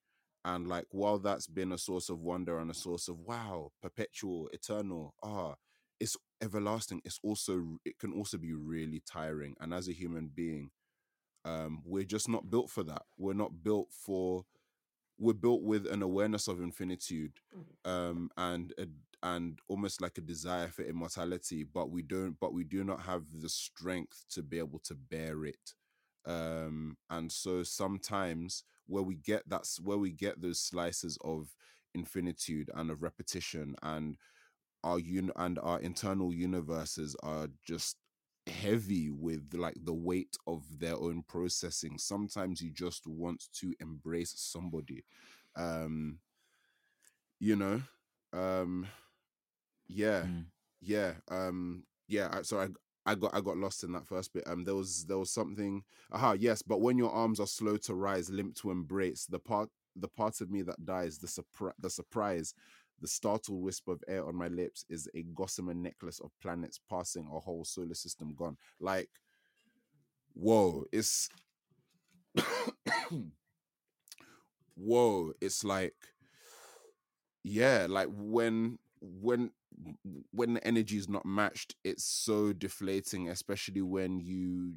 and 0.45 0.67
like 0.69 0.87
while 0.91 1.19
that's 1.19 1.47
been 1.47 1.73
a 1.73 1.79
source 1.79 2.09
of 2.09 2.21
wonder 2.21 2.59
and 2.59 2.71
a 2.71 2.75
source 2.75 3.09
of 3.09 3.19
wow 3.21 3.71
perpetual 3.81 4.49
eternal 4.53 5.15
ah 5.23 5.55
it's 6.03 6.17
everlasting 6.43 7.01
it's 7.05 7.21
also 7.23 7.79
it 7.85 7.99
can 7.99 8.13
also 8.13 8.37
be 8.37 8.53
really 8.53 9.01
tiring 9.07 9.55
and 9.61 9.73
as 9.73 9.89
a 9.89 9.93
human 9.93 10.29
being 10.35 10.71
um 11.45 11.83
we're 11.85 12.05
just 12.05 12.29
not 12.29 12.51
built 12.51 12.71
for 12.71 12.85
that. 12.85 13.03
We're 13.19 13.35
not 13.45 13.63
built 13.63 13.89
for 13.93 14.45
we're 15.19 15.35
built 15.35 15.63
with 15.63 15.87
an 15.87 16.03
awareness 16.03 16.49
of 16.49 16.61
infinitude 16.61 17.35
um 17.85 18.31
and 18.37 18.73
a, 18.79 18.87
and 19.23 19.59
almost 19.69 20.01
like 20.03 20.19
a 20.19 20.23
desire 20.23 20.69
for 20.69 20.83
immortality 20.83 21.65
but 21.65 21.91
we 21.91 22.03
don't 22.03 22.37
but 22.41 22.53
we 22.53 22.65
do 22.65 22.85
not 22.85 23.03
have 23.03 23.25
the 23.43 23.49
strength 23.49 24.25
to 24.31 24.43
be 24.43 24.59
able 24.59 24.81
to 24.81 24.95
bear 24.95 25.45
it. 25.45 25.75
Um 26.27 26.97
and 27.11 27.31
so 27.33 27.63
sometimes 27.63 28.65
where 28.87 29.03
we 29.03 29.17
get 29.17 29.43
that's 29.49 29.81
where 29.81 29.99
we 29.99 30.13
get 30.13 30.41
those 30.43 30.61
slices 30.61 31.19
of 31.25 31.49
infinitude 31.95 32.71
and 32.75 32.91
of 32.91 33.03
repetition 33.03 33.75
and 33.83 34.17
our 34.85 34.99
un- 34.99 35.33
and 35.37 35.59
our 35.61 35.81
internal 35.81 36.33
universes 36.33 37.17
are 37.23 37.49
just 37.65 37.97
heavy 38.47 39.11
with 39.11 39.53
like 39.55 39.77
the 39.85 39.93
weight 39.95 40.37
of 40.47 40.63
their 40.79 40.97
own 40.97 41.23
processing. 41.29 41.99
Sometimes 41.99 42.61
you 42.61 42.71
just 42.71 43.07
want 43.07 43.45
to 43.55 43.75
embrace 43.81 44.35
somebody 44.37 45.05
um 45.57 46.19
you 47.41 47.57
know? 47.57 47.83
Um 48.33 48.87
yeah 49.89 50.27
Mm. 50.27 50.47
yeah 50.81 51.13
um 51.31 51.85
yeah 52.09 52.43
so 52.43 52.61
i 52.61 52.69
i 53.07 53.15
got 53.15 53.35
i 53.35 53.41
got 53.41 53.57
lost 53.57 53.85
in 53.85 53.93
that 53.93 54.07
first 54.07 54.33
bit. 54.33 54.45
Um 54.47 54.65
there 54.65 54.75
was 54.75 55.05
there 55.07 55.19
was 55.19 55.31
something 55.31 55.83
aha 56.13 56.33
yes 56.33 56.63
but 56.63 56.81
when 56.81 56.99
your 56.99 57.11
arms 57.11 57.41
are 57.41 57.47
slow 57.47 57.77
to 57.79 57.95
rise 57.95 58.31
limp 58.31 58.55
to 58.57 58.71
embrace 58.71 59.27
the 59.27 59.39
part 59.39 59.69
the 59.97 60.09
part 60.09 60.41
of 60.41 60.51
me 60.51 60.63
that 60.63 60.85
dies 60.85 61.19
the 61.19 61.29
surprise 61.29 61.75
the 61.79 61.91
surprise 61.91 62.55
the 63.03 63.09
startled 63.09 63.63
whisper 63.63 63.93
of 63.93 64.03
air 64.09 64.27
on 64.27 64.35
my 64.35 64.49
lips 64.49 64.87
is 64.89 65.09
a 65.15 65.23
gossamer 65.35 65.75
necklace 65.75 66.21
of 66.21 66.31
planets 66.41 66.81
passing 66.89 67.27
a 67.27 67.41
whole 67.41 67.65
solar 67.65 67.95
system 67.95 68.35
gone. 68.35 68.57
Like 68.81 69.11
whoa 70.35 70.85
it's 70.93 71.29
whoa 74.75 75.33
it's 75.41 75.65
like 75.65 75.95
yeah 77.43 77.87
like 77.89 78.09
when 78.11 78.79
when 79.01 79.51
when 80.31 80.55
the 80.55 80.67
energy 80.67 80.97
is 80.97 81.09
not 81.09 81.27
matched 81.27 81.75
it's 81.85 82.05
so 82.05 82.53
deflating 82.53 83.29
especially 83.29 83.83
when 83.83 84.21
you 84.21 84.75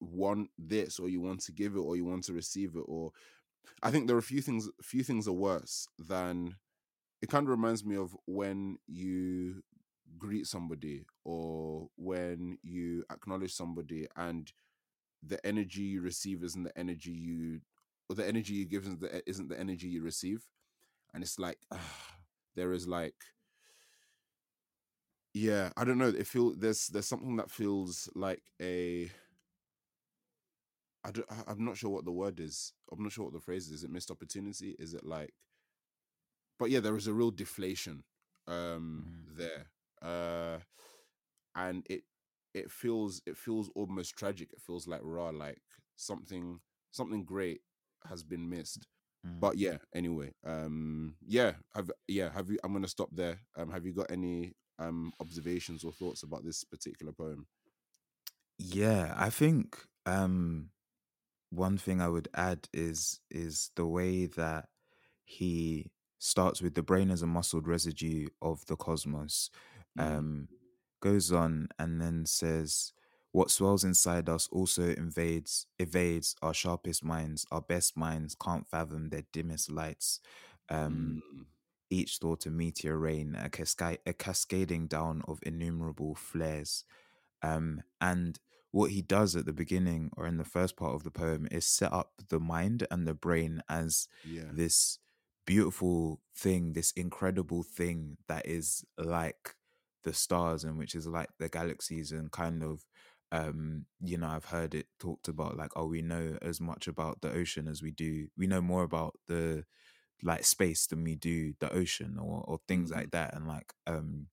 want 0.00 0.48
this 0.58 0.98
or 0.98 1.08
you 1.08 1.20
want 1.20 1.40
to 1.40 1.52
give 1.52 1.74
it 1.76 1.80
or 1.80 1.94
you 1.94 2.04
want 2.04 2.24
to 2.24 2.32
receive 2.32 2.74
it 2.74 2.84
or 2.86 3.12
i 3.82 3.90
think 3.90 4.06
there 4.06 4.16
are 4.16 4.20
a 4.20 4.22
few 4.22 4.40
things 4.40 4.68
a 4.80 4.82
few 4.82 5.02
things 5.02 5.28
are 5.28 5.32
worse 5.32 5.86
than 5.98 6.54
it 7.22 7.28
kind 7.28 7.44
of 7.44 7.50
reminds 7.50 7.84
me 7.84 7.96
of 7.96 8.16
when 8.26 8.78
you 8.86 9.62
greet 10.18 10.46
somebody 10.46 11.04
or 11.24 11.88
when 11.96 12.58
you 12.62 13.04
acknowledge 13.10 13.52
somebody 13.52 14.06
and 14.16 14.52
the 15.22 15.44
energy 15.46 15.82
you 15.82 16.00
receive 16.00 16.42
isn't 16.42 16.64
the 16.64 16.78
energy 16.78 17.10
you 17.10 17.60
or 18.08 18.16
the 18.16 18.26
energy 18.26 18.54
you 18.54 18.64
give 18.64 18.82
isn't 18.82 19.00
the, 19.00 19.14
eh, 19.14 19.20
isn't 19.26 19.48
the 19.48 19.58
energy 19.58 19.86
you 19.88 20.02
receive 20.02 20.46
and 21.14 21.22
it's 21.22 21.38
like 21.38 21.58
ah, 21.72 22.16
there 22.56 22.72
is 22.72 22.88
like 22.88 23.14
yeah 25.32 25.70
i 25.76 25.84
don't 25.84 25.98
know 25.98 26.08
it 26.08 26.26
feel 26.26 26.54
there's 26.56 26.88
there's 26.88 27.06
something 27.06 27.36
that 27.36 27.50
feels 27.50 28.08
like 28.14 28.42
a 28.60 29.10
I 31.04 31.10
don't, 31.10 31.26
I'm 31.46 31.64
not 31.64 31.76
sure 31.76 31.90
what 31.90 32.04
the 32.04 32.12
word 32.12 32.40
is. 32.40 32.72
I'm 32.92 33.02
not 33.02 33.12
sure 33.12 33.24
what 33.24 33.32
the 33.32 33.40
phrase 33.40 33.66
is. 33.66 33.72
Is 33.72 33.84
it 33.84 33.90
missed 33.90 34.10
opportunity? 34.10 34.76
Is 34.78 34.94
it 34.94 35.04
like? 35.04 35.32
But 36.60 36.70
yeah, 36.70 36.80
there 36.80 36.96
is 36.96 37.08
a 37.08 37.14
real 37.14 37.32
deflation 37.32 38.04
um 38.48 39.08
Mm. 39.08 39.30
there, 39.36 39.70
uh, 40.02 40.60
and 41.54 41.86
it 41.90 42.02
it 42.54 42.70
feels 42.70 43.22
it 43.26 43.36
feels 43.36 43.70
almost 43.74 44.16
tragic. 44.16 44.52
It 44.52 44.60
feels 44.60 44.86
like 44.88 45.00
raw, 45.04 45.30
like 45.30 45.62
something 45.96 46.60
something 46.90 47.24
great 47.24 47.62
has 48.08 48.24
been 48.24 48.48
missed. 48.48 48.86
Mm. 49.26 49.40
But 49.40 49.58
yeah, 49.58 49.78
anyway, 49.94 50.34
um, 50.44 51.16
yeah, 51.26 51.54
have 51.74 51.90
yeah, 52.08 52.32
have 52.32 52.50
you? 52.50 52.58
I'm 52.64 52.72
gonna 52.72 52.88
stop 52.88 53.10
there. 53.12 53.40
Um, 53.56 53.70
have 53.72 53.86
you 53.86 53.94
got 53.94 54.10
any 54.10 54.54
um 54.78 55.12
observations 55.20 55.84
or 55.84 55.92
thoughts 55.92 56.24
about 56.24 56.44
this 56.44 56.64
particular 56.64 57.12
poem? 57.12 57.46
Yeah, 58.58 59.14
I 59.16 59.30
think 59.30 59.86
um 60.06 60.70
one 61.50 61.78
thing 61.78 62.00
I 62.02 62.08
would 62.08 62.28
add 62.34 62.68
is 62.74 63.20
is 63.30 63.70
the 63.76 63.86
way 63.86 64.26
that 64.26 64.70
he 65.24 65.92
starts 66.20 66.62
with 66.62 66.74
the 66.76 66.84
brain 66.84 67.10
as 67.10 67.22
a 67.22 67.28
muscled 67.28 67.68
residue 67.68 68.28
of 68.42 68.66
the 68.66 68.76
cosmos, 68.76 69.50
Mm. 69.96 70.20
um, 70.20 70.48
goes 71.00 71.32
on 71.32 71.68
and 71.80 72.00
then 72.00 72.26
says, 72.26 72.92
"What 73.32 73.50
swells 73.50 73.84
inside 73.84 74.28
us 74.30 74.48
also 74.48 74.90
invades 74.90 75.66
evades 75.80 76.36
our 76.42 76.54
sharpest 76.54 77.04
minds. 77.04 77.46
Our 77.52 77.62
best 77.62 77.96
minds 77.96 78.36
can't 78.36 78.68
fathom 78.68 79.10
their 79.10 79.24
dimmest 79.32 79.70
lights." 79.70 80.20
Um, 80.70 81.22
Mm. 81.32 81.46
each 81.90 82.18
thought 82.18 82.46
a 82.46 82.50
meteor 82.50 82.98
rain, 82.98 83.34
a, 83.34 83.50
cascade, 83.50 84.00
a 84.06 84.12
cascading 84.12 84.88
down 84.88 85.22
of 85.28 85.40
innumerable 85.44 86.14
flares. 86.14 86.84
Um, 87.42 87.82
and 88.00 88.40
what 88.72 88.92
he 88.92 89.02
does 89.02 89.36
at 89.36 89.46
the 89.46 89.52
beginning 89.54 90.10
or 90.16 90.26
in 90.26 90.38
the 90.38 90.44
first 90.44 90.76
part 90.76 90.94
of 90.94 91.04
the 91.04 91.10
poem 91.12 91.48
is 91.50 91.66
set 91.66 91.92
up 91.92 92.22
the 92.28 92.40
mind 92.40 92.86
and 92.90 93.08
the 93.08 93.14
brain 93.14 93.62
as 93.68 94.08
Yeah. 94.22 94.52
this 94.52 94.98
beautiful 95.50 96.20
thing, 96.36 96.72
this 96.74 96.92
incredible 96.92 97.62
thing 97.62 98.16
that 98.28 98.46
is 98.46 98.84
like 98.98 99.56
the 100.04 100.12
stars 100.14 100.64
and 100.64 100.78
which 100.78 100.94
is 100.94 101.06
like 101.06 101.30
the 101.38 101.48
galaxies 101.48 102.12
and 102.12 102.32
kind 102.32 102.62
of 102.62 102.86
um 103.32 103.86
you 104.00 104.16
know 104.18 104.26
i've 104.28 104.46
heard 104.46 104.74
it 104.74 104.86
talked 104.98 105.28
about 105.28 105.56
like 105.56 105.70
oh 105.76 105.86
we 105.86 106.02
know 106.02 106.36
as 106.42 106.60
much 106.60 106.88
about 106.88 107.20
the 107.20 107.30
ocean 107.32 107.68
as 107.68 107.82
we 107.82 107.90
do 107.90 108.26
we 108.36 108.46
know 108.46 108.60
more 108.60 108.82
about 108.82 109.14
the 109.28 109.64
like 110.22 110.44
space 110.44 110.86
than 110.86 111.04
we 111.04 111.16
do 111.16 111.54
the 111.60 111.72
ocean 111.72 112.18
or 112.18 112.42
or 112.48 112.60
things 112.68 112.90
Mhm. 112.90 112.96
like 112.96 113.10
that 113.12 113.34
and 113.34 113.46
like 113.48 113.74
um 113.86 114.28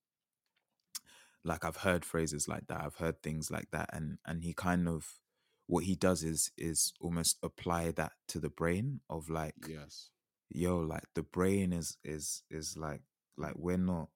like 1.43 1.63
I've 1.63 1.77
heard 1.77 2.03
phrases 2.05 2.47
like 2.47 2.67
that. 2.67 2.81
I've 2.81 2.95
heard 2.95 3.21
things 3.21 3.49
like 3.51 3.71
that, 3.71 3.89
and 3.93 4.17
and 4.25 4.43
he 4.43 4.53
kind 4.53 4.87
of 4.87 5.19
what 5.67 5.83
he 5.83 5.95
does 5.95 6.23
is 6.23 6.51
is 6.57 6.93
almost 6.99 7.37
apply 7.43 7.91
that 7.91 8.13
to 8.29 8.39
the 8.39 8.49
brain 8.49 9.01
of 9.09 9.29
like 9.29 9.55
Yes. 9.65 10.11
Yo 10.49 10.77
like 10.79 11.03
the 11.15 11.23
brain 11.23 11.73
is 11.73 11.97
is 12.03 12.43
is 12.49 12.77
like 12.77 13.01
like 13.37 13.53
we're 13.57 13.77
not 13.77 14.09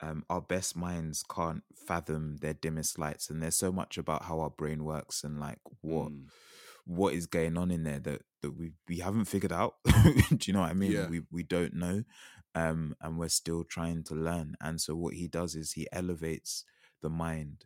um 0.00 0.24
our 0.30 0.40
best 0.40 0.76
minds 0.76 1.22
can't 1.22 1.62
fathom 1.86 2.36
their 2.38 2.54
dimmest 2.54 2.98
lights 2.98 3.30
and 3.30 3.42
there's 3.42 3.56
so 3.56 3.72
much 3.72 3.98
about 3.98 4.24
how 4.24 4.40
our 4.40 4.50
brain 4.50 4.84
works 4.84 5.24
and 5.24 5.38
like 5.40 5.58
what 5.80 6.08
Mm. 6.10 6.26
what 6.86 7.14
is 7.14 7.26
going 7.26 7.56
on 7.58 7.70
in 7.70 7.84
there 7.84 7.98
that 8.00 8.22
that 8.42 8.52
we 8.56 8.72
we 8.88 8.98
haven't 8.98 9.26
figured 9.26 9.52
out 9.52 9.74
do 9.84 10.38
you 10.46 10.52
know 10.52 10.60
what 10.60 10.70
i 10.70 10.74
mean 10.74 10.92
Yeah. 10.92 11.06
we 11.08 11.22
we 11.30 11.42
don't 11.42 11.74
know 11.74 12.02
um 12.54 12.94
and 13.00 13.18
we're 13.18 13.28
still 13.28 13.64
trying 13.64 14.02
to 14.04 14.14
learn 14.14 14.56
and 14.60 14.80
so 14.80 14.94
what 14.96 15.14
he 15.14 15.28
does 15.28 15.54
is 15.54 15.72
he 15.72 15.86
elevates 15.92 16.64
the 17.02 17.10
mind 17.10 17.64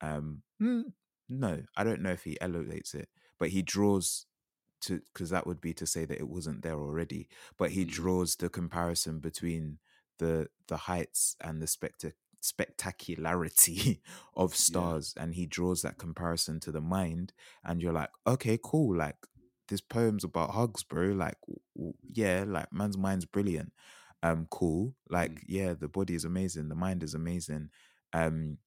um 0.00 0.42
mm, 0.60 0.84
no 1.28 1.62
i 1.76 1.84
don't 1.84 2.02
know 2.02 2.10
if 2.10 2.24
he 2.24 2.38
elevates 2.40 2.94
it 2.94 3.08
but 3.38 3.48
he 3.50 3.62
draws 3.62 4.26
to 4.80 5.00
because 5.12 5.30
that 5.30 5.46
would 5.46 5.60
be 5.60 5.72
to 5.74 5.86
say 5.86 6.04
that 6.04 6.18
it 6.18 6.28
wasn't 6.28 6.62
there 6.62 6.78
already 6.80 7.28
but 7.58 7.70
he 7.72 7.84
Mhm. 7.84 7.90
draws 7.90 8.36
the 8.36 8.48
comparison 8.48 9.18
between 9.20 9.78
the 10.18 10.48
the 10.68 10.76
heights 10.76 11.36
and 11.40 11.60
the 11.62 11.66
spectac 11.66 12.12
spectacularity 12.40 14.00
of 14.36 14.54
stars 14.54 15.14
and 15.16 15.34
he 15.34 15.46
draws 15.46 15.82
that 15.82 15.98
comparison 15.98 16.60
to 16.60 16.70
the 16.72 16.80
mind 16.80 17.32
and 17.64 17.80
you're 17.82 17.92
like 17.92 18.10
okay 18.26 18.58
cool 18.62 18.96
like 18.96 19.16
this 19.68 19.80
poem's 19.80 20.24
about 20.24 20.50
hugs 20.50 20.82
bro 20.84 21.06
like 21.08 21.36
yeah 22.12 22.44
like 22.46 22.72
man's 22.72 22.96
mind's 22.96 23.24
brilliant 23.24 23.72
um 24.22 24.46
cool 24.50 24.94
like 25.08 25.40
yeah 25.46 25.74
the 25.74 25.88
body 25.88 26.14
is 26.14 26.24
amazing 26.24 26.68
the 26.68 26.74
mind 26.74 27.02
is 27.02 27.14
amazing 27.14 27.68
um 28.12 28.58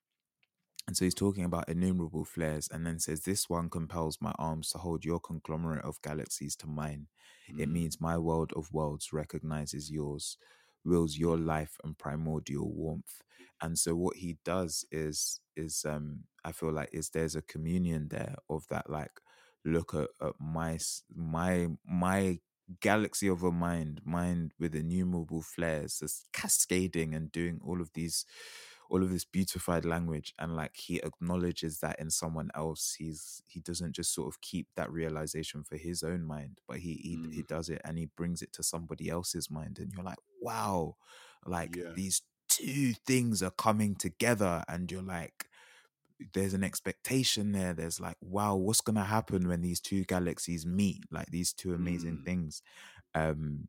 And 0.89 0.97
so 0.97 1.05
he's 1.05 1.13
talking 1.13 1.45
about 1.45 1.69
innumerable 1.69 2.25
flares 2.25 2.67
and 2.73 2.83
then 2.83 2.97
says, 2.97 3.21
This 3.21 3.47
one 3.47 3.69
compels 3.69 4.17
my 4.19 4.33
arms 4.39 4.69
to 4.71 4.79
hold 4.79 5.05
your 5.05 5.19
conglomerate 5.19 5.85
of 5.85 6.01
galaxies 6.01 6.55
to 6.57 6.67
mine. 6.67 7.09
It 7.55 7.69
Mm. 7.69 7.73
means 7.73 8.01
my 8.01 8.17
world 8.17 8.51
of 8.55 8.73
worlds 8.73 9.13
recognizes 9.13 9.91
yours, 9.91 10.39
wills 10.83 11.15
your 11.15 11.37
life 11.37 11.77
and 11.83 11.95
primordial 11.95 12.71
warmth. 12.73 13.21
And 13.61 13.77
so 13.77 13.95
what 13.95 14.17
he 14.17 14.39
does 14.43 14.83
is 14.91 15.41
is 15.55 15.85
um 15.85 16.23
I 16.43 16.53
feel 16.53 16.71
like 16.71 16.89
is 16.91 17.11
there's 17.11 17.35
a 17.35 17.43
communion 17.43 18.07
there 18.09 18.37
of 18.49 18.65
that 18.69 18.89
like 18.89 19.21
look 19.65 19.93
at, 19.93 20.09
at 20.21 20.33
my 20.39 20.79
my 21.15 21.67
my 21.85 22.39
galaxy 22.81 23.27
of 23.27 23.43
a 23.43 23.51
mind, 23.51 24.01
mind 24.05 24.53
with 24.59 24.75
innumerable 24.75 25.41
flares, 25.43 25.99
just 25.99 26.27
cascading 26.33 27.13
and 27.13 27.31
doing 27.31 27.59
all 27.63 27.81
of 27.81 27.91
these 27.93 28.25
all 28.89 29.03
of 29.03 29.09
this 29.11 29.25
beautified 29.25 29.85
language 29.85 30.33
and 30.39 30.55
like 30.55 30.75
he 30.75 30.97
acknowledges 31.03 31.79
that 31.79 31.99
in 31.99 32.09
someone 32.09 32.49
else 32.55 32.95
he's 32.97 33.41
he 33.47 33.59
doesn't 33.59 33.93
just 33.93 34.13
sort 34.13 34.27
of 34.33 34.41
keep 34.41 34.67
that 34.75 34.91
realization 34.91 35.63
for 35.63 35.77
his 35.77 36.03
own 36.03 36.23
mind 36.23 36.59
but 36.67 36.77
he 36.79 36.93
he, 36.95 37.19
he 37.31 37.41
Mm. 37.41 37.47
does 37.47 37.69
it 37.69 37.81
and 37.85 37.97
he 37.97 38.05
brings 38.05 38.41
it 38.41 38.51
to 38.53 38.63
somebody 38.63 39.09
else's 39.09 39.49
mind 39.49 39.79
and 39.79 39.91
you're 39.93 40.03
like 40.03 40.19
wow 40.41 40.95
like 41.45 41.77
Yeah. 41.77 41.93
these 41.95 42.21
two 42.49 42.93
things 43.05 43.43
are 43.43 43.51
coming 43.51 43.95
together 43.95 44.63
and 44.67 44.91
you're 44.91 45.01
like 45.03 45.45
there's 46.33 46.53
an 46.53 46.63
expectation 46.63 47.53
there 47.53 47.73
there's 47.73 47.99
like 47.99 48.17
wow 48.21 48.55
what's 48.55 48.81
gonna 48.81 49.03
happen 49.05 49.47
when 49.47 49.61
these 49.61 49.79
two 49.79 50.03
galaxies 50.03 50.65
meet 50.65 51.01
like 51.11 51.27
these 51.27 51.53
two 51.53 51.73
amazing 51.73 52.17
Mm. 52.17 52.25
things 52.25 52.61
um 53.15 53.67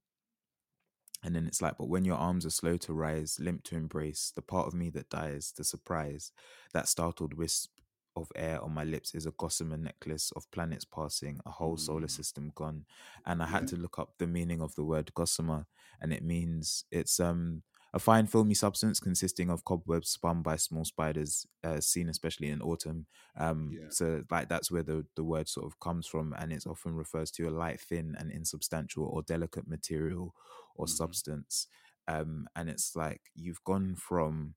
and 1.23 1.35
then 1.35 1.47
it's 1.47 1.61
like, 1.63 1.77
but 1.79 1.89
when 1.89 2.05
your 2.05 2.17
arms 2.17 2.47
are 2.47 2.51
slow 2.51 2.77
to 2.79 2.93
rise, 2.93 3.39
limp 3.41 3.63
to 3.65 3.77
embrace, 3.77 4.33
the 4.35 4.43
part 4.43 4.67
of 4.67 4.75
me 4.75 4.91
that 4.91 5.11
dies, 5.11 5.53
the 5.57 5.65
surprise, 5.65 6.33
that 6.73 6.89
startled 6.89 7.35
wisp 7.35 7.71
of 8.17 8.31
air 8.35 8.61
on 8.63 8.73
my 8.73 8.85
lips 8.85 9.15
is 9.15 9.27
a 9.27 9.31
gossamer 9.33 9.77
necklace 9.77 10.33
of 10.35 10.51
planets 10.51 10.85
passing, 10.85 11.41
a 11.47 11.51
whole 11.51 11.77
solar 11.77 12.07
Mm. 12.07 12.11
system 12.11 12.53
gone. 12.55 12.87
And 13.25 13.43
I 13.43 13.47
had 13.47 13.67
to 13.69 13.77
look 13.77 13.99
up 13.99 14.15
the 14.19 14.27
meaning 14.27 14.61
of 14.61 14.75
the 14.75 14.85
word 14.85 15.15
gossamer, 15.15 15.67
and 16.01 16.13
it 16.13 16.25
means 16.25 16.85
it's 16.91 17.21
um 17.21 17.63
a 17.93 17.99
fine 17.99 18.27
filmy 18.27 18.55
substance 18.55 19.01
consisting 19.01 19.51
of 19.51 19.65
cobwebs 19.65 20.11
spun 20.11 20.43
by 20.43 20.57
small 20.57 20.85
spiders, 20.85 21.47
uh, 21.65 21.81
seen 21.81 22.09
especially 22.09 22.49
in 22.49 22.63
autumn. 22.63 23.07
Um, 23.37 23.79
Yeah. 23.79 23.91
so 23.91 24.25
like 24.31 24.49
that's 24.49 24.71
where 24.71 24.83
the 24.83 25.07
the 25.17 25.25
word 25.25 25.49
sort 25.49 25.67
of 25.67 25.81
comes 25.81 26.07
from, 26.07 26.33
and 26.39 26.53
it 26.53 26.67
often 26.67 26.95
refers 26.95 27.31
to 27.33 27.49
a 27.49 27.51
light, 27.51 27.81
thin, 27.81 28.15
and 28.19 28.31
insubstantial 28.31 29.05
or 29.05 29.23
delicate 29.23 29.67
material 29.69 30.35
or 30.75 30.87
Mhm. 30.87 30.89
substance. 30.89 31.67
Um, 32.09 32.49
and 32.57 32.69
it's 32.71 32.97
like 32.97 33.31
you've 33.35 33.63
gone 33.65 33.95
from 33.97 34.55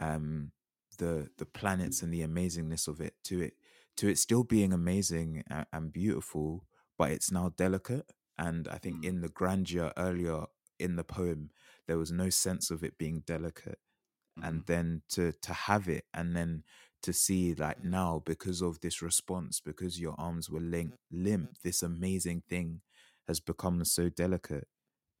um 0.00 0.52
the 0.98 1.28
the 1.38 1.46
planets 1.46 2.02
and 2.02 2.12
the 2.12 2.22
amazingness 2.22 2.88
of 2.88 3.00
it 3.00 3.14
to 3.24 3.40
it 3.40 3.54
to 3.96 4.08
it 4.08 4.18
still 4.18 4.44
being 4.44 4.72
amazing 4.72 5.42
and, 5.48 5.66
and 5.72 5.92
beautiful, 5.92 6.66
but 6.98 7.10
it's 7.10 7.30
now 7.32 7.48
delicate. 7.48 8.12
And 8.38 8.68
I 8.68 8.76
think 8.76 8.98
Mm. 8.98 9.02
in 9.02 9.22
the 9.22 9.30
grandeur 9.30 9.92
earlier 9.96 10.44
in 10.78 10.96
the 10.96 11.04
poem, 11.04 11.50
there 11.86 11.98
was 11.98 12.12
no 12.12 12.30
sense 12.30 12.70
of 12.70 12.82
it 12.84 12.98
being 12.98 13.20
delicate 13.26 13.78
and 14.42 14.62
Mhm. 14.62 14.66
then 14.66 15.02
to 15.10 15.32
to 15.42 15.52
have 15.52 15.88
it 15.88 16.04
and 16.14 16.36
then 16.36 16.62
to 17.02 17.12
see 17.12 17.54
like 17.54 17.82
now 17.84 18.22
because 18.24 18.62
of 18.62 18.80
this 18.80 19.02
response 19.02 19.60
because 19.60 20.00
your 20.00 20.14
arms 20.18 20.50
were 20.50 20.60
limp 20.60 20.94
limp 21.10 21.58
this 21.64 21.82
amazing 21.82 22.42
thing 22.48 22.80
has 23.28 23.40
become 23.40 23.84
so 23.84 24.08
delicate 24.08 24.68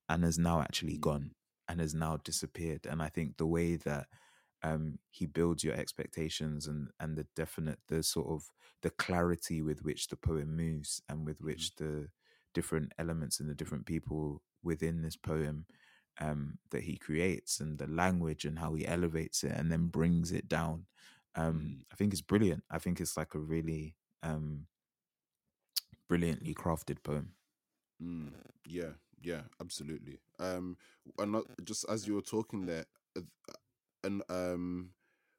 and 0.08 0.24
has 0.24 0.38
now 0.38 0.60
actually 0.60 0.96
Mm. 0.96 1.00
gone 1.00 1.30
and 1.68 1.80
has 1.80 1.94
now 1.94 2.16
disappeared 2.18 2.86
and 2.86 3.02
i 3.02 3.08
think 3.08 3.36
the 3.36 3.46
way 3.46 3.76
that 3.76 4.06
um 4.62 4.98
he 5.10 5.26
builds 5.26 5.64
your 5.64 5.74
expectations 5.74 6.66
and 6.66 6.88
and 7.00 7.16
the 7.16 7.26
definite 7.36 7.78
the 7.88 8.02
sort 8.02 8.28
of 8.28 8.50
the 8.82 8.90
clarity 8.90 9.62
with 9.62 9.82
which 9.82 10.08
the 10.08 10.16
poem 10.16 10.56
moves 10.56 11.02
and 11.08 11.26
with 11.26 11.42
Mhm. 11.42 11.42
which 11.42 11.74
the 11.76 12.08
different 12.54 12.92
elements 12.98 13.40
and 13.40 13.48
the 13.50 13.54
different 13.54 13.86
people 13.86 14.42
within 14.62 15.02
this 15.02 15.16
poem 15.16 15.66
um 16.20 16.58
that 16.70 16.82
he 16.82 16.96
creates 16.96 17.60
and 17.60 17.78
the 17.78 17.86
language 17.86 18.44
and 18.44 18.58
how 18.58 18.74
he 18.74 18.86
elevates 18.86 19.44
it 19.44 19.52
and 19.52 19.70
then 19.70 19.86
brings 19.88 20.32
it 20.32 20.48
down 20.48 20.84
um 21.34 21.56
Mm. 21.56 21.82
i 21.92 21.96
think 21.96 22.12
it's 22.12 22.22
brilliant 22.22 22.62
i 22.70 22.78
think 22.78 23.00
it's 23.00 23.16
like 23.16 23.34
a 23.34 23.38
really 23.38 23.94
um 24.22 24.66
brilliantly 26.08 26.54
crafted 26.54 27.02
poem 27.02 27.34
Mm, 28.02 28.32
yeah, 28.66 28.92
yeah, 29.22 29.42
absolutely. 29.60 30.18
Um, 30.38 30.76
and 31.18 31.32
not, 31.32 31.44
just 31.64 31.84
as 31.88 32.06
you 32.06 32.14
were 32.14 32.22
talking 32.22 32.66
there, 32.66 32.84
uh, 33.16 33.20
and 34.04 34.22
um, 34.28 34.90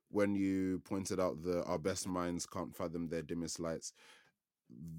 when 0.10 0.36
you 0.36 0.80
pointed 0.86 1.20
out 1.20 1.44
the 1.44 1.64
our 1.66 1.78
best 1.80 2.08
minds 2.08 2.46
can't 2.46 2.76
fathom 2.76 3.08
their 3.08 3.22
dimmest 3.22 3.60
lights, 3.60 3.94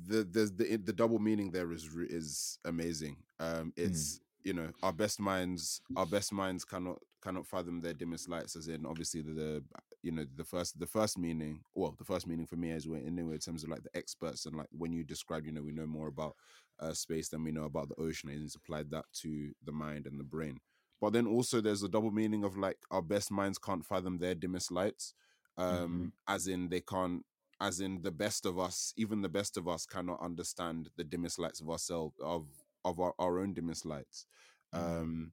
the 0.06 0.24
there's 0.24 0.52
the 0.52 0.76
the 0.76 0.92
double 0.92 1.18
meaning 1.18 1.50
there 1.50 1.72
is 1.72 1.84
is 1.96 2.58
amazing. 2.64 3.16
Um, 3.40 3.72
it's 3.76 4.20
you 4.44 4.52
know 4.52 4.68
our 4.82 4.92
best 4.92 5.20
minds 5.20 5.80
our 5.96 6.06
best 6.06 6.32
minds 6.32 6.64
cannot 6.64 6.98
cannot 7.22 7.46
fathom 7.46 7.80
their 7.80 7.92
dimmest 7.92 8.28
lights 8.28 8.56
as 8.56 8.68
in 8.68 8.86
obviously 8.86 9.20
the, 9.20 9.32
the 9.32 9.62
you 10.02 10.12
know 10.12 10.24
the 10.36 10.44
first 10.44 10.78
the 10.78 10.86
first 10.86 11.18
meaning 11.18 11.60
well 11.74 11.94
the 11.98 12.04
first 12.04 12.26
meaning 12.26 12.46
for 12.46 12.56
me 12.56 12.70
is 12.70 12.86
when 12.86 13.04
anyway 13.04 13.34
in 13.34 13.38
terms 13.40 13.64
of 13.64 13.70
like 13.70 13.82
the 13.82 13.96
experts 13.96 14.46
and 14.46 14.56
like 14.56 14.68
when 14.70 14.92
you 14.92 15.02
describe 15.02 15.44
you 15.44 15.52
know 15.52 15.62
we 15.62 15.72
know 15.72 15.86
more 15.86 16.08
about 16.08 16.36
uh, 16.80 16.92
space 16.92 17.28
than 17.28 17.42
we 17.42 17.50
know 17.50 17.64
about 17.64 17.88
the 17.88 18.00
ocean 18.00 18.30
and 18.30 18.40
he's 18.40 18.54
applied 18.54 18.90
that 18.90 19.04
to 19.12 19.50
the 19.64 19.72
mind 19.72 20.06
and 20.06 20.18
the 20.18 20.24
brain. 20.24 20.58
But 21.00 21.12
then 21.12 21.26
also 21.26 21.60
there's 21.60 21.82
a 21.82 21.88
double 21.88 22.10
meaning 22.10 22.44
of 22.44 22.56
like 22.56 22.78
our 22.90 23.02
best 23.02 23.30
minds 23.30 23.58
can't 23.58 23.84
fathom 23.84 24.18
their 24.18 24.34
dimmest 24.34 24.70
lights 24.70 25.14
um 25.56 26.12
as 26.28 26.46
in 26.46 26.68
they 26.68 26.80
can't 26.80 27.24
as 27.60 27.80
in 27.80 28.00
the 28.02 28.10
best 28.12 28.46
of 28.46 28.58
us 28.58 28.94
even 28.96 29.22
the 29.22 29.28
best 29.28 29.56
of 29.56 29.66
us 29.66 29.84
cannot 29.84 30.20
understand 30.22 30.88
the 30.96 31.02
dimmest 31.02 31.38
lights 31.38 31.60
of 31.60 31.68
ourselves 31.68 32.14
of 32.22 32.46
of 32.90 33.00
our, 33.00 33.14
our 33.18 33.38
own 33.40 33.54
dimmest 33.54 33.86
lights 33.86 34.26
Mm. 34.74 34.78
um 35.00 35.32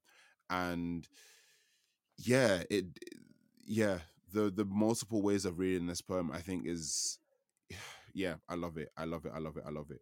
and 0.49 1.08
yeah 2.18 2.64
it 2.70 2.86
yeah 3.66 3.99
the 4.34 4.49
the 4.49 4.66
multiple 4.66 5.22
ways 5.22 5.45
of 5.45 5.60
reading 5.60 5.88
this 5.88 6.01
poem 6.01 6.32
i 6.34 6.39
think 6.39 6.66
is 6.68 7.20
yeah 8.14 8.36
i 8.49 8.56
love 8.56 8.78
it 8.78 8.89
i 8.97 9.06
love 9.06 9.26
it 9.26 9.32
i 9.36 9.39
love 9.39 9.58
it 9.58 9.64
i 9.68 9.70
love 9.72 9.91
it. 9.91 10.01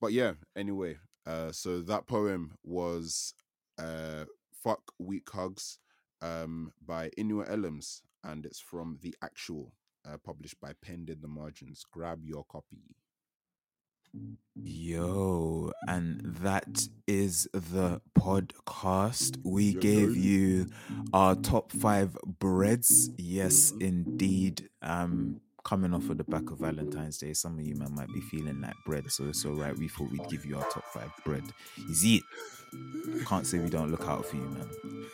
But 0.00 0.12
yeah 0.12 0.32
anyway 0.56 0.96
uh 1.26 1.52
so 1.52 1.80
that 1.82 2.06
poem 2.06 2.52
was 2.64 3.34
uh 3.78 4.24
fuck 4.62 4.82
weak 4.98 5.28
hugs 5.32 5.78
um 6.22 6.72
by 6.84 7.10
Inua 7.18 7.48
Ellams 7.50 8.02
and 8.24 8.44
it's 8.44 8.60
from 8.60 8.98
the 9.02 9.14
actual 9.22 9.72
uh, 10.06 10.16
published 10.24 10.60
by 10.60 10.72
Penned 10.82 11.10
in 11.10 11.20
the 11.20 11.28
Margins. 11.28 11.84
Grab 11.90 12.24
your 12.24 12.44
copy 12.44 12.96
Yo, 14.62 15.72
and 15.86 16.20
that 16.42 16.82
is 17.06 17.48
the 17.52 18.00
podcast. 18.18 19.38
We 19.44 19.74
gave 19.74 20.16
you 20.16 20.66
our 21.12 21.34
top 21.34 21.72
five 21.72 22.16
breads. 22.38 23.10
Yes, 23.16 23.72
Mhm. 23.72 23.82
indeed. 23.82 24.68
Um, 24.82 25.40
coming 25.64 25.92
off 25.94 26.08
of 26.10 26.18
the 26.18 26.24
back 26.24 26.50
of 26.50 26.58
Valentine's 26.58 27.18
Day, 27.18 27.32
some 27.34 27.58
of 27.58 27.64
you 27.64 27.74
man 27.76 27.94
might 27.94 28.12
be 28.12 28.20
feeling 28.22 28.60
like 28.60 28.74
bread, 28.86 29.10
so 29.10 29.24
it's 29.28 29.44
all 29.44 29.54
right. 29.54 29.76
We 29.78 29.88
thought 29.88 30.10
we'd 30.10 30.28
give 30.28 30.44
you 30.44 30.56
our 30.56 30.68
top 30.70 30.84
five 30.92 31.10
bread. 31.24 31.44
Is 31.88 32.02
it? 32.04 32.22
Can't 33.26 33.46
say 33.46 33.58
we 33.58 33.68
don't 33.70 33.90
look 33.90 34.04
out 34.06 34.24
for 34.26 34.36
you, 34.36 34.42
man. 34.48 34.68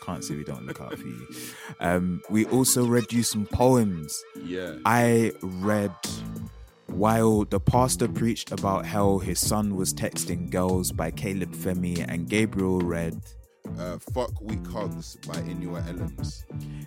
Can't 0.05 0.23
say 0.23 0.35
we 0.35 0.43
don't 0.43 0.65
look 0.65 0.79
out 0.81 0.97
for 0.97 1.07
you. 1.07 1.27
Um, 1.79 2.21
we 2.29 2.45
also 2.45 2.85
read 2.85 3.11
you 3.13 3.23
some 3.23 3.45
poems. 3.45 4.21
yeah 4.43 4.77
I 4.85 5.33
read 5.41 5.93
while 6.87 7.45
the 7.45 7.59
pastor 7.59 8.07
preached 8.07 8.51
about 8.51 8.85
hell, 8.85 9.19
his 9.19 9.39
son 9.39 9.75
was 9.75 9.93
texting 9.93 10.49
girls 10.49 10.91
by 10.91 11.11
Caleb 11.11 11.53
Femi, 11.53 12.05
and 12.07 12.29
Gabriel 12.29 12.79
read, 12.79 13.19
uh 13.77 13.97
fuck 14.13 14.31
weak 14.41 14.65
hugs 14.67 15.17
by 15.27 15.35
Inua 15.41 15.85
Ellams 15.87 16.45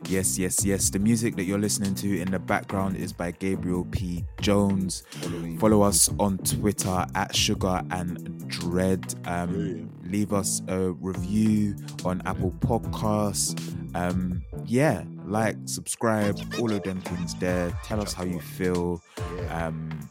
Yes, 0.09 0.39
yes, 0.39 0.65
yes. 0.65 0.91
The 0.91 0.99
music 0.99 1.37
that 1.37 1.45
you're 1.45 1.59
listening 1.59 1.95
to 1.97 2.21
in 2.21 2.31
the 2.33 2.39
background 2.39 2.97
is 2.97 3.13
by 3.13 3.31
Gabriel 3.31 3.87
P. 3.93 4.25
Jones. 4.41 5.05
following 5.11 5.59
Follow 5.59 5.83
us 5.83 6.11
on 6.19 6.39
Twitter 6.39 7.07
at 7.15 7.37
Sugar 7.37 7.83
and 7.91 8.49
Dread. 8.49 9.15
Um, 9.27 9.89
leave 10.03 10.33
us 10.33 10.63
a 10.67 10.91
review 10.91 11.77
on 12.05 12.23
Apple 12.27 12.53
Podcasts. 12.59 13.55
Um, 13.95 14.43
yeah, 14.67 15.05
like, 15.31 15.57
subscribe, 15.65 16.39
all 16.59 16.71
of 16.73 16.83
them 16.83 17.01
things 17.01 17.35
there. 17.37 17.73
Tell 17.85 18.01
us 18.01 18.13
how 18.13 18.25
you 18.25 18.41
feel. 18.41 19.01
yeah, 19.37 19.67
um 19.67 20.09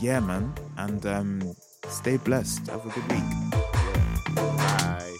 yeah 0.00 0.20
man. 0.20 0.52
And 0.76 1.04
um 1.06 1.54
stay 1.88 2.16
blessed. 2.16 2.66
Have 2.66 2.84
a 2.84 2.90
good 2.90 3.10
week. 3.10 4.34
Bye 4.34 5.17